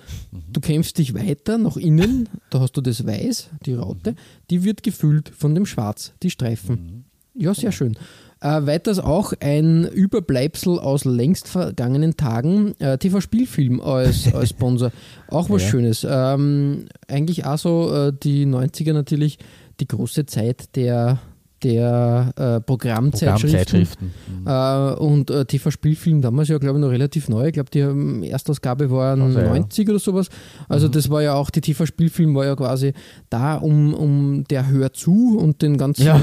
Du 0.53 0.61
kämpfst 0.61 0.99
dich 0.99 1.15
weiter 1.15 1.57
nach 1.57 1.79
innen, 1.79 2.29
da 2.51 2.61
hast 2.61 2.77
du 2.77 2.83
das 2.83 3.07
Weiß, 3.07 3.49
die 3.65 3.73
Raute, 3.73 4.15
die 4.51 4.63
wird 4.63 4.83
gefüllt 4.83 5.33
von 5.35 5.55
dem 5.55 5.65
Schwarz, 5.65 6.13
die 6.23 6.29
Streifen. 6.29 7.07
Ja, 7.33 7.55
sehr 7.55 7.73
schön. 7.73 7.97
Äh, 8.43 8.67
weiters 8.67 8.99
auch 8.99 9.33
ein 9.41 9.85
Überbleibsel 9.87 10.79
aus 10.79 11.07
längst 11.07 11.49
vergangenen 11.49 12.19
Tagen, 12.19 12.75
äh, 12.79 12.99
TV-Spielfilm 12.99 13.81
als, 13.81 14.31
als 14.35 14.51
Sponsor. 14.51 14.93
Auch 15.29 15.49
was 15.49 15.63
Ja. 15.63 15.69
Schönes. 15.71 16.07
Ähm, 16.07 16.89
eigentlich 17.09 17.47
auch 17.47 17.57
so 17.57 17.91
äh, 17.91 18.13
die 18.23 18.45
90er 18.45 18.93
natürlich 18.93 19.39
die 19.81 19.89
große 19.89 20.27
Zeit 20.27 20.77
der, 20.77 21.21
der 21.63 22.33
äh, 22.37 22.61
Programmzeitschriften. 22.61 23.87
Programmzeitschriften. 23.87 24.13
äh, 24.47 24.95
und 24.95 25.31
äh, 25.31 25.45
TV-Spielfilm 25.45 26.21
damals 26.23 26.49
ja, 26.49 26.59
glaube 26.59 26.79
ich, 26.79 26.83
noch 26.85 26.91
relativ 26.91 27.29
neu. 27.29 27.47
Ich 27.47 27.53
glaube, 27.55 27.71
die 27.71 27.81
ähm, 27.81 28.23
Erstausgabe 28.23 28.91
war 28.91 29.19
Also, 29.21 29.39
ja. 29.39 29.49
90 29.49 29.89
oder 29.89 29.99
sowas. 29.99 30.29
Also, 30.69 30.89
das 30.89 31.09
war 31.11 31.23
ja 31.23 31.35
auch, 31.35 31.51
die 31.51 31.61
TV-Spielfilm 31.61 32.35
war 32.35 32.45
ja 32.45 32.57
quasi 32.57 32.93
da, 33.31 33.55
um, 33.57 33.95
um 33.95 34.45
der 34.45 34.69
Hör 34.69 34.93
zu 34.93 35.39
und 35.39 35.63
den 35.63 35.79
ganzen 35.79 36.07
Ja. 36.07 36.21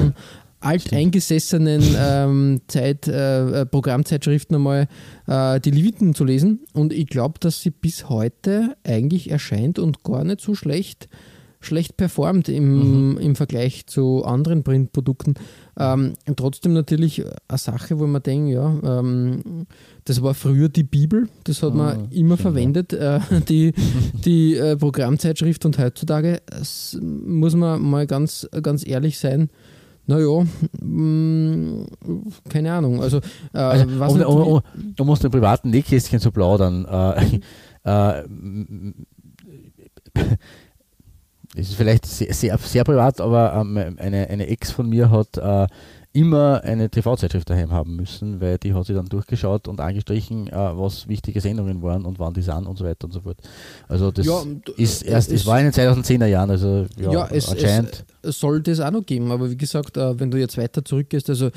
alteingesessenen 0.59 1.83
ähm, 1.99 2.61
Zeit, 2.67 3.07
äh, 3.07 3.61
äh, 3.61 3.65
Programmzeitschriften 3.65 4.55
einmal 4.55 4.87
äh, 5.27 5.59
die 5.59 5.71
Leviten 5.71 6.13
zu 6.13 6.23
lesen. 6.25 6.61
Und 6.73 6.93
ich 6.93 7.07
glaube, 7.07 7.39
dass 7.39 7.61
sie 7.61 7.71
bis 7.71 8.09
heute 8.09 8.75
eigentlich 8.85 9.29
erscheint 9.29 9.79
und 9.79 10.03
gar 10.03 10.23
nicht 10.23 10.41
so 10.41 10.55
schlecht 10.55 11.09
schlecht 11.65 11.97
performt 11.97 12.49
im, 12.49 13.17
im 13.17 13.35
Vergleich 13.35 13.87
zu 13.87 14.23
anderen 14.25 14.63
Printprodukten. 14.63 15.35
Ähm, 15.77 16.13
trotzdem 16.35 16.73
natürlich 16.73 17.23
eine 17.47 17.57
Sache, 17.57 17.99
wo 17.99 18.07
man 18.07 18.21
denkt, 18.21 18.51
ja, 18.51 18.99
ähm, 18.99 19.65
das 20.05 20.21
war 20.21 20.33
früher 20.33 20.69
die 20.69 20.83
Bibel, 20.83 21.29
das 21.45 21.63
hat 21.63 21.73
man 21.73 22.11
immer 22.11 22.37
verwendet, 22.37 22.93
äh, 22.93 23.19
die, 23.49 23.73
die 24.25 24.55
äh, 24.55 24.75
Programmzeitschrift 24.75 25.65
und 25.65 25.77
heutzutage 25.79 26.41
muss 27.01 27.55
man 27.55 27.81
mal 27.81 28.05
ganz, 28.07 28.47
ganz 28.61 28.85
ehrlich 28.85 29.17
sein, 29.17 29.49
naja, 30.05 30.45
mh, 30.81 31.85
keine 32.49 32.73
Ahnung. 32.73 33.01
Also, 33.01 33.17
äh, 33.53 33.57
Also, 33.57 34.27
um, 34.27 34.41
um, 34.41 34.47
um, 34.47 34.61
um 34.99 35.09
aus 35.09 35.19
dem 35.19 35.31
privaten 35.31 35.69
Nähkästchen 35.69 36.19
zu 36.19 36.31
plaudern, 36.31 36.85
äh, 36.85 37.39
äh, 38.19 38.23
es 41.55 41.69
ist 41.69 41.75
vielleicht 41.75 42.05
sehr, 42.05 42.33
sehr, 42.33 42.57
sehr 42.57 42.83
privat, 42.83 43.21
aber 43.21 43.53
ähm, 43.53 43.77
eine, 43.97 44.27
eine 44.29 44.47
Ex 44.47 44.71
von 44.71 44.89
mir 44.89 45.09
hat 45.11 45.37
äh, 45.37 45.67
immer 46.15 46.61
eine 46.63 46.89
TV-Zeitschrift 46.89 47.49
daheim 47.49 47.71
haben 47.71 47.95
müssen, 47.95 48.39
weil 48.39 48.57
die 48.59 48.73
hat 48.73 48.85
sie 48.85 48.93
dann 48.93 49.07
durchgeschaut 49.07 49.67
und 49.67 49.79
angestrichen, 49.79 50.47
äh, 50.47 50.51
was 50.53 51.07
wichtige 51.07 51.41
Sendungen 51.41 51.81
waren 51.81 52.05
und 52.05 52.19
wann 52.19 52.33
die 52.33 52.41
sind 52.43 52.67
und 52.67 52.77
so 52.77 52.85
weiter 52.85 53.05
und 53.05 53.11
so 53.13 53.21
fort. 53.21 53.37
Also 53.87 54.11
das 54.11 54.25
Ja, 54.25 54.33
und, 54.33 54.69
ist 54.69 55.03
äh, 55.03 55.09
erst, 55.11 55.29
es 55.31 55.41
es- 55.41 55.47
war 55.47 55.59
in 55.59 55.65
den 55.65 55.73
2010er 55.73 56.27
Jahren, 56.27 56.51
also 56.51 56.85
ja, 56.99 57.11
Ja, 57.11 57.27
es, 57.31 57.49
anscheinend. 57.49 58.05
es 58.21 58.39
soll 58.39 58.61
das 58.61 58.79
auch 58.79 58.91
noch 58.91 59.05
geben, 59.05 59.31
aber 59.31 59.49
wie 59.49 59.57
gesagt, 59.57 59.97
äh, 59.97 60.19
wenn 60.19 60.29
du 60.29 60.37
jetzt 60.37 60.57
weiter 60.57 60.85
zurückgehst, 60.85 61.29
also 61.31 61.49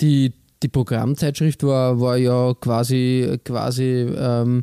die, 0.00 0.32
die 0.62 0.68
Programmzeitschrift 0.68 1.62
war, 1.64 2.00
war 2.00 2.16
ja 2.16 2.54
quasi, 2.54 3.38
quasi 3.44 4.06
ähm, 4.16 4.62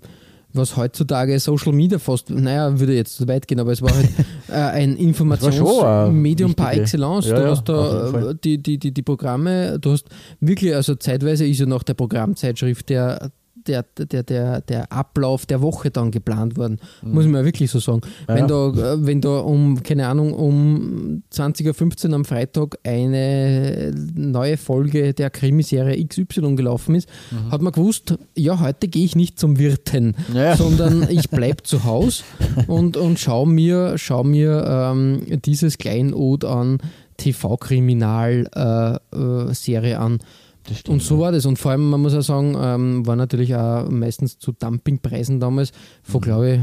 was 0.54 0.76
heutzutage 0.78 1.40
Social 1.40 1.74
Media 1.74 2.00
fast, 2.00 2.30
naja, 2.30 2.80
würde 2.80 2.94
jetzt 2.94 3.16
zu 3.16 3.28
weit 3.28 3.48
gehen, 3.48 3.60
aber 3.60 3.72
es 3.72 3.82
war 3.82 3.94
halt 3.94 4.10
äh, 4.50 4.54
ein 4.54 4.96
Informationsmedium 4.96 6.56
par 6.56 6.74
excellence. 6.74 7.28
Ja, 7.28 7.40
du 7.40 7.48
hast 7.50 7.64
da 7.70 8.30
äh, 8.30 8.36
die, 8.44 8.58
die, 8.62 8.78
die, 8.78 8.94
die 8.94 9.02
Programme, 9.02 9.80
du 9.80 9.92
hast 9.92 10.06
wirklich, 10.40 10.76
also 10.76 10.96
zeitweise 10.96 11.46
ist 11.46 11.60
ja 11.60 11.66
nach 11.66 11.84
der 11.84 11.94
Programmzeitschrift 11.94 12.90
der 12.90 13.32
der, 13.68 13.86
der, 13.98 14.24
der, 14.24 14.62
der 14.62 14.92
Ablauf 14.92 15.46
der 15.46 15.62
Woche 15.62 15.92
dann 15.92 16.12
geplant 16.12 16.58
worden, 16.58 16.80
muss 17.02 17.26
man 17.26 17.36
ja 17.36 17.46
wirklich 17.46 17.70
so 17.72 17.80
sagen. 17.80 18.02
Ja, 18.28 18.36
wenn, 18.36 18.48
da, 18.48 18.70
äh, 18.70 19.06
wenn 19.06 19.22
da 19.22 19.40
um, 19.40 19.82
keine 19.84 20.08
Ahnung, 20.08 20.34
um 20.34 21.24
20.15 21.34 22.10
Uhr 22.10 22.16
am 22.16 22.26
Freitag 22.26 22.78
eine 22.84 23.94
neue 24.16 24.58
Folge 24.58 25.14
der 25.14 25.30
Krimiserie 25.30 26.04
XY 26.06 26.56
gelaufen 26.56 26.96
ist, 26.96 27.08
Mhm. 27.32 27.52
hat 27.52 27.62
man 27.62 27.72
gewusst, 27.74 28.16
ja, 28.36 28.60
heute 28.60 28.88
gehe 28.88 29.06
ich 29.06 29.16
nicht 29.16 29.38
zum 29.40 29.60
Wirten, 29.60 30.16
Ja. 30.34 30.56
sondern 30.62 31.08
ich 31.10 31.30
bleibe 31.30 31.62
zu 31.64 31.84
Hause 31.84 32.24
und, 32.68 32.98
und 32.98 33.20
schau 33.20 33.46
mir, 33.46 33.94
schau 33.98 34.24
mir 34.24 34.66
ähm, 34.68 35.22
dieses 35.46 35.78
Kleinod 35.78 36.46
an 36.46 36.80
TV-Kriminal-Serie 37.18 40.00
an. 40.00 40.14
Das 40.14 40.20
stimmt, 40.20 40.41
Und 40.88 41.02
so 41.02 41.20
war 41.20 41.32
das. 41.32 41.46
Und 41.46 41.58
vor 41.60 41.72
allem, 41.72 41.90
man 41.90 42.02
muss 42.02 42.14
auch 42.14 42.22
sagen, 42.22 42.56
ähm, 42.60 43.06
war 43.08 43.16
natürlich 43.16 43.56
auch 43.56 43.90
meistens 43.90 44.38
zu 44.40 44.52
Dumpingpreisen 44.52 45.40
damals, 45.40 45.72
Mhm. 45.72 46.12
von 46.12 46.22
glaube 46.22 46.54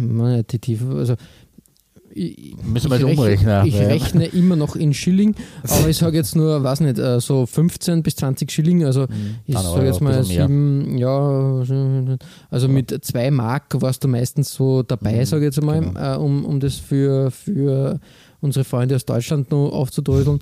ich, 0.41 0.47
die 0.47 0.59
Tiefe, 0.59 0.87
also 0.97 1.15
ich, 2.11 2.57
Müssen 2.65 2.91
wir 2.91 2.97
ich 2.97 3.07
jetzt 3.07 3.19
umrechnen, 3.19 3.49
Rechne, 3.51 3.69
ich 3.69 3.75
weil- 3.79 3.87
rechne 3.87 4.25
immer 4.27 4.57
noch 4.57 4.77
in 4.77 4.95
Schilling, 4.95 5.35
aber 5.63 5.89
ich 5.89 5.97
sage 5.99 6.17
jetzt 6.17 6.35
nur, 6.37 6.63
weiß 6.65 6.81
nicht, 6.81 6.99
äh, 6.99 7.21
so 7.21 7.45
15 7.47 8.03
bis 8.03 8.17
20 8.17 8.51
Schilling, 8.51 8.85
also 8.85 9.07
ich 9.47 9.55
Dann 9.55 9.63
sage 9.65 9.87
jetzt 9.87 10.01
mal 10.01 10.25
sieben, 10.25 10.97
ja, 10.97 11.63
also 12.51 12.69
mit 12.69 13.05
zwei 13.05 13.31
Mark 13.31 13.81
warst 13.83 14.05
du 14.05 14.09
meistens 14.09 14.53
so 14.53 14.83
dabei, 14.83 15.17
Mhm, 15.21 15.25
sage 15.27 15.43
ich 15.43 15.55
jetzt 15.55 15.59
einmal, 15.61 15.81
genau. 15.83 16.15
äh, 16.15 16.17
um, 16.17 16.45
um 16.45 16.61
das 16.61 16.77
für, 16.77 17.31
für 17.31 18.01
unsere 18.41 18.65
Freunde 18.65 18.97
aus 18.97 19.05
Deutschland 19.05 19.51
noch 19.51 19.71
aufzudröseln. 19.71 20.39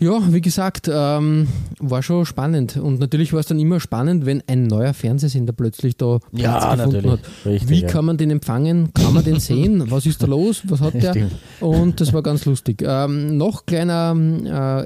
Ja, 0.00 0.18
wie 0.32 0.40
gesagt, 0.40 0.90
ähm, 0.92 1.46
war 1.78 2.02
schon 2.02 2.24
spannend. 2.24 2.78
Und 2.78 3.00
natürlich 3.00 3.34
war 3.34 3.40
es 3.40 3.46
dann 3.46 3.58
immer 3.58 3.80
spannend, 3.80 4.24
wenn 4.24 4.42
ein 4.46 4.66
neuer 4.66 4.94
Fernsehsender 4.94 5.52
plötzlich 5.52 5.96
da 5.98 6.18
Platz 6.34 6.42
Ja, 6.42 6.74
gefunden 6.74 7.10
hat. 7.10 7.20
Richtig, 7.44 7.68
Wie 7.68 7.80
ja. 7.82 7.88
kann 7.88 8.06
man 8.06 8.16
den 8.16 8.30
empfangen? 8.30 8.94
Kann 8.94 9.12
man 9.12 9.24
den 9.24 9.40
sehen? 9.40 9.90
Was 9.90 10.06
ist 10.06 10.22
da 10.22 10.26
los? 10.26 10.62
Was 10.64 10.80
hat 10.80 10.94
der? 10.94 11.10
Stimmt. 11.12 11.32
Und 11.60 12.00
das 12.00 12.14
war 12.14 12.22
ganz 12.22 12.46
lustig. 12.46 12.82
Ähm, 12.84 13.36
noch 13.36 13.66
kleiner 13.66 14.16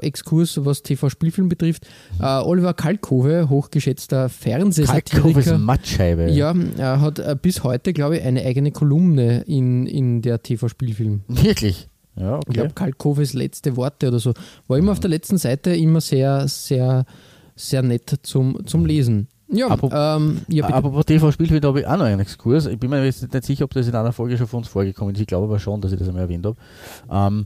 äh, 0.01 0.05
Exkurs, 0.05 0.59
was 0.65 0.83
TV-Spielfilm 0.83 1.47
betrifft. 1.47 1.87
Äh, 2.19 2.25
Oliver 2.25 2.73
Kalkove, 2.73 3.47
hochgeschätzter 3.49 4.15
Kalkhoff 4.17 4.35
ist 4.35 4.43
Fernsehsatiriker, 4.43 5.57
Mattscheibe. 5.57 6.29
ja, 6.31 6.53
er 6.77 6.99
hat 6.99 7.19
äh, 7.19 7.37
bis 7.41 7.63
heute, 7.63 7.93
glaube 7.93 8.17
ich, 8.17 8.23
eine 8.23 8.43
eigene 8.43 8.71
Kolumne 8.71 9.43
in, 9.47 9.87
in 9.87 10.21
der 10.21 10.43
TV-Spielfilm. 10.43 11.21
Wirklich? 11.29 11.87
Ja, 12.17 12.35
Ich 12.39 12.47
okay. 12.47 12.53
glaube, 12.53 12.73
Kalkoves 12.73 13.33
letzte 13.33 13.75
Worte 13.75 14.07
oder 14.07 14.19
so. 14.19 14.33
War 14.67 14.77
immer 14.77 14.91
auf 14.93 14.99
der 14.99 15.09
letzten 15.09 15.37
Seite 15.37 15.75
immer 15.75 16.01
sehr, 16.01 16.47
sehr, 16.47 17.05
sehr 17.55 17.81
nett 17.81 18.19
zum, 18.23 18.65
zum 18.65 18.85
Lesen. 18.85 19.27
Ja, 19.47 19.67
Apropos- 19.67 19.91
ähm, 20.17 20.41
ja. 20.47 20.65
Apropos 20.65 21.05
TV-Spielfilm, 21.05 21.61
da 21.61 21.67
habe 21.67 21.81
ich 21.81 21.87
auch 21.87 21.97
noch 21.97 22.05
einen 22.05 22.19
Exkurs. 22.21 22.65
Ich 22.65 22.79
bin 22.79 22.89
mir 22.89 23.03
jetzt 23.05 23.21
nicht 23.31 23.45
sicher, 23.45 23.65
ob 23.65 23.73
das 23.73 23.87
in 23.87 23.95
einer 23.95 24.11
Folge 24.13 24.37
schon 24.37 24.47
von 24.47 24.59
uns 24.59 24.67
vorgekommen 24.67 25.13
ist. 25.13 25.21
Ich 25.21 25.27
glaube 25.27 25.45
aber 25.45 25.59
schon, 25.59 25.81
dass 25.81 25.91
ich 25.91 25.99
das 25.99 26.07
einmal 26.07 26.23
erwähnt 26.23 26.45
habe. 26.45 26.57
Ähm, 27.11 27.45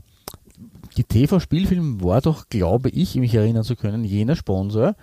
die 0.96 1.04
TV-Spielfilm 1.04 2.02
war 2.02 2.20
doch, 2.20 2.48
glaube 2.48 2.88
ich, 2.90 3.16
mich 3.16 3.34
erinnern 3.34 3.64
zu 3.64 3.76
können, 3.76 4.04
jener 4.04 4.34
Sponsor, 4.34 4.94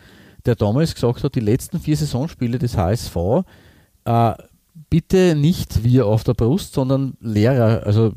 der 0.45 0.55
damals 0.55 0.93
gesagt 0.95 1.23
hat, 1.23 1.35
die 1.35 1.39
letzten 1.39 1.79
vier 1.79 1.95
Saisonspiele 1.97 2.57
des 2.57 2.75
HSV, 2.77 3.15
äh, 4.05 4.33
bitte 4.89 5.35
nicht 5.35 5.83
wir 5.83 6.05
auf 6.07 6.23
der 6.23 6.33
Brust, 6.33 6.73
sondern 6.73 7.15
Lehrer. 7.21 7.83
Also 7.85 8.13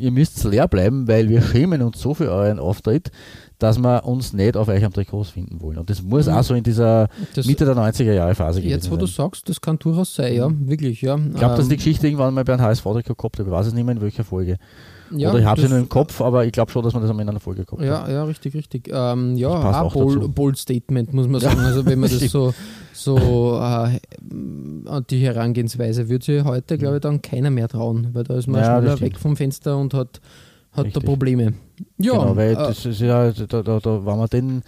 ihr 0.00 0.10
müsst 0.10 0.42
leer 0.44 0.68
bleiben, 0.68 1.08
weil 1.08 1.28
wir 1.28 1.42
schämen 1.42 1.82
uns 1.82 2.00
so 2.00 2.14
für 2.14 2.30
euren 2.30 2.58
Auftritt, 2.58 3.10
dass 3.58 3.78
wir 3.78 4.04
uns 4.04 4.32
nicht 4.32 4.56
auf 4.56 4.68
euch 4.68 4.84
am 4.84 4.92
Trikots 4.92 5.30
finden 5.30 5.60
wollen. 5.60 5.78
Und 5.78 5.88
das 5.88 6.02
muss 6.02 6.26
Mhm. 6.26 6.32
auch 6.32 6.42
so 6.42 6.54
in 6.54 6.64
dieser 6.64 7.08
Das- 7.34 7.46
Mitte 7.46 7.64
der 7.64 7.74
90er 7.74 8.12
Jahre 8.12 8.34
Phase 8.34 8.60
Jetzt, 8.60 8.86
wo 8.90 8.96
gewesen 8.96 9.00
du 9.00 9.06
sein. 9.06 9.24
sagst, 9.26 9.48
das 9.48 9.60
kann 9.60 9.78
durchaus 9.78 10.14
sein, 10.14 10.34
ja, 10.34 10.50
wirklich, 10.50 11.00
ja. 11.02 11.16
Ich 11.16 11.34
glaube, 11.34 11.54
dass 11.56 11.64
Ähm, 11.66 11.70
die 11.70 11.76
Geschichte 11.76 12.06
irgendwann 12.06 12.34
mal 12.34 12.44
bei 12.44 12.54
einem 12.54 12.62
HSV-Trikot 12.62 13.14
gehabt 13.14 13.38
habe. 13.38 13.48
Ich 13.48 13.52
weiß 13.54 13.66
es 13.68 13.74
nicht 13.74 13.84
mehr 13.84 13.94
in 13.94 14.00
welcher 14.02 14.24
Folge. 14.24 14.58
Ja, 15.16 15.30
Oder 15.30 15.38
ich 15.40 15.44
habe 15.44 15.60
sie 15.60 15.64
das- 15.66 15.70
nur 15.70 15.80
im 15.80 15.88
Kopf, 15.88 16.20
aber 16.20 16.44
ich 16.44 16.52
glaube 16.52 16.70
schon, 16.72 16.82
dass 16.82 16.92
man 16.94 17.02
das 17.02 17.10
einmal 17.10 17.22
in 17.24 17.28
einer 17.30 17.40
Folge 17.40 17.64
gehabt 17.64 17.82
Ja, 17.82 18.08
ja, 18.10 18.24
richtig, 18.24 18.54
richtig. 18.54 18.88
Ähm, 18.92 19.36
ja, 19.36 19.48
auch 19.82 19.92
bold, 19.92 20.34
bold 20.34 20.58
Statement, 20.58 21.12
muss 21.12 21.26
man 21.28 21.40
Ja, 21.40 21.50
sagen. 21.50 21.64
Also 21.64 21.86
wenn 21.86 21.98
man 22.00 22.10
das 22.10 22.20
so, 22.30 22.52
so 22.92 23.54
äh, 23.60 23.98
an 24.88 25.04
die 25.10 25.18
Herangehensweise 25.18 26.08
würde 26.08 26.24
sich 26.24 26.44
heute, 26.44 26.78
glaube 26.78 26.96
ich, 26.96 27.00
dann 27.02 27.20
keiner 27.22 27.50
mehr 27.50 27.68
trauen, 27.68 28.08
weil 28.12 28.24
da 28.24 28.34
ist 28.36 28.46
man 28.48 28.60
Ja, 28.62 28.78
schneller 28.78 29.00
weg 29.00 29.18
vom 29.18 29.36
Fenster 29.36 29.76
und 29.78 29.94
hat, 29.94 30.20
hat 30.72 30.94
da. 30.96 31.00
Probleme. 31.00 31.54
Ja, 31.98 32.12
genau, 32.12 32.36
weil 32.36 32.52
äh, 32.52 32.54
das 32.54 32.84
ist 32.86 33.00
ja, 33.00 33.30
da, 33.32 33.62
da, 33.62 33.80
da, 33.80 34.06
wenn 34.06 34.18
man 34.18 34.28
den, 34.28 34.62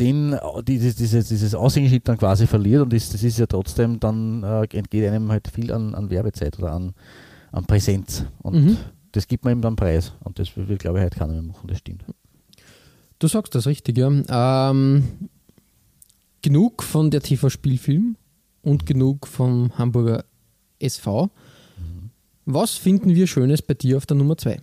den 0.00 0.36
dieses, 0.66 0.96
dieses, 0.96 1.28
dieses 1.28 1.54
Aushängeschild 1.54 2.08
dann 2.08 2.18
quasi 2.18 2.46
verliert 2.46 2.82
und 2.82 2.92
das, 2.92 3.10
das 3.10 3.22
ist 3.22 3.38
ja 3.38 3.46
trotzdem, 3.46 3.98
dann 4.00 4.42
äh, 4.42 4.62
entgeht 4.76 5.08
einem 5.10 5.30
halt 5.30 5.48
viel 5.48 5.72
an, 5.72 5.94
an 5.94 6.08
Werbezeit 6.10 6.58
oder 6.58 6.72
an, 6.72 6.94
an 7.52 7.64
Präsenz. 7.64 8.24
Und 8.42 8.54
Mhm. 8.64 8.76
Das 9.16 9.26
gibt 9.26 9.44
man 9.44 9.54
ihm 9.54 9.62
dann 9.62 9.76
preis. 9.76 10.12
Und 10.24 10.38
das 10.38 10.56
will, 10.56 10.76
glaube 10.76 10.98
ich, 10.98 11.04
heute 11.04 11.18
keiner 11.18 11.32
mehr 11.32 11.42
machen, 11.42 11.66
das 11.66 11.78
stimmt. 11.78 12.04
Du 13.18 13.28
sagst 13.28 13.54
das 13.54 13.66
richtig, 13.66 13.96
ja. 13.96 14.70
Ähm, 14.70 15.28
genug 16.42 16.82
von 16.82 17.10
der 17.10 17.22
TV-Spielfilm 17.22 18.16
und 18.62 18.84
genug 18.84 19.26
vom 19.26 19.76
Hamburger 19.78 20.24
SV. 20.78 21.30
Was 22.44 22.74
finden 22.74 23.14
wir 23.14 23.26
Schönes 23.26 23.60
bei 23.62 23.74
dir 23.74 23.96
auf 23.96 24.06
der 24.06 24.16
Nummer 24.16 24.36
2? 24.36 24.60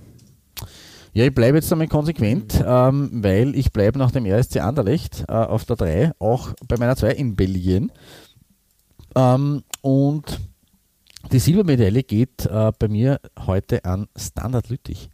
Ja, 1.13 1.25
ich 1.25 1.35
bleibe 1.35 1.57
jetzt 1.57 1.71
einmal 1.71 1.87
konsequent, 1.87 2.63
ähm, 2.65 3.09
weil 3.11 3.55
ich 3.55 3.71
bleibe 3.73 3.99
nach 3.99 4.11
dem 4.11 4.25
RSC 4.25 4.61
Anderlecht 4.61 5.25
äh, 5.27 5.33
auf 5.33 5.65
der 5.65 5.75
3, 5.75 6.11
auch 6.17 6.53
bei 6.67 6.77
meiner 6.77 6.95
2 6.95 7.11
in 7.11 7.35
Belgien. 7.35 7.91
Ähm, 9.15 9.63
und 9.81 10.39
die 11.31 11.39
Silbermedaille 11.39 12.03
geht 12.03 12.45
äh, 12.45 12.71
bei 12.77 12.87
mir 12.87 13.19
heute 13.45 13.85
an 13.85 14.07
Standard 14.15 14.69
Lüttich. 14.69 15.09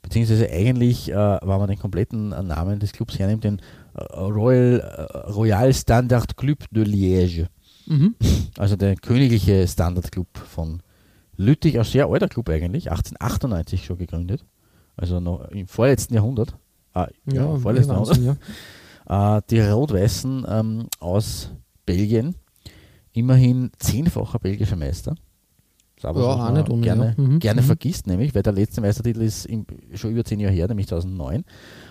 Beziehungsweise 0.00 0.50
eigentlich, 0.50 1.10
äh, 1.10 1.14
wenn 1.14 1.58
man 1.58 1.68
den 1.68 1.78
kompletten 1.78 2.32
äh, 2.32 2.42
Namen 2.42 2.80
des 2.80 2.92
Clubs 2.92 3.18
hernimmt, 3.18 3.44
den 3.44 3.60
äh, 3.94 4.02
Royal, 4.02 4.80
äh, 4.80 5.30
Royal 5.30 5.72
Standard 5.72 6.36
Club 6.36 6.64
de 6.70 6.84
Liège. 6.84 7.46
Mhm. 7.86 8.14
Also 8.58 8.76
der 8.76 8.96
königliche 8.96 9.66
Standardclub 9.66 10.38
von 10.38 10.82
Lüttich, 11.36 11.78
ein 11.78 11.84
sehr 11.84 12.06
alter 12.06 12.28
Club 12.28 12.48
eigentlich, 12.48 12.90
1898 12.90 13.84
schon 13.84 13.98
gegründet. 13.98 14.44
Also 14.96 15.20
noch 15.20 15.48
im 15.50 15.66
vorletzten 15.66 16.14
Jahrhundert. 16.14 16.56
Ah, 16.92 17.08
ja, 17.26 17.34
Ja, 17.34 17.56
vorletzten 17.56 17.92
Jahrhundert. 17.92 18.16
Wahnsinn, 18.16 18.24
ja. 18.24 18.36
Äh, 19.04 19.42
die 19.50 19.58
Rot-Weißen 19.60 20.46
ähm, 20.48 20.86
aus 21.00 21.50
Belgien, 21.84 22.36
immerhin 23.12 23.72
zehnfacher 23.76 24.38
belgischer 24.38 24.76
Meister. 24.76 25.16
Das 26.02 26.16
Ja, 26.16 26.22
auch 26.22 26.52
nicht 26.52 26.68
ohne, 26.68 26.82
gerne, 26.82 27.14
ja. 27.16 27.22
Mhm, 27.22 27.38
gerne 27.38 27.62
mhm. 27.62 27.66
vergisst, 27.66 28.06
nämlich, 28.06 28.34
weil 28.34 28.42
der 28.42 28.52
letzte 28.52 28.80
Meistertitel 28.80 29.22
ist 29.22 29.46
im, 29.46 29.66
schon 29.94 30.10
über 30.10 30.24
zehn 30.24 30.40
Jahre 30.40 30.54
her, 30.54 30.68
nämlich 30.68 30.88
2009. 30.88 31.44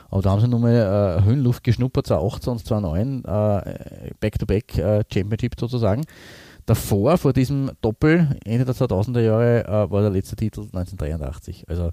Aber 0.09 0.22
da 0.22 0.32
haben 0.32 0.41
sie 0.41 0.47
nochmal 0.47 1.22
äh, 1.22 1.24
Höhenluft 1.24 1.64
geschnuppert, 1.64 2.07
2018 2.07 2.51
und 2.51 2.66
2009, 2.66 3.24
äh, 3.26 4.12
Back-to-Back 4.20 4.78
äh, 4.78 5.03
Championship 5.12 5.55
sozusagen. 5.59 6.03
Davor, 6.66 7.18
vor 7.18 7.34
diesem 7.34 7.72
Doppel, 7.82 8.38
Ende 8.45 8.66
der 8.66 8.76
2000er 8.76 9.22
Jahre, 9.22 9.66
äh, 9.66 9.91
war 9.91 10.01
der 10.01 10.12
letzte 10.12 10.36
Titel 10.36 10.62
1983. 10.62 11.66
Also 11.70 11.91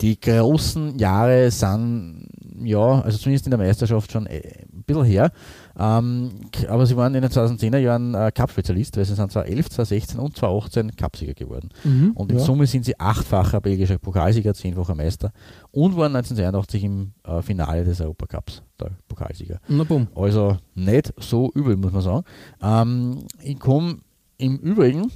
die 0.00 0.20
großen 0.20 0.98
Jahre 0.98 1.50
sind, 1.50 2.28
ja, 2.62 3.00
also 3.00 3.18
zumindest 3.18 3.46
in 3.46 3.50
der 3.50 3.58
Meisterschaft 3.58 4.12
schon 4.12 4.26
äh, 4.26 4.42
ein 4.72 4.82
bisschen 4.82 5.04
her. 5.04 5.32
Ähm, 5.78 6.30
aber 6.68 6.86
sie 6.86 6.96
waren 6.96 7.14
in 7.14 7.22
den 7.22 7.30
2010er 7.30 7.78
Jahren 7.78 8.14
äh, 8.14 8.30
Cup-Spezialist, 8.34 8.96
weil 8.96 9.04
sie 9.04 9.14
sind 9.14 9.30
2011, 9.32 9.70
2016 9.70 10.20
und 10.20 10.36
2018 10.36 10.96
Cupsieger 10.96 11.34
geworden. 11.34 11.70
Mhm, 11.84 12.12
Und 12.12 12.30
in 12.30 12.38
ja. 12.38 12.44
Summe 12.44 12.66
sind 12.66 12.84
sie 12.84 12.98
achtfacher 12.98 13.60
belgischer 13.60 13.98
Pokalsieger, 13.98 14.54
zehnfacher 14.54 14.94
Meister 14.94 15.32
und 15.70 15.96
waren 15.96 16.14
1982 16.16 16.84
im 16.84 17.12
äh, 17.24 17.42
Finale 17.42 17.84
des 17.84 18.00
Europacups 18.00 18.62
der 18.80 18.92
Pokalsieger. 19.08 19.60
Na 19.68 19.84
bumm. 19.84 20.08
Also 20.14 20.56
nicht 20.74 21.12
so 21.18 21.50
übel, 21.54 21.76
muss 21.76 21.92
man 21.92 22.02
sagen. 22.02 22.24
Ähm, 22.62 23.18
ich 23.42 23.58
komme 23.58 23.98
im 24.38 24.56
Übrigen, 24.58 25.10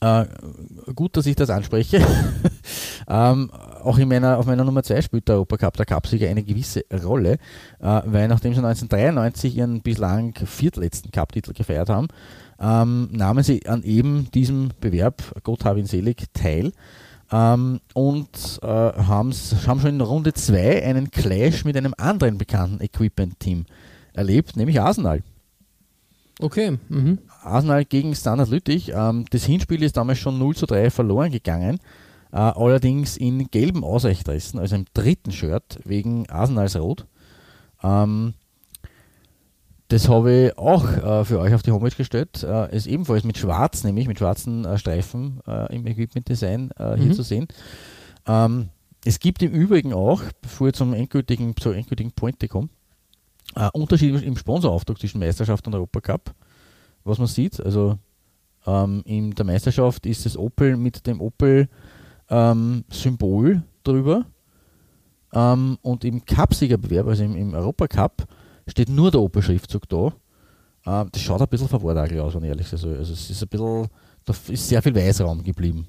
äh, 0.00 0.24
gut, 0.94 1.16
dass 1.16 1.26
ich 1.26 1.34
das 1.36 1.50
anspreche, 1.50 2.04
ähm, 3.08 3.50
auch 3.82 3.98
in 3.98 4.08
meiner, 4.08 4.38
auf 4.38 4.46
meiner 4.46 4.64
Nummer 4.64 4.82
2 4.82 5.02
spielt 5.02 5.28
der 5.28 5.36
Europacup, 5.36 5.76
der 5.76 5.86
Cupsieger, 5.86 6.28
eine 6.28 6.42
gewisse 6.42 6.84
Rolle, 7.04 7.34
äh, 7.80 8.00
weil 8.04 8.28
nachdem 8.28 8.52
sie 8.52 8.58
1993 8.58 9.56
ihren 9.56 9.80
bislang 9.82 10.34
viertletzten 10.34 11.10
Cup-Titel 11.10 11.52
gefeiert 11.52 11.88
haben, 11.88 12.08
ähm, 12.60 13.08
nahmen 13.12 13.42
sie 13.42 13.66
an 13.66 13.82
eben 13.82 14.30
diesem 14.32 14.70
Bewerb, 14.80 15.22
Gott 15.42 15.64
hab 15.64 15.76
ihn 15.76 15.86
selig, 15.86 16.24
teil. 16.34 16.72
Ähm, 17.32 17.80
und 17.94 18.58
äh, 18.62 18.66
haben 18.66 19.32
schon 19.32 19.86
in 19.86 20.00
Runde 20.00 20.32
2 20.32 20.84
einen 20.84 21.10
Clash 21.10 21.64
mit 21.64 21.76
einem 21.76 21.94
anderen 21.96 22.38
bekannten 22.38 22.82
Equipment-Team 22.82 23.66
erlebt, 24.14 24.56
nämlich 24.56 24.80
Arsenal. 24.80 25.22
Okay. 26.40 26.78
Mhm. 26.88 27.18
Arsenal 27.42 27.84
gegen 27.84 28.14
Standard 28.14 28.50
Lüttich. 28.50 28.92
Ähm, 28.94 29.26
das 29.30 29.44
Hinspiel 29.44 29.82
ist 29.82 29.96
damals 29.96 30.18
schon 30.18 30.38
0 30.38 30.56
zu 30.56 30.66
3 30.66 30.90
verloren 30.90 31.30
gegangen. 31.30 31.78
Äh, 32.32 32.36
allerdings 32.36 33.16
in 33.16 33.50
gelben 33.50 33.82
Ausweichdressen, 33.84 34.60
also 34.60 34.76
im 34.76 34.84
dritten 34.94 35.32
Shirt 35.32 35.80
wegen 35.84 36.28
Arsenals 36.30 36.76
Rot. 36.76 37.06
Ähm, 37.82 38.34
das 39.88 40.08
habe 40.08 40.32
ich 40.46 40.58
auch 40.58 40.84
äh, 40.84 41.24
für 41.24 41.40
euch 41.40 41.52
auf 41.52 41.62
die 41.62 41.72
Homepage 41.72 41.96
gestellt. 41.96 42.44
Äh, 42.44 42.74
ist 42.76 42.86
ebenfalls 42.86 43.24
mit 43.24 43.38
schwarz, 43.38 43.82
nämlich 43.82 44.06
mit 44.06 44.18
schwarzen 44.18 44.64
äh, 44.64 44.78
Streifen 44.78 45.40
äh, 45.48 45.74
im 45.74 45.84
Equipment 45.86 46.28
Design 46.28 46.70
äh, 46.78 46.94
hier 46.96 47.06
Mhm. 47.06 47.12
zu 47.14 47.22
sehen. 47.22 47.48
Ähm, 48.26 48.68
es 49.04 49.18
gibt 49.18 49.42
im 49.42 49.50
Übrigen 49.50 49.92
auch, 49.92 50.22
bevor 50.42 50.68
ich 50.68 50.74
zum 50.74 50.92
endgültigen, 50.94 51.56
zur 51.56 51.74
endgültigen 51.74 52.12
Pointe 52.12 52.46
komme, 52.48 52.68
Unterschiede 53.72 54.20
im 54.20 54.36
Sponsorauftrag 54.36 54.96
zwischen 54.98 55.18
Meisterschaft 55.18 55.66
und 55.66 55.74
Europacup, 55.74 56.34
was 57.02 57.18
man 57.18 57.26
sieht. 57.26 57.58
Also 57.58 57.98
ähm, 58.64 59.02
in 59.06 59.32
der 59.32 59.44
Meisterschaft 59.44 60.06
ist 60.06 60.24
das 60.24 60.36
Opel 60.36 60.76
mit 60.76 61.06
dem 61.08 61.20
Opel-Symbol 62.30 63.62
drüber. 63.84 64.24
Ähm, 65.32 65.78
und 65.82 66.04
im 66.04 66.24
Cup-Siegerbewerb, 66.24 67.06
also 67.06 67.22
im, 67.24 67.36
im 67.36 67.54
Europacup, 67.54 68.26
steht 68.66 68.88
nur 68.88 69.10
der 69.10 69.20
Opel-Schriftzug 69.20 69.88
da. 69.88 70.12
Ähm, 70.86 71.08
das 71.12 71.22
schaut 71.22 71.40
ein 71.40 71.48
bisschen 71.48 71.68
verwortagelt 71.68 72.20
aus, 72.20 72.34
wenn 72.34 72.42
ich 72.44 72.48
ehrlich 72.48 72.66
soll. 72.66 72.96
Also 72.96 73.12
es 73.12 73.30
ist 73.30 73.42
ein 73.42 73.48
bisschen, 73.48 73.86
da 74.24 74.32
ist 74.48 74.68
sehr 74.68 74.82
viel 74.82 74.94
Weißraum 74.94 75.42
geblieben. 75.42 75.86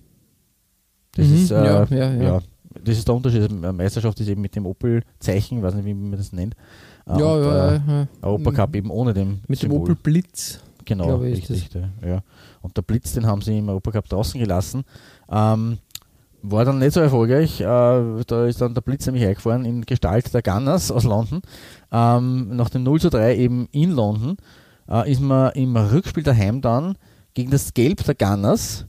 Das 1.15 1.27
Mhm, 1.27 1.35
ist, 1.35 1.51
äh, 1.51 1.65
ja, 1.65 1.83
ja, 1.85 2.13
ja. 2.13 2.39
das 2.83 2.97
ist 2.97 3.07
der 3.07 3.15
Unterschied. 3.15 3.41
Also, 3.41 3.55
äh, 3.55 3.73
Meisterschaft 3.73 4.19
ist 4.19 4.27
eben 4.29 4.41
mit 4.41 4.55
dem 4.55 4.65
Opel-Zeichen, 4.65 5.61
weiß 5.61 5.73
nicht, 5.75 5.85
wie 5.85 5.93
man 5.93 6.11
das 6.17 6.31
nennt. 6.31 6.55
Äh, 7.07 7.19
Ja, 7.19 7.25
und, 7.25 7.43
ja, 7.43 7.69
äh, 7.71 7.73
ja, 7.75 7.83
ja. 8.01 8.07
Europacup 8.21 8.75
eben 8.75 8.89
ohne 8.91 9.13
dem 9.13 9.41
Mit 9.47 9.61
dem 9.61 9.71
Symbol. 9.71 9.81
Opel 9.81 9.95
Blitz. 9.95 10.59
Genau, 10.85 11.15
richtig. 11.17 11.69
Ja. 11.73 12.07
ja. 12.07 12.23
Und 12.61 12.75
der 12.77 12.81
Blitz, 12.83 13.13
den 13.13 13.25
haben 13.25 13.41
sie 13.41 13.57
im 13.57 13.69
Europacup 13.69 14.07
draußen 14.09 14.39
gelassen. 14.39 14.83
Ähm, 15.29 15.77
war 16.43 16.65
dann 16.65 16.79
nicht 16.79 16.93
so 16.93 16.99
erfolgreich. 16.99 17.61
Äh, 17.61 17.63
da 17.65 18.45
ist 18.45 18.61
dann 18.61 18.73
der 18.73 18.81
Blitz 18.81 19.05
nämlich 19.05 19.25
eingefahren 19.25 19.65
in 19.65 19.85
Gestalt 19.85 20.33
der 20.33 20.41
Gunners 20.41 20.91
aus 20.91 21.03
London. 21.03 21.41
Ähm, 21.91 22.55
nach 22.55 22.69
dem 22.69 22.83
0 22.83 22.99
zu 22.99 23.09
3 23.09 23.35
eben 23.37 23.67
in 23.71 23.91
London 23.91 24.37
äh, 24.89 25.11
ist 25.11 25.21
man 25.21 25.51
im 25.53 25.75
Rückspiel 25.75 26.23
daheim 26.23 26.61
dann 26.61 26.95
gegen 27.33 27.51
das 27.51 27.73
Gelb 27.73 28.03
der 28.03 28.15
Gunners 28.15 28.85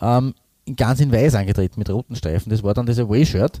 ähm, 0.00 0.34
ganz 0.74 1.00
in 1.00 1.12
weiß 1.12 1.34
angetreten 1.34 1.78
mit 1.78 1.90
roten 1.90 2.16
Streifen. 2.16 2.50
Das 2.50 2.62
war 2.62 2.74
dann 2.74 2.86
das 2.86 2.98
Away-Shirt. 2.98 3.60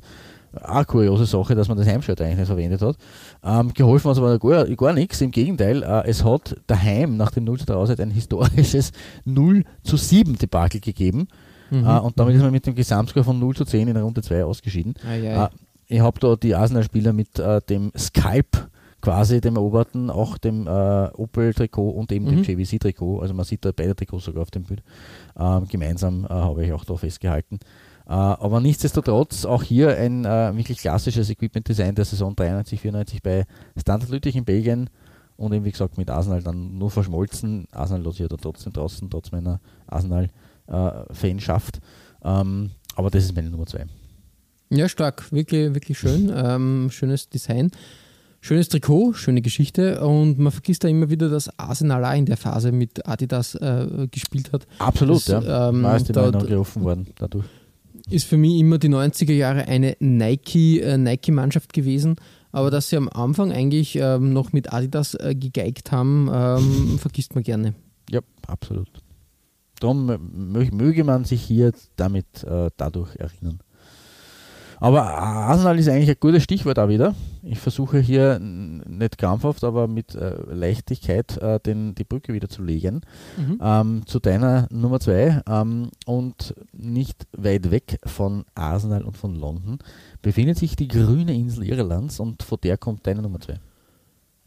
Eine 0.52 0.84
kuriose 0.84 1.26
Sache, 1.26 1.54
dass 1.54 1.68
man 1.68 1.76
das 1.76 1.86
Heimshirt 1.86 2.20
eigentlich 2.20 2.38
nicht 2.38 2.46
verwendet 2.46 2.80
hat. 2.80 2.96
Ähm, 3.44 3.74
geholfen 3.74 4.08
hat 4.08 4.16
es 4.16 4.22
aber 4.22 4.38
gar, 4.38 4.64
gar 4.64 4.92
nichts. 4.92 5.20
Im 5.20 5.30
Gegenteil, 5.30 5.82
äh, 5.82 6.08
es 6.08 6.24
hat 6.24 6.56
daheim 6.66 7.16
nach 7.16 7.30
dem 7.30 7.44
0 7.44 7.58
zu 7.60 7.66
3 7.66 7.74
Auszeit 7.74 8.00
ein 8.00 8.10
historisches 8.10 8.92
0 9.24 9.64
zu 9.82 9.96
7 9.96 10.38
Debakel 10.38 10.80
gegeben. 10.80 11.28
Mhm. 11.70 11.84
Äh, 11.86 11.98
und 12.00 12.18
damit 12.18 12.34
ist 12.36 12.42
man 12.42 12.52
mit 12.52 12.66
dem 12.66 12.74
Gesamtscore 12.74 13.24
von 13.24 13.38
0 13.38 13.56
zu 13.56 13.64
10 13.64 13.88
in 13.88 13.94
der 13.94 14.02
Runde 14.02 14.22
2 14.22 14.44
ausgeschieden. 14.44 14.94
Ei, 15.06 15.20
ei. 15.36 15.44
Äh, 15.44 15.48
ich 15.88 16.00
habe 16.00 16.18
da 16.20 16.36
die 16.36 16.54
Arsenal-Spieler 16.54 17.12
mit 17.12 17.38
äh, 17.38 17.60
dem 17.68 17.92
Skype 17.96 18.68
quasi, 19.00 19.40
dem 19.40 19.54
eroberten, 19.56 20.10
auch 20.10 20.36
dem 20.38 20.66
äh, 20.66 20.70
Opel-Trikot 20.70 21.90
und 21.90 22.10
eben 22.10 22.26
dem 22.26 22.38
Mhm. 22.40 22.42
JVC-Trikot. 22.44 23.20
Also 23.20 23.34
man 23.34 23.44
sieht 23.44 23.64
da 23.64 23.70
beide 23.70 23.94
Trikots 23.94 24.24
sogar 24.24 24.42
auf 24.42 24.50
dem 24.50 24.64
Bild. 24.64 24.82
Ähm, 25.38 25.66
gemeinsam 25.68 26.24
äh, 26.24 26.28
habe 26.30 26.64
ich 26.64 26.72
auch 26.72 26.84
da 26.84 26.96
festgehalten. 26.96 27.60
Äh, 28.08 28.12
aber 28.12 28.60
nichtsdestotrotz 28.60 29.44
auch 29.44 29.62
hier 29.62 29.96
ein 29.96 30.24
wirklich 30.24 30.78
klassisches 30.78 31.30
Equipment-Design 31.30 31.94
der 31.94 32.04
Saison 32.04 32.34
93, 32.34 32.80
94 32.80 33.22
bei 33.22 33.44
Standard 33.76 34.10
Lüttich 34.10 34.34
in 34.36 34.44
Belgien. 34.44 34.90
und 35.36 35.52
eben 35.52 35.64
wie 35.64 35.70
gesagt 35.72 35.98
mit 35.98 36.08
Arsenal 36.10 36.42
dann 36.42 36.78
nur 36.78 36.90
verschmolzen. 36.90 37.66
Arsenal 37.70 38.10
ich 38.10 38.18
ja 38.18 38.28
trotzdem 38.28 38.72
draußen, 38.72 39.08
trotz 39.10 39.30
meiner 39.32 39.60
Arsenal-Fanschaft. 39.86 40.34
Äh, 40.68 41.04
ähm, 42.24 42.70
aber 42.94 43.10
das 43.10 43.24
ist 43.24 43.34
meine 43.36 43.50
Nummer 43.50 43.66
zwei. 43.66 43.86
Ja, 44.70 44.88
stark, 44.88 45.30
wirklich, 45.32 45.74
wirklich 45.74 45.98
schön. 45.98 46.32
Ähm, 46.36 46.88
schönes 46.90 47.28
Design. 47.28 47.70
Schönes 48.40 48.68
Trikot, 48.68 49.14
schöne 49.14 49.42
Geschichte 49.42 50.00
und 50.06 50.38
man 50.38 50.52
vergisst 50.52 50.84
da 50.84 50.88
immer 50.88 51.10
wieder, 51.10 51.28
dass 51.28 51.58
Arsenal 51.58 52.04
auch 52.04 52.14
in 52.14 52.26
der 52.26 52.36
Phase 52.36 52.70
mit 52.70 53.08
Adidas 53.08 53.56
äh, 53.56 54.06
gespielt 54.08 54.52
hat. 54.52 54.68
Absolut, 54.78 55.28
das, 55.28 55.44
ja. 55.44 55.70
Ähm, 55.70 55.82
da 55.82 55.96
ist 55.96 56.08
die 56.08 56.12
da, 56.12 56.30
gerufen 56.30 56.84
worden 56.84 57.08
dadurch. 57.16 57.46
Ist 58.08 58.26
für 58.26 58.36
mich 58.36 58.60
immer 58.60 58.78
die 58.78 58.88
90er 58.88 59.32
Jahre 59.32 59.66
eine 59.66 59.96
Nike, 59.98 60.80
äh, 60.80 60.96
Nike-Mannschaft 60.96 61.72
gewesen, 61.72 62.16
aber 62.52 62.70
dass 62.70 62.88
sie 62.88 62.96
am 62.96 63.08
Anfang 63.08 63.50
eigentlich 63.50 63.96
ähm, 63.96 64.32
noch 64.32 64.52
mit 64.52 64.72
Adidas 64.72 65.14
äh, 65.14 65.34
gegeigt 65.34 65.90
haben, 65.90 66.30
ähm, 66.32 66.98
vergisst 67.00 67.34
man 67.34 67.42
gerne. 67.42 67.74
Ja, 68.10 68.20
absolut. 68.46 68.88
Darum 69.86 70.18
möge 70.72 71.04
man 71.04 71.24
sich 71.24 71.42
hier 71.42 71.72
damit 71.94 72.42
äh, 72.42 72.70
dadurch 72.76 73.14
erinnern. 73.14 73.60
Aber 74.80 75.04
Arsenal 75.04 75.78
ist 75.78 75.88
eigentlich 75.88 76.10
ein 76.10 76.16
gutes 76.18 76.42
Stichwort 76.42 76.80
auch 76.80 76.88
wieder. 76.88 77.14
Ich 77.44 77.60
versuche 77.60 78.00
hier 78.00 78.40
nicht 78.40 79.16
krampfhaft, 79.16 79.62
aber 79.62 79.86
mit 79.86 80.16
äh, 80.16 80.34
Leichtigkeit 80.50 81.36
äh, 81.38 81.60
den, 81.60 81.94
die 81.94 82.02
Brücke 82.02 82.32
wieder 82.32 82.48
zu 82.48 82.64
legen 82.64 83.02
mhm. 83.36 83.60
ähm, 83.62 84.02
zu 84.06 84.18
deiner 84.18 84.66
Nummer 84.72 84.98
zwei. 84.98 85.40
Ähm, 85.48 85.90
und 86.04 86.52
nicht 86.72 87.28
weit 87.30 87.70
weg 87.70 88.00
von 88.04 88.44
Arsenal 88.56 89.04
und 89.04 89.16
von 89.16 89.36
London 89.36 89.78
befindet 90.20 90.58
sich 90.58 90.74
die 90.74 90.88
grüne 90.88 91.32
Insel 91.32 91.62
Irlands 91.62 92.18
und 92.18 92.42
von 92.42 92.58
der 92.60 92.76
kommt 92.76 93.06
deine 93.06 93.22
Nummer 93.22 93.40
zwei. 93.40 93.60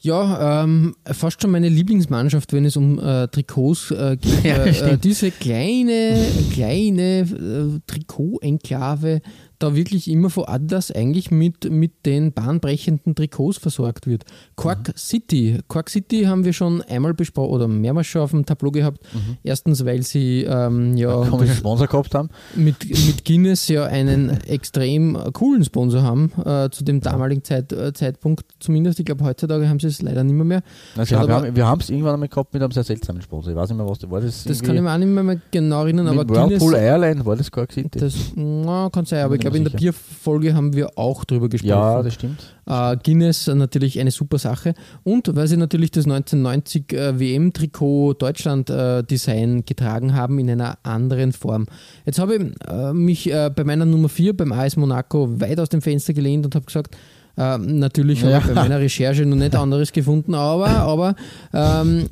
Ja, 0.01 0.63
ähm, 0.63 0.95
fast 1.05 1.41
schon 1.41 1.51
meine 1.51 1.67
Lieblingsmannschaft, 1.67 2.53
wenn 2.53 2.63
es 2.63 2.77
um 2.77 2.99
äh, 2.99 3.27
Trikots 3.27 3.91
äh, 3.91 4.17
geht. 4.19 4.43
Ja, 4.43 4.65
äh, 4.65 4.97
diese 4.97 5.31
kleine, 5.31 6.25
kleine 6.53 7.19
äh, 7.21 7.79
Trikot-Enklave 7.85 9.21
da 9.59 9.75
wirklich 9.75 10.09
immer 10.09 10.29
von 10.29 10.45
Adidas 10.45 10.91
eigentlich 10.91 11.31
mit, 11.31 11.69
mit 11.69 12.05
den 12.05 12.31
bahnbrechenden 12.31 13.13
Trikots 13.13 13.57
versorgt 13.57 14.07
wird. 14.07 14.23
Quark 14.55 14.87
mhm. 14.87 14.93
City. 14.95 15.59
Quark 15.67 15.89
City 15.89 16.23
haben 16.23 16.45
wir 16.45 16.53
schon 16.53 16.81
einmal 16.83 17.13
besprochen 17.13 17.51
oder 17.51 17.67
mehrmals 17.67 18.07
schon 18.07 18.21
auf 18.21 18.31
dem 18.31 18.45
Tableau 18.45 18.71
gehabt. 18.71 19.01
Mhm. 19.13 19.37
Erstens, 19.43 19.85
weil 19.85 20.01
sie 20.03 20.43
ähm, 20.43 20.95
ja 20.95 21.21
einen 21.21 21.47
Sponsor 21.49 21.87
gehabt 21.87 22.15
haben. 22.15 22.29
Mit, 22.55 22.87
mit 22.87 23.25
Guinness 23.25 23.67
ja 23.67 23.85
einen 23.85 24.29
extrem 24.47 25.17
coolen 25.33 25.65
Sponsor 25.65 26.03
haben, 26.03 26.31
äh, 26.45 26.69
zu 26.69 26.85
dem 26.85 27.01
damaligen 27.01 27.43
Zeit, 27.43 27.73
äh, 27.73 27.91
Zeitpunkt 27.91 28.45
zumindest. 28.59 28.99
Ich 28.99 29.05
glaube, 29.05 29.25
heutzutage 29.25 29.67
haben 29.67 29.79
sie 29.79 29.87
es 29.87 30.01
leider 30.01 30.23
nicht 30.23 30.35
mehr. 30.35 30.45
mehr. 30.45 30.63
Also 30.95 31.17
haben, 31.17 31.31
aber, 31.31 31.55
wir 31.55 31.67
haben 31.67 31.81
es 31.81 31.89
irgendwann 31.89 32.13
einmal 32.13 32.29
gehabt 32.29 32.53
mit 32.53 32.63
einem 32.63 32.71
sehr 32.71 32.83
seltsamen 32.83 33.21
Sponsor. 33.21 33.51
Ich 33.51 33.57
weiß 33.57 33.69
nicht 33.69 33.77
mehr, 33.77 33.89
was 33.89 33.99
das 33.99 34.09
war. 34.09 34.21
Das, 34.21 34.45
das 34.45 34.63
kann 34.63 34.75
ich 34.75 34.81
mir 34.81 34.93
auch 34.93 34.97
nicht 34.97 35.07
mehr 35.07 35.41
genau 35.51 35.83
erinnern. 35.83 36.07
aber 36.07 36.27
Whirlpool 36.29 36.57
Guinness, 36.57 36.73
Airline 36.73 37.25
war 37.25 37.35
das 37.35 37.51
Quark 37.51 37.73
City. 37.73 37.99
Das 37.99 38.15
na, 38.35 38.89
kann 38.89 39.05
sein, 39.05 39.25
aber 39.25 39.35
ich 39.35 39.41
glaube, 39.41 39.48
in 39.57 39.63
der 39.63 39.71
Bierfolge 39.71 40.53
haben 40.53 40.73
wir 40.73 40.97
auch 40.97 41.23
drüber 41.25 41.49
gesprochen. 41.49 41.69
Ja, 41.69 42.03
das 42.03 42.13
stimmt. 42.13 42.39
Äh, 42.65 42.97
Guinness 43.03 43.47
natürlich 43.47 43.99
eine 43.99 44.11
super 44.11 44.37
Sache. 44.37 44.73
Und 45.03 45.35
weil 45.35 45.47
sie 45.47 45.57
natürlich 45.57 45.91
das 45.91 46.05
1990 46.05 46.93
äh, 46.93 47.19
WM-Trikot 47.19 48.13
Deutschland-Design 48.13 49.59
äh, 49.59 49.61
getragen 49.63 50.15
haben 50.15 50.39
in 50.39 50.49
einer 50.49 50.77
anderen 50.83 51.31
Form. 51.31 51.65
Jetzt 52.05 52.19
habe 52.19 52.35
ich 52.35 52.41
äh, 52.67 52.93
mich 52.93 53.31
äh, 53.31 53.51
bei 53.53 53.63
meiner 53.63 53.85
Nummer 53.85 54.09
4 54.09 54.35
beim 54.35 54.51
AS 54.51 54.75
Monaco 54.77 55.39
weit 55.39 55.59
aus 55.59 55.69
dem 55.69 55.81
Fenster 55.81 56.13
gelehnt 56.13 56.45
und 56.45 56.55
habe 56.55 56.65
gesagt, 56.65 56.95
äh, 57.37 57.57
natürlich 57.57 58.21
habe 58.21 58.33
ja. 58.33 58.39
ich 58.39 58.45
bei 58.45 58.53
meiner 58.53 58.79
Recherche 58.79 59.25
noch 59.25 59.37
nicht 59.37 59.55
anderes 59.55 59.91
gefunden, 59.91 60.33
aber, 60.33 60.67
aber 60.67 61.15
ähm, 61.53 62.07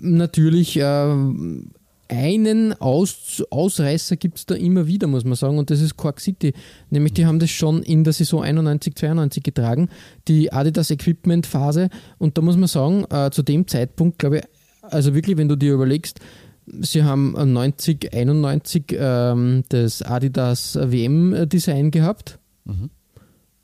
natürlich 0.00 0.78
einen 2.10 2.72
Aus 2.74 3.42
Ausreißer 3.50 4.16
gibt 4.16 4.38
es 4.38 4.46
da 4.46 4.54
immer 4.54 4.86
wieder, 4.86 5.06
muss 5.06 5.24
man 5.24 5.34
sagen, 5.34 5.58
und 5.58 5.70
das 5.70 5.80
ist 5.80 5.96
Cork 5.96 6.20
City. 6.20 6.52
Nämlich 6.90 7.14
die 7.14 7.26
haben 7.26 7.38
das 7.38 7.50
schon 7.50 7.82
in 7.82 8.04
der 8.04 8.12
Saison 8.12 8.42
91, 8.42 8.94
92 8.96 9.42
getragen, 9.42 9.88
die 10.28 10.52
Adidas 10.52 10.90
Equipment 10.90 11.46
Phase. 11.46 11.88
Und 12.18 12.36
da 12.36 12.42
muss 12.42 12.56
man 12.56 12.68
sagen, 12.68 13.04
äh, 13.10 13.30
zu 13.30 13.42
dem 13.42 13.66
Zeitpunkt, 13.66 14.18
glaube 14.18 14.38
ich, 14.38 14.42
also 14.82 15.14
wirklich, 15.14 15.36
wenn 15.36 15.48
du 15.48 15.56
dir 15.56 15.72
überlegst, 15.72 16.20
sie 16.66 17.04
haben 17.04 17.32
90, 17.32 18.12
91 18.12 18.84
ähm, 18.90 19.62
das 19.68 20.02
Adidas 20.02 20.76
WM-Design 20.80 21.90
gehabt. 21.90 22.38
Mhm 22.64 22.90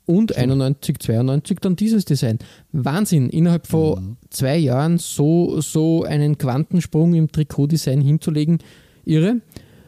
und 0.07 0.35
91, 0.35 0.99
92 0.99 1.59
dann 1.59 1.75
dieses 1.75 2.05
Design. 2.05 2.39
Wahnsinn, 2.71 3.29
innerhalb 3.29 3.67
von 3.67 4.01
mhm. 4.01 4.17
zwei 4.29 4.57
Jahren 4.57 4.97
so, 4.97 5.61
so 5.61 6.03
einen 6.03 6.37
Quantensprung 6.37 7.13
im 7.13 7.31
Trikotdesign 7.31 8.01
hinzulegen, 8.01 8.59
irre. 9.05 9.41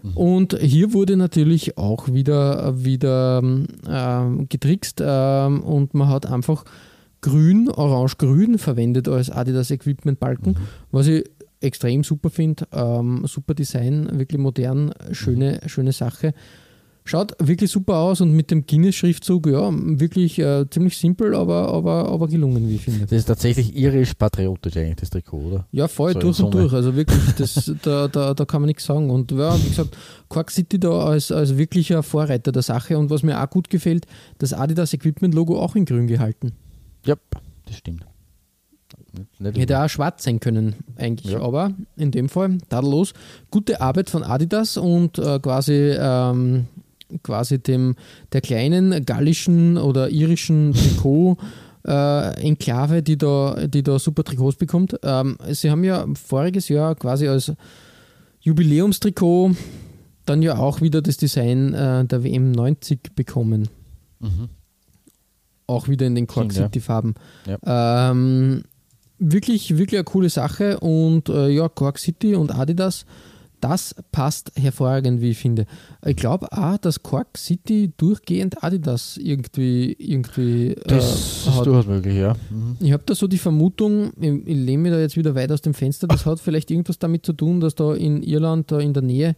Mhm. 0.04 0.18
Und 0.18 0.60
hier 0.60 0.94
wurde 0.94 1.18
natürlich 1.18 1.78
auch 1.78 2.10
wieder, 2.10 2.84
wieder 2.84 3.42
äh, 3.88 4.46
getrickst 4.46 5.02
äh, 5.02 5.46
und 5.46 5.94
man 5.94 6.10
hat 6.10 6.26
einfach 6.26 6.66
grün, 7.22 7.70
orange-grün 7.70 8.58
verwendet 8.58 9.08
als 9.08 9.30
Adidas 9.30 9.72
Equipment 9.72 10.20
Balken, 10.20 10.52
mhm. 10.52 10.58
was 10.92 11.08
ich 11.08 11.24
extrem 11.62 12.04
super 12.04 12.30
finde. 12.30 12.68
Ähm, 12.74 13.26
super 13.26 13.54
Design, 13.54 14.20
wirklich 14.20 14.40
modern, 14.40 14.94
schöne, 15.12 15.62
schöne 15.68 15.94
Sache. 15.94 16.34
Schaut 17.10 17.34
wirklich 17.40 17.72
super 17.72 17.96
aus 17.96 18.22
und 18.22 18.34
mit 18.34 18.52
dem 18.52 18.68
Guinness-Schriftzug, 18.68 19.48
ja, 19.48 19.72
wirklich 19.74 20.38
äh, 20.38 20.70
ziemlich 20.70 20.96
simpel, 20.96 21.34
aber, 21.34 21.70
aber, 21.70 22.08
aber 22.08 22.28
gelungen, 22.28 22.70
wie 22.70 22.76
ich 22.76 22.84
finde. 22.84 23.00
Das 23.00 23.14
ist 23.14 23.26
tatsächlich 23.26 23.76
irisch-patriotisch 23.76 24.78
eigentlich, 24.78 24.98
das 24.98 25.10
Trikot, 25.10 25.40
oder? 25.40 25.68
Ja, 25.72 25.88
voll, 25.88 26.14
so 26.14 26.20
durch 26.20 26.40
und 26.40 26.54
durch. 26.54 26.72
Also 26.72 26.96
wirklich, 26.96 27.20
das, 27.36 27.74
da, 27.82 28.08
da, 28.08 28.36
da 28.36 28.46
kann 28.46 28.62
man 28.62 28.68
nichts 28.68 28.86
sagen. 28.86 29.10
Und 29.10 29.32
ja, 29.32 29.58
wie 29.58 29.70
gesagt, 29.70 29.98
Quark 30.30 30.52
City 30.52 30.80
da 30.80 31.06
als, 31.06 31.32
als 31.32 31.58
wirklicher 31.58 32.04
Vorreiter 32.04 32.52
der 32.52 32.62
Sache. 32.62 32.96
Und 32.96 33.10
was 33.10 33.24
mir 33.24 33.42
auch 33.42 33.50
gut 33.50 33.72
gefällt, 33.72 34.06
das 34.38 34.54
Adidas 34.54 34.94
Equipment-Logo 34.94 35.60
auch 35.60 35.76
in 35.76 35.86
grün 35.86 36.06
gehalten. 36.06 36.52
Ja, 37.08 37.16
das 37.66 37.78
stimmt. 37.78 38.06
Nicht 39.40 39.58
Hätte 39.58 39.84
auch 39.84 39.90
schwarz 39.90 40.26
sein 40.26 40.40
können, 40.40 40.76
eigentlich. 40.96 41.32
Ja. 41.32 41.42
Aber 41.42 41.72
in 41.96 42.12
dem 42.12 42.30
Fall, 42.30 42.60
tadellos. 42.70 43.14
Gute 43.50 43.82
Arbeit 43.82 44.12
von 44.12 44.22
Adidas 44.22 44.78
und 44.78 45.18
äh, 45.18 45.40
quasi 45.40 45.96
ähm, 46.00 46.68
quasi 47.24 47.60
dem, 47.60 47.96
der 48.34 48.42
kleinen 48.42 49.06
gallischen 49.06 49.78
oder 49.78 50.10
irischen 50.10 50.74
Trikot. 50.74 51.38
Äh, 51.88 52.42
Enklave, 52.46 53.02
die 53.02 53.18
da, 53.18 53.68
die 53.68 53.84
da 53.84 53.98
super 54.00 54.26
Trikots 54.26 54.58
bekommt. 54.58 55.00
Ähm, 55.02 55.38
sie 55.50 55.72
haben 55.72 55.86
ja 55.86 56.06
voriges 56.14 56.68
Jahr 56.68 56.94
quasi 56.96 57.28
als 57.28 57.54
Jubiläumstrikot 58.42 59.52
dann 60.26 60.42
ja 60.42 60.58
auch 60.58 60.82
wieder 60.82 61.02
das 61.02 61.18
Design 61.18 61.74
äh, 61.74 62.06
der 62.06 62.24
WM 62.24 62.52
90 62.52 63.16
bekommen. 63.16 63.70
Mhm. 64.20 64.50
Auch 65.68 65.88
wieder 65.88 66.06
in 66.06 66.16
den 66.16 66.28
Cork 66.28 66.52
City 66.52 66.80
Farben. 66.80 67.16
Ja. 67.48 68.12
Ähm, 68.12 68.64
wirklich, 69.18 69.78
wirklich 69.78 70.00
eine 70.00 70.04
coole 70.04 70.30
Sache 70.30 70.80
und 70.80 71.30
äh, 71.30 71.50
ja, 71.50 71.70
Cork 71.70 72.00
City 72.00 72.36
und 72.36 72.54
Adidas 72.54 73.06
das 73.62 73.96
passt 74.12 74.52
hervorragend, 74.56 75.22
wie 75.22 75.32
ich 75.32 75.38
finde. 75.38 75.66
Ich 76.06 76.16
glaube 76.16 76.52
auch, 76.52 76.78
dass 76.78 77.04
Cork 77.04 77.38
City 77.38 77.92
durchgehend 77.98 78.64
Adidas 78.64 79.18
irgendwie. 79.18 79.96
irgendwie 80.00 80.76
das 80.86 81.46
äh, 81.46 81.50
ist 81.50 81.66
durchaus 81.66 81.88
möglich, 81.88 82.16
ja. 82.18 82.36
Mhm. 82.50 82.78
Ich 82.80 82.92
habe 82.92 83.04
da 83.06 83.16
so 83.16 83.28
die 83.28 83.38
Vermutung, 83.38 84.12
ich, 84.20 84.48
ich 84.48 84.56
lehne 84.56 84.84
mich 84.84 84.92
da 84.92 85.00
jetzt 85.00 85.18
wieder 85.18 85.36
weit 85.36 85.52
aus 85.52 85.62
dem 85.62 85.74
Fenster, 85.74 86.08
das 86.08 86.26
hat 86.26 86.40
vielleicht 86.40 86.72
irgendwas 86.72 87.00
damit 87.00 87.26
zu 87.26 87.34
tun, 87.34 87.60
dass 87.60 87.76
da 87.76 87.94
in 87.94 88.24
Irland, 88.24 88.72
da 88.72 88.80
in 88.80 88.94
der 88.94 89.04
Nähe, 89.04 89.36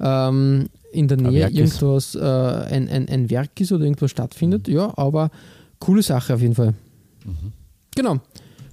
ähm, 0.00 0.66
in 0.92 1.08
der 1.08 1.16
Nähe 1.16 1.48
irgendwas, 1.48 2.14
äh, 2.14 2.20
ein, 2.20 2.88
ein, 2.88 3.08
ein 3.08 3.30
Werk 3.30 3.60
ist 3.60 3.72
oder 3.72 3.84
irgendwas 3.84 4.10
stattfindet. 4.10 4.68
Mhm. 4.68 4.74
Ja, 4.74 4.98
aber 4.98 5.30
coole 5.78 6.02
Sache 6.02 6.34
auf 6.34 6.40
jeden 6.40 6.54
Fall. 6.54 6.74
Mhm. 7.24 7.52
Genau. 7.94 8.20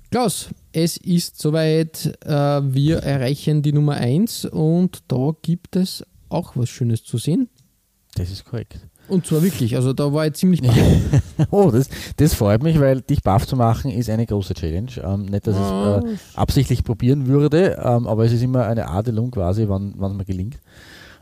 Klaus, 0.10 0.50
es 0.72 0.98
ist 0.98 1.40
soweit. 1.40 2.18
Äh, 2.26 2.32
wir 2.32 2.98
erreichen 2.98 3.62
die 3.62 3.74
Nummer 3.74 3.94
1 3.94 4.46
und 4.46 5.00
da 5.08 5.32
gibt 5.42 5.76
es 5.76 6.04
auch 6.30 6.56
was 6.56 6.70
Schönes 6.70 7.04
zu 7.04 7.18
sehen. 7.18 7.50
Das 8.16 8.32
ist 8.32 8.46
korrekt. 8.46 8.80
Und 9.08 9.26
zwar 9.26 9.42
wirklich, 9.42 9.76
also 9.76 9.94
da 9.94 10.12
war 10.12 10.28
ich 10.28 10.34
ziemlich 10.34 10.62
baff. 10.62 10.76
oh, 11.52 11.72
das, 11.72 11.90
das 12.18 12.34
freut 12.34 12.62
mich, 12.62 12.80
weil 12.80 13.02
dich 13.02 13.22
baff 13.22 13.48
zu 13.48 13.56
machen 13.56 13.90
ist 13.92 14.10
eine 14.10 14.26
große 14.26 14.54
Challenge. 14.54 14.92
Ähm, 15.02 15.26
nicht, 15.26 15.48
dass 15.48 15.56
ich 15.56 15.62
es 15.62 16.14
äh, 16.14 16.38
absichtlich 16.38 16.84
probieren 16.84 17.28
würde, 17.28 17.82
ähm, 17.82 18.08
aber 18.08 18.26
es 18.26 18.34
ist 18.34 18.44
immer 18.44 18.66
eine 18.66 18.88
Adelung 18.88 19.32
quasi, 19.32 19.68
wann 19.68 19.94
es 19.98 20.14
mir 20.14 20.26
gelingt. 20.26 20.58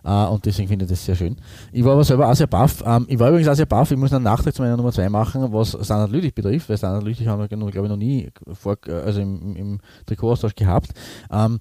Uh, 0.06 0.32
und 0.34 0.46
deswegen 0.46 0.68
finde 0.68 0.86
ich 0.86 0.92
das 0.92 1.04
sehr 1.04 1.16
schön. 1.16 1.36
Ich 1.72 1.84
war 1.84 1.94
aber 1.94 2.04
selber 2.04 2.30
auch 2.30 2.36
sehr 2.36 2.46
baff. 2.46 2.84
Ähm, 2.86 3.06
ich 3.10 3.18
war 3.18 3.30
übrigens 3.30 3.48
auch 3.48 3.56
sehr 3.56 3.66
baff. 3.66 3.90
Ich 3.90 3.98
muss 3.98 4.14
einen 4.14 4.24
Nachtrag 4.24 4.54
zu 4.54 4.62
meiner 4.62 4.78
Nummer 4.78 4.92
2 4.92 5.10
machen, 5.10 5.52
was 5.52 5.70
Standard 5.70 6.12
Lüttich 6.12 6.36
betrifft, 6.36 6.70
weil 6.70 6.78
Standard 6.78 7.04
Lüttich 7.04 7.28
haben 7.28 7.42
wir, 7.42 7.48
glaube 7.48 7.72
ich, 7.72 7.90
noch 7.90 7.98
nie 7.98 8.30
vor, 8.54 8.78
also 8.88 9.20
im, 9.20 9.56
im 9.56 9.80
Trikotaustausch 10.06 10.54
gehabt. 10.54 10.92
Ähm, 11.32 11.60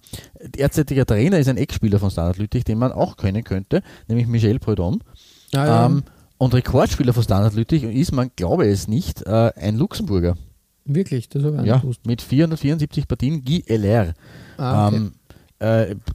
derzeitiger 0.59 1.07
Trainer 1.07 1.38
ist 1.38 1.49
ein 1.49 1.57
Ex-Spieler 1.57 1.99
von 1.99 2.11
Standard 2.11 2.36
Lüttich, 2.36 2.64
den 2.64 2.76
man 2.76 2.92
auch 2.92 3.16
kennen 3.16 3.45
könnte, 3.45 3.82
nämlich 4.09 4.26
Michel 4.26 4.59
Prudhomme. 4.59 4.99
Ah, 5.55 5.66
ja. 5.66 5.86
um, 5.86 6.03
und 6.36 6.53
Rekordspieler 6.53 7.14
von 7.14 7.22
Standard 7.22 7.55
Lüttich 7.55 7.82
ist, 7.82 8.12
man 8.12 8.30
glaube 8.36 8.66
es 8.66 8.88
nicht, 8.88 9.26
uh, 9.26 9.51
ein 9.57 9.78
Luxemburger. 9.78 10.36
Wirklich, 10.84 11.30
das 11.30 11.42
habe 11.45 11.61
ich 11.61 11.66
Ja, 11.66 11.78
gewusst. 11.78 12.07
mit 12.07 12.20
474 12.20 13.09
Partien, 13.09 13.42
Guy 13.42 13.64
LR. 13.66 14.12
Ah, 14.59 14.88
okay. 14.88 14.97
ähm, 14.97 15.07
äh, 15.07 15.23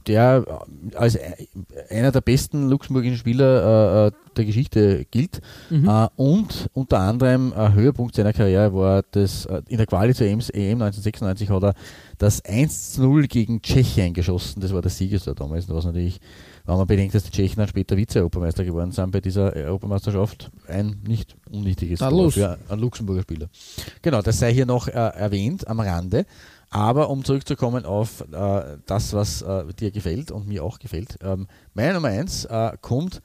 der 0.06 0.44
als 0.94 1.16
e- 1.16 1.48
einer 1.88 2.12
der 2.12 2.20
besten 2.20 2.68
luxemburgischen 2.68 3.18
Spieler 3.18 4.04
äh, 4.04 4.08
äh, 4.08 4.12
der 4.36 4.44
Geschichte 4.44 5.06
gilt. 5.10 5.40
Mhm. 5.70 5.88
Äh, 5.88 6.08
und 6.16 6.68
unter 6.72 7.00
anderem 7.00 7.52
ein 7.52 7.74
Höhepunkt 7.74 8.14
seiner 8.14 8.32
Karriere 8.32 8.74
war 8.74 9.02
das 9.10 9.46
äh, 9.46 9.62
in 9.68 9.76
der 9.76 9.86
Quali 9.86 10.14
zur 10.14 10.26
EM, 10.26 10.40
EM 10.40 10.82
1996 10.82 11.50
hat 11.50 11.62
er 11.62 11.74
das 12.18 12.44
1-0 12.44 13.26
gegen 13.28 13.62
Tschechien 13.62 14.12
geschossen. 14.12 14.60
Das 14.60 14.72
war 14.72 14.82
der 14.82 14.90
Siegestor 14.90 15.34
damals, 15.34 15.68
was 15.68 15.84
natürlich, 15.84 16.20
wenn 16.66 16.76
man 16.76 16.86
bedenkt, 16.86 17.14
dass 17.14 17.24
die 17.24 17.30
Tschechen 17.30 17.56
dann 17.56 17.68
später 17.68 17.96
Vize-Europameister 17.96 18.64
geworden 18.64 18.92
sind 18.92 19.10
bei 19.10 19.20
dieser 19.20 19.54
Europameisterschaft, 19.54 20.50
ein 20.68 21.00
nicht 21.06 21.36
unwichtiges 21.50 22.00
Tor 22.00 22.30
für 22.30 22.58
einen 22.68 22.80
Luxemburger 22.80 23.22
Spieler. 23.22 23.48
Genau, 24.02 24.22
das 24.22 24.38
sei 24.38 24.52
hier 24.52 24.66
noch 24.66 24.88
äh, 24.88 24.92
erwähnt 24.92 25.66
am 25.66 25.80
Rande. 25.80 26.26
Aber 26.70 27.10
um 27.10 27.24
zurückzukommen 27.24 27.84
auf 27.84 28.24
äh, 28.32 28.78
das, 28.86 29.12
was 29.12 29.42
äh, 29.42 29.64
dir 29.74 29.90
gefällt 29.90 30.30
und 30.30 30.46
mir 30.46 30.62
auch 30.64 30.78
gefällt, 30.78 31.18
ähm, 31.20 31.48
meine 31.74 31.94
Nummer 31.94 32.08
1 32.08 32.44
äh, 32.44 32.76
kommt 32.80 33.20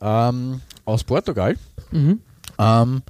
ähm, 0.00 0.62
aus 0.86 1.04
Portugal. 1.04 1.56
Mhm. 1.90 2.20
Ähm, 2.58 3.02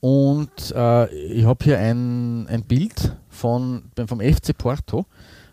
und 0.00 0.72
äh, 0.74 1.14
ich 1.14 1.44
habe 1.44 1.64
hier 1.64 1.78
ein, 1.78 2.46
ein 2.48 2.62
Bild 2.64 3.16
von, 3.28 3.84
vom 4.06 4.20
FC 4.20 4.56
Porto 4.56 5.06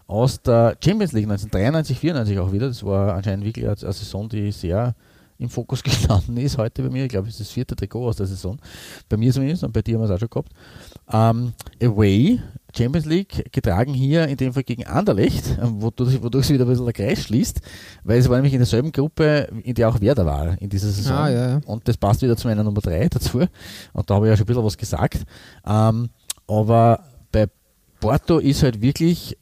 aus 0.05 0.41
der 0.41 0.75
Champions 0.83 1.13
League 1.13 1.25
1993, 1.25 1.99
94 1.99 2.39
auch 2.39 2.51
wieder. 2.51 2.67
Das 2.67 2.83
war 2.83 3.15
anscheinend 3.15 3.45
wirklich 3.45 3.65
eine, 3.65 3.75
eine 3.79 3.93
Saison, 3.93 4.29
die 4.29 4.51
sehr 4.51 4.95
im 5.39 5.49
Fokus 5.49 5.83
gestanden 5.83 6.37
ist 6.37 6.57
heute 6.57 6.83
bei 6.83 6.89
mir. 6.89 7.03
Ich 7.03 7.09
glaube, 7.09 7.27
es 7.27 7.35
ist 7.35 7.41
das 7.41 7.49
vierte 7.51 7.75
Trikot 7.75 8.07
aus 8.07 8.17
der 8.17 8.25
Saison. 8.25 8.59
Bei 9.07 9.17
mir 9.17 9.31
zumindest 9.31 9.63
und 9.63 9.71
bei 9.71 9.81
dir 9.81 9.95
haben 9.95 10.01
wir 10.01 10.09
es 10.09 10.15
auch 10.15 10.19
schon 10.19 10.29
gehabt. 10.29 10.51
Ähm, 11.11 11.53
Away, 11.81 12.41
Champions 12.75 13.05
League, 13.05 13.51
getragen 13.51 13.93
hier 13.93 14.27
in 14.27 14.37
dem 14.37 14.53
Fall 14.53 14.63
gegen 14.63 14.85
Anderlecht, 14.85 15.57
wodurch, 15.61 16.21
wodurch 16.21 16.45
sich 16.45 16.53
wieder 16.53 16.65
ein 16.65 16.69
bisschen 16.69 16.85
der 16.85 16.93
Kreis 16.93 17.23
schließt, 17.23 17.61
weil 18.03 18.19
es 18.19 18.29
war 18.29 18.37
nämlich 18.37 18.53
in 18.53 18.59
derselben 18.59 18.91
Gruppe, 18.91 19.49
in 19.63 19.75
der 19.75 19.89
auch 19.89 19.99
Werder 20.01 20.25
war 20.25 20.61
in 20.61 20.69
dieser 20.69 20.89
Saison. 20.89 21.15
Ah, 21.17 21.29
ja, 21.29 21.49
ja. 21.49 21.61
Und 21.65 21.87
das 21.87 21.97
passt 21.97 22.21
wieder 22.21 22.37
zu 22.37 22.47
meiner 22.47 22.63
Nummer 22.63 22.81
3 22.81 23.09
dazu. 23.09 23.39
Und 23.93 24.09
da 24.09 24.15
habe 24.15 24.27
ich 24.27 24.29
ja 24.29 24.37
schon 24.37 24.43
ein 24.43 24.47
bisschen 24.47 24.65
was 24.65 24.77
gesagt. 24.77 25.23
Ähm, 25.65 26.09
aber 26.47 27.03
bei 27.31 27.47
Porto 27.99 28.37
ist 28.39 28.63
halt 28.63 28.81
wirklich, 28.81 29.37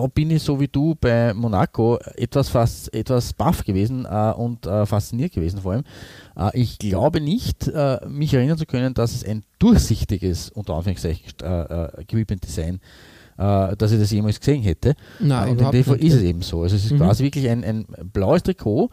da 0.00 0.06
bin 0.06 0.30
ich 0.30 0.42
so 0.42 0.60
wie 0.60 0.68
du 0.68 0.94
bei 0.94 1.34
Monaco 1.34 1.98
etwas 2.16 2.48
fast 2.48 2.94
etwas 2.94 3.32
baff 3.32 3.64
gewesen 3.64 4.06
äh, 4.08 4.32
und 4.36 4.66
äh, 4.66 4.86
fasziniert 4.86 5.32
gewesen 5.32 5.60
vor 5.60 5.72
allem. 5.72 5.84
Äh, 6.36 6.60
ich 6.60 6.78
glaube 6.78 7.20
nicht, 7.20 7.66
äh, 7.68 7.98
mich 8.06 8.32
erinnern 8.32 8.58
zu 8.58 8.66
können, 8.66 8.94
dass 8.94 9.14
es 9.14 9.24
ein 9.24 9.42
durchsichtiges, 9.58 10.50
unter 10.50 10.74
Anführungszeichen, 10.74 11.24
äh, 11.42 11.46
äh, 11.62 12.02
Equipment 12.02 12.44
Design 12.44 12.80
äh, 13.38 13.76
dass 13.76 13.92
ich 13.92 13.98
das 14.00 14.10
jemals 14.10 14.38
gesehen 14.40 14.62
hätte. 14.62 14.94
Nein, 15.20 15.50
und 15.50 15.60
in 15.60 15.70
dem 15.70 15.84
Fall 15.84 15.96
ist 15.96 16.14
es 16.14 16.22
eben 16.22 16.42
so. 16.42 16.62
Also 16.62 16.76
es 16.76 16.84
ist 16.84 16.92
Mhm. 16.92 16.98
quasi 16.98 17.24
wirklich 17.24 17.48
ein, 17.48 17.64
ein 17.64 17.86
blaues 18.12 18.42
Trikot 18.42 18.90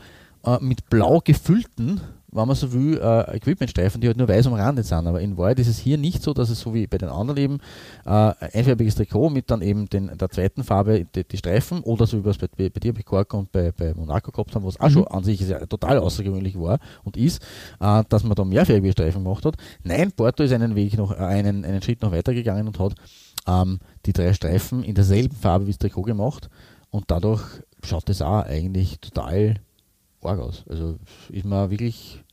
mit 0.62 0.88
blau 0.92 1.22
gefüllten, 1.24 2.00
wenn 2.36 2.48
man 2.48 2.56
so 2.56 2.72
will, 2.74 2.98
äh, 2.98 3.38
Equipmentstreifen, 3.38 4.02
die 4.02 4.08
halt 4.08 4.18
nur 4.18 4.28
weiß 4.28 4.48
umrandet 4.48 4.86
sind. 4.86 5.08
Aber 5.08 5.22
in 5.22 5.38
Wahrheit 5.38 5.60
ist 5.60 5.68
es 5.68 5.80
hier 5.80 5.98
nicht 5.98 6.22
so, 6.22 6.34
dass 6.34 6.50
es 6.50 6.60
so 6.60 6.74
wie 6.74 6.86
bei 6.86 6.98
den 6.98 7.10
anderen 7.10 7.40
eben 7.40 7.56
äh, 8.06 8.10
ein 8.10 8.36
einfarbiges 8.54 8.96
Trikot 8.96 9.30
mit 9.30 9.50
dann 9.50 9.62
eben 9.62 9.88
den, 9.88 10.18
der 10.18 10.30
zweiten 10.30 10.64
Farbe 10.64 11.06
die, 11.16 11.24
die 11.24 11.38
Streifen 11.38 11.80
oder 11.82 12.06
so 12.06 12.20
wie 12.20 12.26
wir 12.26 12.32
es 12.32 12.38
bei, 12.38 12.48
bei, 12.48 12.70
bei 12.70 12.80
dir 12.80 12.94
bei 12.94 13.04
Cork 13.04 13.34
und 13.34 13.52
bei, 13.52 13.72
bei 13.72 13.94
Monaco 13.94 14.32
gehabt 14.32 14.54
haben, 14.54 14.66
was 14.66 14.80
auch 14.80 14.90
schon 14.90 15.08
an 15.08 15.24
sich 15.24 15.40
sehr, 15.46 15.68
total 15.68 15.98
außergewöhnlich 16.00 16.60
war 16.60 16.80
und 17.04 17.16
ist, 17.16 17.42
äh, 17.80 18.04
dass 18.10 18.24
man 18.24 18.36
da 18.36 18.44
mehrfarbige 18.44 18.92
Streifen 18.92 19.24
gemacht 19.24 19.46
hat. 19.46 19.56
Nein, 19.84 20.12
Porto 20.12 20.44
ist 20.44 20.52
einen 20.52 20.76
Weg 20.76 20.98
noch, 20.98 21.12
äh, 21.12 21.24
einen, 21.24 21.64
einen 21.64 21.82
Schritt 21.82 22.02
noch 22.02 22.12
weiter 22.12 22.34
gegangen 22.34 22.68
und 22.68 22.80
hat 22.80 22.96
ähm, 23.48 23.80
die 24.06 24.14
drei 24.14 24.34
Streifen 24.34 24.84
in 24.84 24.96
derselben 24.96 25.36
Farbe 25.36 25.68
wie 25.68 25.72
das 25.72 25.80
Trikot 25.80 26.04
gemacht 26.04 26.50
und 26.90 27.06
dadurch 27.08 27.44
schaut 27.84 28.10
es 28.10 28.22
auch 28.22 28.44
eigentlich 28.44 29.00
total 29.00 29.56
arg 30.22 30.40
aus. 30.40 30.64
Also 30.68 30.98
ist 31.30 31.46
man 31.46 31.70
wirklich 31.70 32.25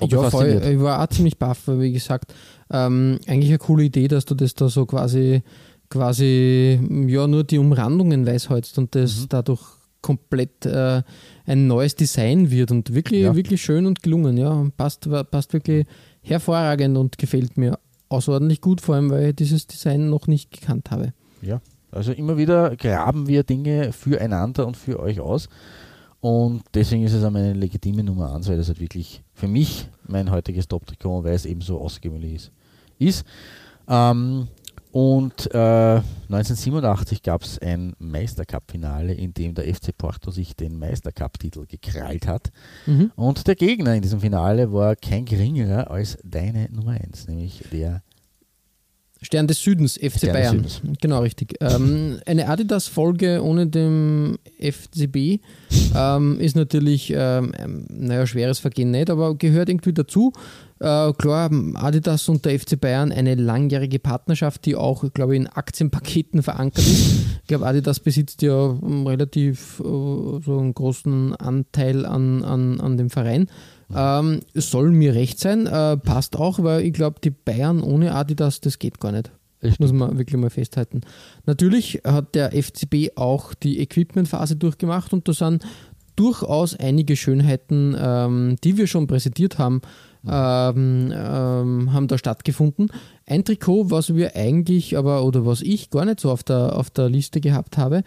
Ja, 0.00 0.30
voll. 0.30 0.60
Ich 0.70 0.80
war 0.80 1.02
auch 1.02 1.08
ziemlich 1.08 1.38
baff, 1.38 1.62
weil 1.66 1.80
wie 1.80 1.92
gesagt, 1.92 2.34
ähm, 2.70 3.18
eigentlich 3.26 3.50
eine 3.50 3.58
coole 3.58 3.84
Idee, 3.84 4.06
dass 4.08 4.24
du 4.24 4.34
das 4.34 4.54
da 4.54 4.68
so 4.68 4.86
quasi, 4.86 5.42
quasi, 5.90 6.78
ja, 7.06 7.26
nur 7.26 7.44
die 7.44 7.58
Umrandungen 7.58 8.26
weiß 8.26 8.50
hältst 8.50 8.78
und 8.78 8.94
das 8.94 9.22
Mhm. 9.22 9.26
dadurch 9.30 9.62
komplett 10.00 10.64
äh, 10.66 11.02
ein 11.46 11.66
neues 11.66 11.96
Design 11.96 12.50
wird 12.50 12.70
und 12.70 12.94
wirklich, 12.94 13.22
Ja. 13.22 13.34
wirklich 13.34 13.60
schön 13.62 13.86
und 13.86 14.02
gelungen, 14.02 14.36
ja. 14.36 14.66
Passt, 14.76 15.08
passt 15.30 15.52
wirklich 15.52 15.86
hervorragend 16.20 16.96
und 16.96 17.18
gefällt 17.18 17.56
mir 17.56 17.78
außerordentlich 18.08 18.60
gut, 18.60 18.80
vor 18.80 18.94
allem, 18.94 19.10
weil 19.10 19.30
ich 19.30 19.36
dieses 19.36 19.66
Design 19.66 20.08
noch 20.10 20.26
nicht 20.28 20.52
gekannt 20.52 20.90
habe. 20.90 21.12
Ja, 21.42 21.60
also 21.90 22.12
immer 22.12 22.36
wieder 22.36 22.76
graben 22.76 23.26
wir 23.26 23.42
Dinge 23.42 23.92
füreinander 23.92 24.66
und 24.66 24.76
für 24.76 25.00
euch 25.00 25.20
aus. 25.20 25.48
Und 26.20 26.62
deswegen 26.74 27.04
ist 27.04 27.12
es 27.12 27.22
auch 27.22 27.30
meine 27.30 27.52
legitime 27.52 28.02
Nummer 28.02 28.34
1, 28.34 28.48
weil 28.48 28.56
das 28.56 28.68
halt 28.68 28.80
wirklich 28.80 29.22
für 29.34 29.46
mich 29.46 29.88
mein 30.06 30.30
heutiges 30.30 30.66
Top-Trikot, 30.66 31.22
weil 31.24 31.34
es 31.34 31.46
eben 31.46 31.60
so 31.60 31.80
außergewöhnlich 31.80 32.34
ist. 32.34 32.52
ist. 32.98 33.24
Ähm, 33.88 34.48
und 34.90 35.54
äh, 35.54 36.00
1987 36.30 37.22
gab 37.22 37.42
es 37.42 37.58
ein 37.58 37.94
Meistercup-Finale, 37.98 39.12
in 39.12 39.34
dem 39.34 39.54
der 39.54 39.72
FC 39.72 39.96
Porto 39.96 40.30
sich 40.30 40.56
den 40.56 40.78
Meistercup-Titel 40.78 41.66
gekrallt 41.66 42.26
hat. 42.26 42.50
Mhm. 42.86 43.12
Und 43.14 43.46
der 43.46 43.54
Gegner 43.54 43.94
in 43.94 44.02
diesem 44.02 44.20
Finale 44.20 44.72
war 44.72 44.96
kein 44.96 45.24
geringerer 45.24 45.90
als 45.90 46.18
deine 46.24 46.68
Nummer 46.72 46.92
1, 46.92 47.28
nämlich 47.28 47.62
der 47.70 48.02
Stern 49.20 49.48
des 49.48 49.60
Südens, 49.60 49.94
FC 49.94 50.18
Stern 50.18 50.20
des 50.20 50.32
Bayern. 50.32 50.56
Südens. 50.56 50.82
Genau, 51.00 51.20
richtig. 51.20 51.54
Ähm, 51.60 52.20
eine 52.26 52.48
Adidas-Folge 52.48 53.42
ohne 53.42 53.66
dem 53.66 54.38
FCB 54.60 55.40
ähm, 55.94 56.38
ist 56.40 56.54
natürlich, 56.54 57.12
ähm, 57.14 57.52
ähm, 57.58 57.86
naja, 57.90 58.26
schweres 58.26 58.60
Vergehen 58.60 58.90
nicht, 58.92 59.10
aber 59.10 59.34
gehört 59.34 59.68
irgendwie 59.68 59.92
dazu. 59.92 60.32
Äh, 60.80 61.12
klar, 61.14 61.50
Adidas 61.74 62.28
und 62.28 62.44
der 62.44 62.58
FC 62.58 62.80
Bayern 62.80 63.10
eine 63.10 63.34
langjährige 63.34 63.98
Partnerschaft, 63.98 64.64
die 64.64 64.76
auch, 64.76 65.04
glaube 65.12 65.34
ich, 65.34 65.40
in 65.40 65.46
Aktienpaketen 65.48 66.42
verankert 66.42 66.86
ist. 66.86 67.16
Ich 67.42 67.48
glaube, 67.48 67.66
Adidas 67.66 67.98
besitzt 67.98 68.42
ja 68.42 68.70
ähm, 68.70 69.04
relativ 69.06 69.80
äh, 69.80 69.82
so 69.82 70.58
einen 70.58 70.74
großen 70.74 71.34
Anteil 71.34 72.06
an, 72.06 72.44
an, 72.44 72.80
an 72.80 72.96
dem 72.96 73.10
Verein. 73.10 73.48
Ähm, 73.94 74.40
soll 74.54 74.90
mir 74.90 75.14
recht 75.14 75.38
sein, 75.38 75.66
äh, 75.66 75.96
passt 75.96 76.36
auch, 76.36 76.62
weil 76.62 76.82
ich 76.82 76.92
glaube, 76.92 77.20
die 77.22 77.30
Bayern 77.30 77.82
ohne 77.82 78.14
Adidas, 78.14 78.60
das 78.60 78.78
geht 78.78 79.00
gar 79.00 79.12
nicht. 79.12 79.30
Das 79.60 79.78
Muss 79.80 79.92
man 79.92 80.18
wirklich 80.18 80.40
mal 80.40 80.50
festhalten. 80.50 81.00
Natürlich 81.44 82.02
hat 82.04 82.34
der 82.34 82.52
FCB 82.52 83.16
auch 83.16 83.54
die 83.54 83.80
Equipmentphase 83.80 84.56
durchgemacht 84.56 85.12
und 85.12 85.26
da 85.26 85.32
sind 85.32 85.64
durchaus 86.14 86.74
einige 86.76 87.16
Schönheiten, 87.16 87.96
ähm, 87.98 88.56
die 88.62 88.76
wir 88.76 88.86
schon 88.86 89.06
präsentiert 89.06 89.58
haben, 89.58 89.80
ähm, 90.26 91.12
ähm, 91.14 91.92
haben 91.92 92.08
da 92.08 92.18
stattgefunden. 92.18 92.90
Ein 93.24 93.44
Trikot, 93.44 93.90
was 93.90 94.14
wir 94.14 94.34
eigentlich, 94.34 94.96
aber 94.96 95.24
oder 95.24 95.46
was 95.46 95.62
ich 95.62 95.90
gar 95.90 96.04
nicht 96.04 96.20
so 96.20 96.30
auf 96.30 96.42
der, 96.42 96.76
auf 96.76 96.90
der 96.90 97.08
Liste 97.08 97.40
gehabt 97.40 97.78
habe, 97.78 98.02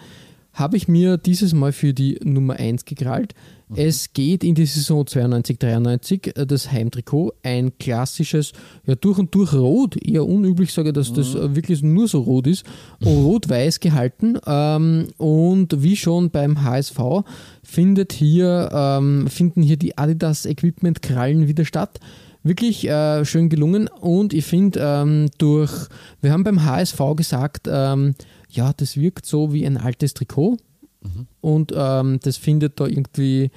habe 0.53 0.77
ich 0.77 0.87
mir 0.87 1.17
dieses 1.17 1.53
Mal 1.53 1.71
für 1.71 1.93
die 1.93 2.19
Nummer 2.23 2.55
1 2.55 2.85
gekrallt. 2.85 3.33
Es 3.73 4.11
geht 4.11 4.43
in 4.43 4.53
die 4.53 4.65
Saison 4.65 5.05
92-93, 5.05 6.37
äh, 6.37 6.45
das 6.45 6.71
Heimtrikot, 6.71 7.33
ein 7.41 7.77
klassisches, 7.77 8.51
ja 8.85 8.95
durch 8.95 9.17
und 9.17 9.33
durch 9.33 9.53
rot, 9.53 9.95
eher 9.95 10.25
unüblich 10.25 10.73
sage 10.73 10.89
ich, 10.89 10.93
dass 10.93 11.13
das 11.13 11.35
äh, 11.35 11.55
wirklich 11.55 11.81
nur 11.81 12.09
so 12.09 12.19
rot 12.19 12.47
ist, 12.47 12.65
rot-weiß 13.05 13.79
gehalten. 13.79 14.37
Ähm, 14.45 15.07
und 15.17 15.81
wie 15.81 15.95
schon 15.95 16.31
beim 16.31 16.63
HSV 16.63 16.99
findet 17.63 18.11
hier, 18.11 18.69
ähm, 18.73 19.27
finden 19.27 19.61
hier 19.61 19.77
die 19.77 19.97
Adidas 19.97 20.45
Equipment 20.45 21.01
Krallen 21.01 21.47
wieder 21.47 21.63
statt. 21.63 21.99
Wirklich 22.43 22.89
äh, 22.89 23.23
schön 23.23 23.49
gelungen. 23.49 23.87
Und 23.87 24.33
ich 24.33 24.45
finde 24.45 24.79
ähm, 24.81 25.29
durch, 25.37 25.71
wir 26.21 26.33
haben 26.33 26.43
beim 26.43 26.65
HSV 26.65 26.99
gesagt, 27.15 27.69
ähm, 27.71 28.15
ja, 28.51 28.73
das 28.73 28.97
wirkt 28.97 29.25
so 29.25 29.53
wie 29.53 29.65
ein 29.65 29.77
altes 29.77 30.13
Trikot 30.13 30.57
und 31.41 31.73
ähm, 31.75 32.19
das 32.21 32.37
findet 32.37 32.79
da 32.79 32.85
irgendwie 32.85 33.49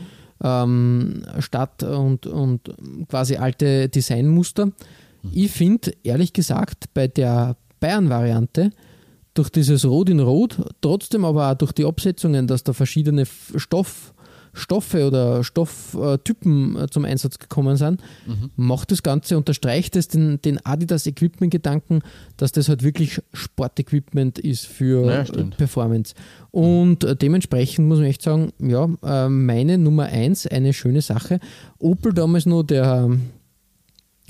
ähm, 0.42 1.24
statt 1.40 1.82
und, 1.82 2.26
und 2.26 2.74
quasi 3.08 3.36
alte 3.36 3.88
Designmuster. 3.88 4.72
Ich 5.32 5.50
finde, 5.50 5.92
ehrlich 6.02 6.32
gesagt, 6.32 6.92
bei 6.94 7.08
der 7.08 7.56
Bayern-Variante, 7.80 8.70
durch 9.34 9.50
dieses 9.50 9.84
Rot 9.84 10.10
in 10.10 10.20
Rot, 10.20 10.58
trotzdem 10.80 11.24
aber 11.24 11.50
auch 11.50 11.54
durch 11.54 11.72
die 11.72 11.84
Absetzungen, 11.84 12.46
dass 12.46 12.62
da 12.62 12.72
verschiedene 12.72 13.26
Stoff, 13.26 14.13
Stoffe 14.54 15.06
oder 15.06 15.44
Stofftypen 15.44 16.76
äh, 16.76 16.88
zum 16.88 17.04
Einsatz 17.04 17.38
gekommen 17.38 17.76
sind, 17.76 18.00
macht 18.56 18.90
das 18.90 19.02
Ganze, 19.02 19.36
unterstreicht 19.36 19.96
es 19.96 20.08
den, 20.08 20.40
den 20.42 20.64
Adidas 20.64 21.06
Equipment-Gedanken, 21.06 22.00
dass 22.36 22.52
das 22.52 22.68
halt 22.68 22.82
wirklich 22.82 23.20
Sportequipment 23.32 24.38
ist 24.38 24.66
für 24.66 25.06
Ja. 25.06 25.24
Performance. 25.56 26.14
Und 26.50 27.04
äh, 27.04 27.16
dementsprechend 27.16 27.88
muss 27.88 27.98
man 27.98 28.06
echt 28.06 28.22
sagen, 28.22 28.52
ja, 28.58 28.88
äh, 29.02 29.28
meine 29.28 29.76
Nummer 29.76 30.04
eins, 30.04 30.46
eine 30.46 30.72
schöne 30.72 31.02
Sache. 31.02 31.40
Opel 31.78 32.12
damals 32.12 32.46
noch 32.46 32.62
der, 32.62 33.10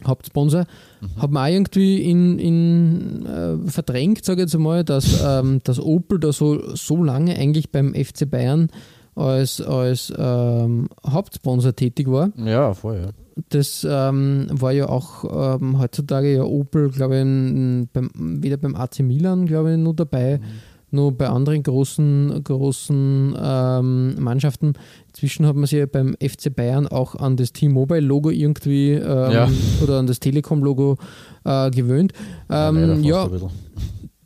Hauptsponsor, 0.06 0.66
mhm. 1.00 1.22
hat 1.22 1.30
man 1.30 1.44
auch 1.44 1.54
irgendwie 1.54 2.02
in, 2.02 2.38
in 2.38 3.26
äh, 3.26 3.70
verdrängt, 3.70 4.24
sage 4.24 4.40
ich 4.42 4.46
jetzt 4.46 4.54
einmal, 4.54 4.84
dass, 4.84 5.22
ähm, 5.24 5.60
dass 5.64 5.78
Opel 5.80 6.18
da 6.18 6.32
so, 6.32 6.74
so 6.74 7.02
lange 7.02 7.36
eigentlich 7.36 7.70
beim 7.70 7.94
FC 7.94 8.28
Bayern 8.28 8.70
als, 9.14 9.60
als 9.60 10.12
ähm, 10.16 10.88
Hauptsponsor 11.06 11.74
tätig 11.74 12.10
war. 12.10 12.30
Ja, 12.36 12.74
voll, 12.74 12.96
ja. 12.96 13.10
Das 13.48 13.86
ähm, 13.88 14.46
war 14.50 14.72
ja 14.72 14.88
auch 14.88 15.56
ähm, 15.60 15.78
heutzutage 15.80 16.34
ja 16.34 16.44
Opel, 16.44 16.90
glaube 16.90 17.16
ich, 17.16 17.88
beim, 17.92 18.42
wieder 18.42 18.56
beim 18.56 18.76
AC 18.76 19.00
Milan, 19.00 19.46
glaube 19.46 19.72
ich, 19.72 19.78
nur 19.78 19.94
dabei. 19.94 20.38
Mhm 20.38 20.74
nur 20.94 21.12
bei 21.12 21.28
anderen 21.28 21.62
großen, 21.62 22.42
großen 22.42 23.36
ähm, 23.38 24.14
Mannschaften. 24.22 24.74
Inzwischen 25.08 25.44
hat 25.44 25.56
man 25.56 25.66
sich 25.66 25.78
ja 25.78 25.86
beim 25.86 26.16
FC 26.22 26.54
Bayern 26.54 26.86
auch 26.86 27.16
an 27.16 27.36
das 27.36 27.52
T-Mobile-Logo 27.52 28.30
irgendwie 28.30 28.92
ähm, 28.92 29.32
ja. 29.32 29.48
oder 29.82 29.98
an 29.98 30.06
das 30.06 30.20
Telekom-Logo 30.20 30.96
äh, 31.44 31.70
gewöhnt. 31.70 32.12
Ähm, 32.48 33.02
ja, 33.02 33.28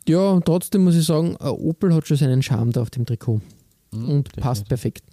ja, 0.07 0.39
trotzdem 0.39 0.85
muss 0.85 0.95
ich 0.95 1.05
sagen, 1.05 1.35
äh, 1.39 1.47
Opel 1.47 1.93
hat 1.93 2.07
schon 2.07 2.17
seinen 2.17 2.41
Charme 2.41 2.71
da 2.71 2.81
auf 2.81 2.89
dem 2.89 3.05
Trikot 3.05 3.41
mhm, 3.91 4.09
und 4.09 4.35
passt 4.37 4.67
perfekt. 4.67 5.03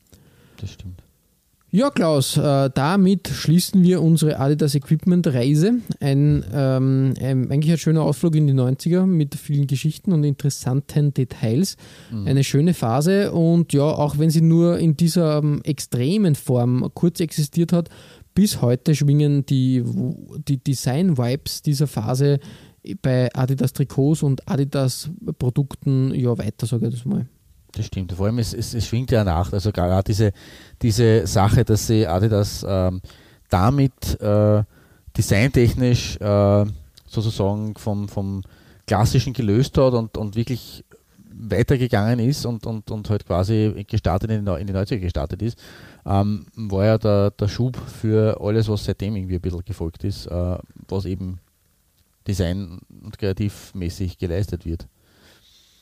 Das 0.58 0.72
stimmt. 0.72 1.02
Ja, 1.76 1.90
Klaus, 1.90 2.36
äh, 2.36 2.70
damit 2.72 3.28
schließen 3.28 3.82
wir 3.82 4.00
unsere 4.00 4.38
Adidas 4.38 4.74
Equipment 4.74 5.26
Reise. 5.26 5.74
Ein, 6.00 6.44
ähm, 6.54 7.12
ein, 7.20 7.50
eigentlich 7.50 7.72
ein 7.72 7.78
schöner 7.78 8.02
Ausflug 8.02 8.36
in 8.36 8.46
die 8.46 8.54
90er 8.54 9.04
mit 9.04 9.34
vielen 9.34 9.66
Geschichten 9.66 10.12
und 10.12 10.22
interessanten 10.24 11.12
Details. 11.12 11.76
Mhm. 12.10 12.26
Eine 12.28 12.44
schöne 12.44 12.72
Phase 12.72 13.32
und 13.32 13.72
ja, 13.72 13.82
auch 13.82 14.16
wenn 14.16 14.30
sie 14.30 14.40
nur 14.40 14.78
in 14.78 14.96
dieser 14.96 15.38
ähm, 15.38 15.60
extremen 15.64 16.34
Form 16.34 16.88
kurz 16.94 17.20
existiert 17.20 17.74
hat, 17.74 17.90
bis 18.32 18.62
heute 18.62 18.94
schwingen 18.94 19.44
die, 19.44 19.82
die 20.48 20.56
Design-Vibes 20.56 21.62
dieser 21.62 21.88
Phase 21.88 22.38
bei 23.02 23.28
Adidas 23.34 23.72
Trikots 23.72 24.22
und 24.22 24.48
Adidas 24.48 25.10
Produkten 25.38 26.14
ja 26.14 26.38
weiter, 26.38 26.66
sage 26.66 26.86
ich 26.86 26.94
das 26.94 27.04
mal. 27.04 27.26
Das 27.76 27.86
stimmt. 27.86 28.12
Vor 28.12 28.26
allem, 28.26 28.38
es, 28.38 28.54
es, 28.54 28.72
es 28.72 28.86
schwingt 28.86 29.10
ja 29.10 29.22
nach. 29.22 29.52
Also 29.52 29.70
gerade 29.70 30.02
diese, 30.02 30.32
diese 30.80 31.26
Sache, 31.26 31.62
dass 31.62 31.86
sie 31.86 32.06
Adidas 32.06 32.64
ähm, 32.66 33.02
damit 33.50 34.18
äh, 34.20 34.62
designtechnisch 35.16 36.16
äh, 36.16 36.64
sozusagen 37.06 37.74
vom, 37.76 38.08
vom 38.08 38.42
Klassischen 38.86 39.34
gelöst 39.34 39.76
hat 39.76 39.92
und, 39.92 40.16
und 40.16 40.36
wirklich 40.36 40.84
weitergegangen 41.38 42.18
ist 42.18 42.46
und, 42.46 42.64
und, 42.66 42.90
und 42.90 43.10
halt 43.10 43.26
quasi 43.26 43.84
gestartet 43.86 44.30
in 44.30 44.46
die, 44.46 44.52
in 44.52 44.66
die 44.66 44.72
90er 44.72 44.98
gestartet 44.98 45.42
ist, 45.42 45.58
ähm, 46.06 46.46
war 46.54 46.86
ja 46.86 46.98
der, 46.98 47.30
der 47.32 47.48
Schub 47.48 47.76
für 47.76 48.40
alles, 48.40 48.68
was 48.70 48.84
seitdem 48.84 49.16
irgendwie 49.16 49.34
ein 49.34 49.40
bisschen 49.42 49.64
gefolgt 49.66 50.02
ist, 50.04 50.26
äh, 50.28 50.56
was 50.88 51.04
eben 51.04 51.40
design- 52.26 52.78
und 53.02 53.18
kreativmäßig 53.18 54.16
geleistet 54.16 54.64
wird. 54.64 54.86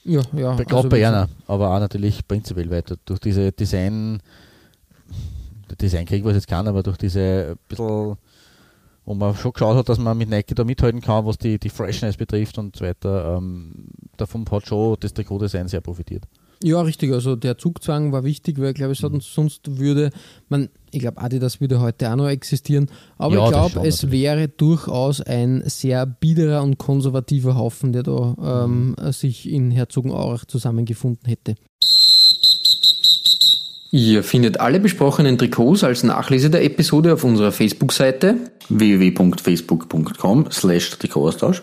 Ja, 0.05 0.21
ja. 0.37 0.55
Gerade 0.55 0.77
also 0.77 0.89
bei 0.89 1.07
einer, 1.07 1.29
aber 1.47 1.75
auch 1.75 1.81
natürlich 1.81 2.27
prinzipiell 2.27 2.71
weiter. 2.71 2.97
Durch 3.05 3.21
diese 3.21 3.53
Design, 3.53 4.21
Designkrieg, 5.81 6.25
was 6.25 6.35
jetzt 6.35 6.47
kann, 6.47 6.69
aber 6.69 6.83
durch 6.83 6.99
diese 6.99 7.57
bisschen, 7.69 8.17
wo 9.07 9.15
man 9.15 9.35
schon 9.35 9.53
geschaut 9.53 9.77
hat, 9.77 9.89
dass 9.89 9.99
man 9.99 10.17
mit 10.17 10.29
Nike 10.29 10.55
da 10.55 10.65
mithalten 10.65 11.01
kann, 11.01 11.25
was 11.25 11.39
die, 11.39 11.59
die 11.59 11.71
Freshness 11.71 12.17
betrifft 12.17 12.59
und 12.59 12.77
so 12.77 12.85
weiter, 12.85 13.37
ähm, 13.37 13.87
davon 14.17 14.45
hat 14.51 14.67
schon 14.67 14.97
das 15.01 15.15
Trikotdesign 15.15 15.69
sehr 15.69 15.81
profitiert. 15.81 16.25
Ja, 16.65 16.81
richtig. 16.81 17.13
Also 17.13 17.37
der 17.37 17.59
Zugzwang 17.59 18.13
war 18.13 18.25
wichtig, 18.25 18.59
weil 18.59 18.71
ich 18.71 18.75
glaube, 18.75 18.95
mhm. 18.95 19.21
sonst 19.21 19.79
würde 19.79 20.09
man, 20.49 20.71
ich 20.93 21.01
glaube, 21.01 21.21
Adidas 21.21 21.61
würde 21.61 21.79
heute 21.79 22.11
auch 22.11 22.17
noch 22.17 22.29
existieren, 22.29 22.87
aber 23.19 23.35
ja, 23.35 23.45
ich 23.45 23.51
glaube, 23.51 23.87
es 23.87 24.03
natürlich. 24.03 24.23
wäre 24.23 24.49
durchaus 24.49 25.21
ein 25.21 25.63
sehr 25.67 26.07
biederer 26.07 26.63
und 26.63 26.79
konservativer 26.79 27.57
Haufen, 27.57 27.93
der 27.93 28.03
da 28.03 28.65
ähm, 28.65 28.97
mhm. 28.99 29.13
sich 29.13 29.51
in 29.51 29.73
Herzogenaurach 29.73 30.47
zusammengefunden 30.47 31.29
hätte. 31.29 31.57
Ihr 33.91 34.25
findet 34.25 34.59
alle 34.59 34.81
besprochenen 34.81 35.37
Trikots 35.37 35.85
als 35.85 36.03
Nachlese 36.03 36.49
der 36.49 36.65
Episode 36.65 37.13
auf 37.13 37.25
unserer 37.25 37.53
Facebook-Seite 37.53 38.37
www.facebook.com 38.71 40.47
slash 40.51 40.99
Trikotaustausch 40.99 41.63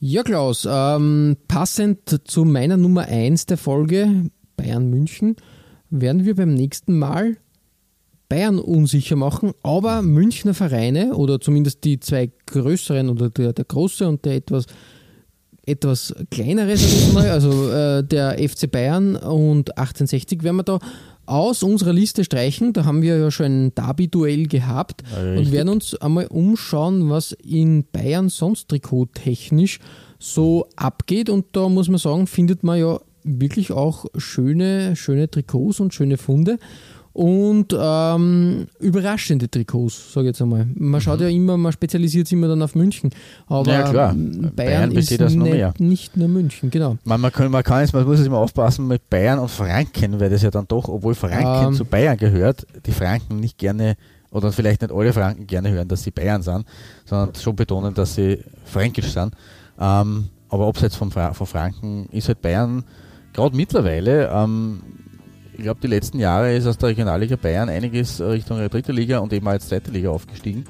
Ja, 0.00 0.22
Klaus, 0.22 0.64
ähm, 0.70 1.36
passend 1.48 2.20
zu 2.24 2.44
meiner 2.44 2.76
Nummer 2.76 3.06
1 3.06 3.46
der 3.46 3.58
Folge, 3.58 4.30
Bayern 4.56 4.88
München, 4.90 5.34
werden 5.90 6.24
wir 6.24 6.36
beim 6.36 6.54
nächsten 6.54 6.96
Mal 6.96 7.36
Bayern 8.28 8.60
unsicher 8.60 9.16
machen, 9.16 9.54
aber 9.64 10.02
Münchner 10.02 10.54
Vereine 10.54 11.16
oder 11.16 11.40
zumindest 11.40 11.82
die 11.82 11.98
zwei 11.98 12.30
größeren 12.46 13.08
oder 13.08 13.28
der, 13.30 13.52
der 13.52 13.64
große 13.64 14.06
und 14.06 14.24
der 14.24 14.36
etwas 14.36 14.66
etwas 15.66 16.14
kleinere, 16.30 16.76
also 17.30 17.70
äh, 17.70 18.04
der 18.04 18.38
FC 18.38 18.70
Bayern 18.70 19.16
und 19.16 19.76
1860 19.76 20.44
werden 20.44 20.56
wir 20.56 20.62
da 20.62 20.78
aus 21.28 21.62
unserer 21.62 21.92
Liste 21.92 22.24
streichen. 22.24 22.72
Da 22.72 22.84
haben 22.84 23.02
wir 23.02 23.18
ja 23.18 23.30
schon 23.30 23.46
ein 23.66 23.74
Derby-Duell 23.74 24.46
gehabt 24.46 25.02
ja, 25.12 25.36
und 25.36 25.52
werden 25.52 25.68
uns 25.68 25.94
einmal 25.96 26.26
umschauen, 26.26 27.10
was 27.10 27.32
in 27.32 27.84
Bayern 27.92 28.28
sonst 28.28 28.68
trikottechnisch 28.68 29.78
so 30.18 30.66
abgeht. 30.76 31.30
Und 31.30 31.46
da 31.52 31.68
muss 31.68 31.88
man 31.88 31.98
sagen, 31.98 32.26
findet 32.26 32.64
man 32.64 32.78
ja 32.78 33.00
wirklich 33.24 33.72
auch 33.72 34.06
schöne, 34.16 34.96
schöne 34.96 35.30
Trikots 35.30 35.80
und 35.80 35.92
schöne 35.92 36.16
Funde 36.16 36.58
und 37.18 37.76
ähm, 37.76 38.68
überraschende 38.78 39.50
Trikots, 39.50 40.12
sage 40.12 40.26
ich 40.26 40.28
jetzt 40.28 40.42
einmal. 40.42 40.68
Man 40.76 41.00
schaut 41.00 41.18
mhm. 41.18 41.24
ja 41.24 41.30
immer, 41.30 41.56
man 41.56 41.72
spezialisiert 41.72 42.28
sich 42.28 42.38
immer 42.38 42.46
dann 42.46 42.62
auf 42.62 42.76
München, 42.76 43.10
aber 43.48 43.72
ja, 43.72 43.90
klar. 43.90 44.14
Bayern, 44.14 44.52
Bayern 44.54 44.92
ist 44.92 45.20
das 45.20 45.34
nicht, 45.34 45.50
mehr. 45.50 45.74
nicht 45.78 46.16
nur 46.16 46.28
München, 46.28 46.70
genau. 46.70 46.96
Man, 47.02 47.20
man, 47.20 47.32
kann, 47.32 47.50
man, 47.50 47.64
kann 47.64 47.80
jetzt, 47.80 47.92
man 47.92 48.04
muss 48.04 48.18
jetzt 48.18 48.28
immer 48.28 48.38
aufpassen 48.38 48.86
mit 48.86 49.10
Bayern 49.10 49.40
und 49.40 49.50
Franken, 49.50 50.20
weil 50.20 50.30
das 50.30 50.42
ja 50.42 50.52
dann 50.52 50.68
doch, 50.68 50.88
obwohl 50.88 51.16
Franken 51.16 51.70
ähm, 51.70 51.74
zu 51.74 51.84
Bayern 51.84 52.16
gehört, 52.16 52.64
die 52.86 52.92
Franken 52.92 53.40
nicht 53.40 53.58
gerne 53.58 53.96
oder 54.30 54.52
vielleicht 54.52 54.82
nicht 54.82 54.92
alle 54.92 55.12
Franken 55.12 55.48
gerne 55.48 55.70
hören, 55.72 55.88
dass 55.88 56.04
sie 56.04 56.12
Bayern 56.12 56.42
sind, 56.42 56.66
sondern 57.04 57.34
schon 57.34 57.56
betonen, 57.56 57.94
dass 57.94 58.14
sie 58.14 58.44
fränkisch 58.64 59.12
sind. 59.12 59.34
Ähm, 59.80 60.28
aber 60.50 60.68
abseits 60.68 60.94
von, 60.94 61.10
von 61.10 61.34
Franken 61.34 62.08
ist 62.12 62.28
halt 62.28 62.42
Bayern 62.42 62.84
gerade 63.32 63.56
mittlerweile 63.56 64.30
ähm, 64.32 64.82
ich 65.58 65.64
glaube, 65.64 65.80
die 65.82 65.88
letzten 65.88 66.20
Jahre 66.20 66.54
ist 66.54 66.66
aus 66.66 66.78
der 66.78 66.90
Regionalliga 66.90 67.34
Bayern 67.34 67.68
einiges 67.68 68.20
Richtung 68.20 68.58
dritte 68.68 68.92
Liga 68.92 69.18
und 69.18 69.32
eben 69.32 69.46
auch 69.48 69.52
jetzt 69.52 69.68
zweite 69.68 69.90
Liga 69.90 70.10
aufgestiegen. 70.10 70.64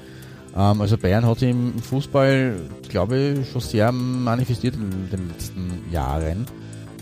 Ähm, 0.55 0.81
also 0.81 0.97
Bayern 0.97 1.27
hat 1.27 1.39
sich 1.39 1.51
im 1.51 1.77
Fußball, 1.79 2.55
glaube 2.89 3.17
ich, 3.17 3.51
schon 3.51 3.61
sehr 3.61 3.91
manifestiert 3.91 4.75
in 4.75 5.09
den 5.11 5.29
letzten 5.29 5.83
Jahren, 5.91 6.47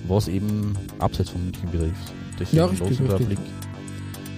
was 0.06 0.28
eben 0.28 0.74
abseits 1.00 1.30
von 1.30 1.46
München 1.46 1.72
betrifft. 1.72 2.14
Deswegen 2.38 2.58
ja, 2.58 2.66
richtig, 2.66 3.02
richtig. 3.02 3.28
Blick. 3.28 3.40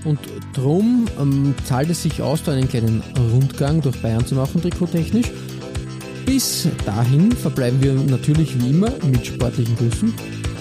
Und 0.06 0.20
darum 0.54 1.08
ähm, 1.20 1.56
zahlt 1.66 1.89
es 1.89 2.04
sich 2.04 2.22
aus, 2.22 2.43
da 2.43 2.52
einen 2.52 2.70
kleinen 2.70 3.02
Rundgang 3.34 3.82
durch 3.82 4.00
Bayern 4.00 4.26
zu 4.28 4.36
machen, 4.36 4.62
trikottechnisch. 4.62 5.32
Bis 6.28 6.68
dahin 6.86 7.32
verbleiben 7.32 7.82
wir 7.82 7.93
natürlich 7.95 8.62
wie 8.62 8.70
immer 8.70 8.91
mit 9.08 9.26
sportlichen 9.26 9.76
Grüßen. 9.76 10.14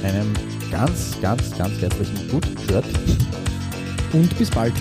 Einem 0.03 0.33
ganz, 0.71 1.21
ganz, 1.21 1.57
ganz 1.57 1.81
herzlichen 1.81 2.29
Gut. 2.29 2.47
Shirt. 2.67 2.85
Und 4.13 4.37
bis 4.39 4.51
bald. 4.51 4.75